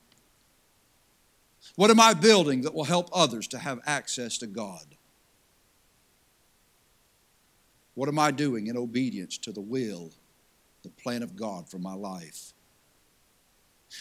What 1.76 1.91
am 1.91 1.99
I 1.99 2.14
building 2.14 2.62
that 2.62 2.74
will 2.74 2.85
help 2.85 3.09
others 3.12 3.49
to 3.49 3.59
have 3.59 3.80
access 3.87 4.39
to 4.39 4.47
God? 4.47 4.97
What 7.95 8.09
am 8.09 8.18
I 8.18 8.30
doing 8.30 8.66
in 8.66 8.76
obedience 8.76 9.39
to 9.39 9.53
the 9.53 9.61
will, 9.61 10.11
the 10.82 10.91
plan 10.91 11.22
of 11.22 11.37
God 11.37 11.68
for 11.68 11.78
my 11.78 11.95
life? 11.95 12.53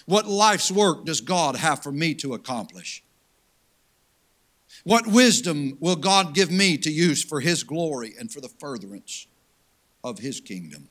What 0.06 0.28
life's 0.28 0.72
work 0.72 1.06
does 1.06 1.22
God 1.22 1.56
have 1.56 1.84
for 1.84 1.92
me 1.92 2.14
to 2.16 2.34
accomplish? 2.34 3.04
What 4.84 5.08
wisdom 5.08 5.78
will 5.80 5.96
God 5.96 6.34
give 6.34 6.52
me 6.52 6.78
to 6.80 6.92
use 6.92 7.24
for 7.24 7.40
His 7.40 7.64
glory 7.64 8.14
and 8.20 8.32
for 8.32 8.42
the 8.42 8.50
furtherance 8.50 9.28
of 10.04 10.20
His 10.20 10.40
kingdom? 10.40 10.90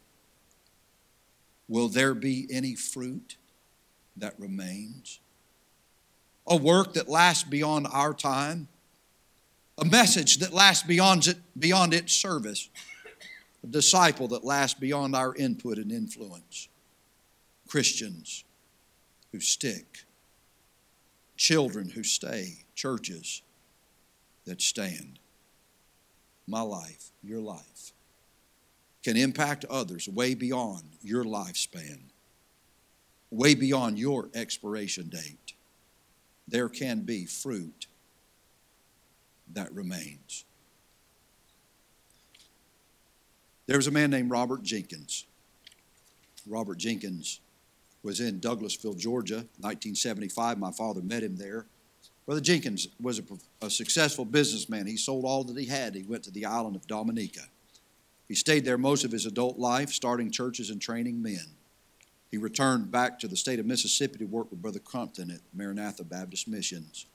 Will 1.68 1.88
there 1.88 2.14
be 2.14 2.46
any 2.50 2.74
fruit 2.74 3.36
that 4.16 4.38
remains? 4.38 5.20
A 6.46 6.57
work 6.57 6.94
that 6.94 7.09
lasts 7.09 7.44
beyond 7.44 7.86
our 7.92 8.14
time? 8.14 8.68
A 9.78 9.84
message 9.84 10.38
that 10.38 10.53
lasts 10.53 10.86
beyond, 10.86 11.26
it, 11.26 11.38
beyond 11.59 11.94
its 11.94 12.12
service? 12.12 12.68
a 13.62 13.66
disciple 13.66 14.28
that 14.28 14.44
lasts 14.44 14.78
beyond 14.78 15.14
our 15.14 15.34
input 15.36 15.78
and 15.78 15.92
influence, 15.92 16.68
Christians 17.68 18.44
who 19.33 19.41
stick, 19.41 20.05
children 21.37 21.91
who 21.91 22.05
stay, 22.05 22.64
churches 22.74 23.43
that 24.45 24.61
stand. 24.61 25.18
My 26.47 26.61
life, 26.61 27.11
your 27.22 27.41
life, 27.41 27.93
can 29.03 29.16
impact 29.16 29.64
others 29.70 30.09
way 30.09 30.35
beyond 30.35 30.83
your 31.03 31.24
lifespan, 31.24 32.01
way 33.30 33.55
beyond 33.55 33.99
your 33.99 34.28
expiration 34.35 35.09
date. 35.09 35.55
There 36.47 36.68
can 36.68 37.01
be 37.01 37.24
fruit 37.24 37.87
that 39.53 39.72
remains. 39.72 40.45
There 43.66 43.76
was 43.76 43.87
a 43.87 43.93
man 43.93 44.11
named 44.11 44.30
Robert 44.30 44.62
Jenkins. 44.62 45.26
Robert 46.47 46.78
Jenkins 46.78 47.41
was 48.03 48.20
in 48.20 48.40
Douglasville, 48.40 48.98
Georgia, 48.98 49.46
1975. 49.61 50.59
My 50.59 50.72
father 50.72 51.00
met 51.03 51.22
him 51.22 51.36
there. 51.36 51.66
Brother 52.26 52.40
Jenkins 52.40 52.88
was 53.00 53.18
a, 53.18 53.22
a, 53.66 53.70
successful 53.70 54.24
businessman. 54.24 54.86
He 54.86 54.96
sold 54.96 55.24
all 55.24 55.44
that 55.44 55.57
he 55.57 55.66
had. 55.66 55.94
He 55.94 56.03
went 56.03 56.22
to 56.24 56.30
the 56.30 56.46
island 56.46 56.76
of 56.76 56.86
Dominica. 56.86 57.42
He 58.28 58.34
stayed 58.34 58.64
there 58.64 58.78
most 58.78 59.05
of 59.05 59.11
his 59.11 59.26
adult 59.26 59.59
life, 59.59 59.90
starting 59.90 60.30
churches 60.30 60.70
and 60.70 60.80
training 60.80 61.20
men. 61.20 61.44
He 62.30 62.38
returned 62.38 62.90
back 62.90 63.18
to 63.18 63.28
the 63.28 63.36
state 63.36 63.59
of 63.59 63.66
Mississippi 63.66 64.18
to 64.18 64.24
work 64.24 64.50
with 64.50 64.62
Brother 64.62 64.78
Crumpton 64.78 65.30
at 65.30 65.40
Maranatha 65.53 66.05
Baptist 66.05 66.48
Missions. 66.48 67.07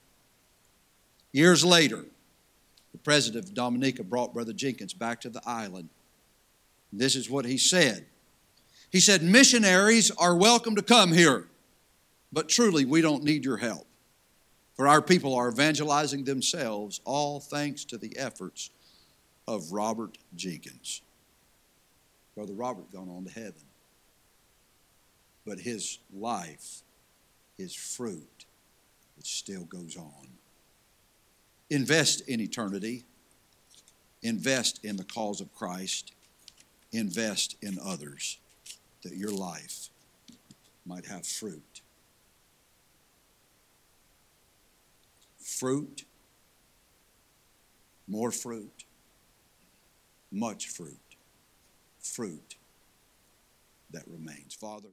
Years 1.32 1.64
later, 1.64 2.04
the 2.92 2.98
president 2.98 3.44
of 3.44 3.54
Dominica 3.54 4.04
brought 4.04 4.34
Brother 4.34 4.52
Jenkins 4.52 4.94
back 4.94 5.20
to 5.22 5.30
the 5.30 5.42
island 5.44 5.88
this 6.92 7.16
is 7.16 7.28
what 7.28 7.44
he 7.44 7.58
said. 7.58 8.06
He 8.90 9.00
said, 9.00 9.22
Missionaries 9.22 10.10
are 10.12 10.34
welcome 10.34 10.76
to 10.76 10.82
come 10.82 11.12
here, 11.12 11.46
but 12.32 12.48
truly 12.48 12.84
we 12.84 13.00
don't 13.00 13.24
need 13.24 13.44
your 13.44 13.58
help. 13.58 13.86
For 14.74 14.86
our 14.86 15.02
people 15.02 15.34
are 15.34 15.48
evangelizing 15.48 16.24
themselves, 16.24 17.00
all 17.04 17.40
thanks 17.40 17.84
to 17.86 17.98
the 17.98 18.16
efforts 18.16 18.70
of 19.46 19.72
Robert 19.72 20.16
Jenkins. 20.36 21.02
Brother 22.34 22.54
Robert 22.54 22.90
gone 22.92 23.08
on 23.08 23.24
to 23.24 23.30
heaven. 23.30 23.54
But 25.44 25.58
his 25.60 25.98
life, 26.14 26.82
his 27.56 27.74
fruit, 27.74 28.44
it 29.18 29.26
still 29.26 29.64
goes 29.64 29.96
on. 29.96 30.28
Invest 31.70 32.28
in 32.28 32.40
eternity. 32.40 33.04
Invest 34.22 34.84
in 34.84 34.96
the 34.96 35.04
cause 35.04 35.40
of 35.40 35.52
Christ 35.54 36.12
invest 36.92 37.56
in 37.62 37.78
others 37.84 38.38
that 39.02 39.16
your 39.16 39.32
life 39.32 39.88
might 40.84 41.06
have 41.06 41.26
fruit. 41.26 41.82
Fruit, 45.38 46.04
more 48.06 48.30
fruit, 48.30 48.84
much 50.30 50.68
fruit, 50.68 51.16
fruit 52.00 52.56
that 53.90 54.06
remains. 54.06 54.54
Father, 54.54 54.90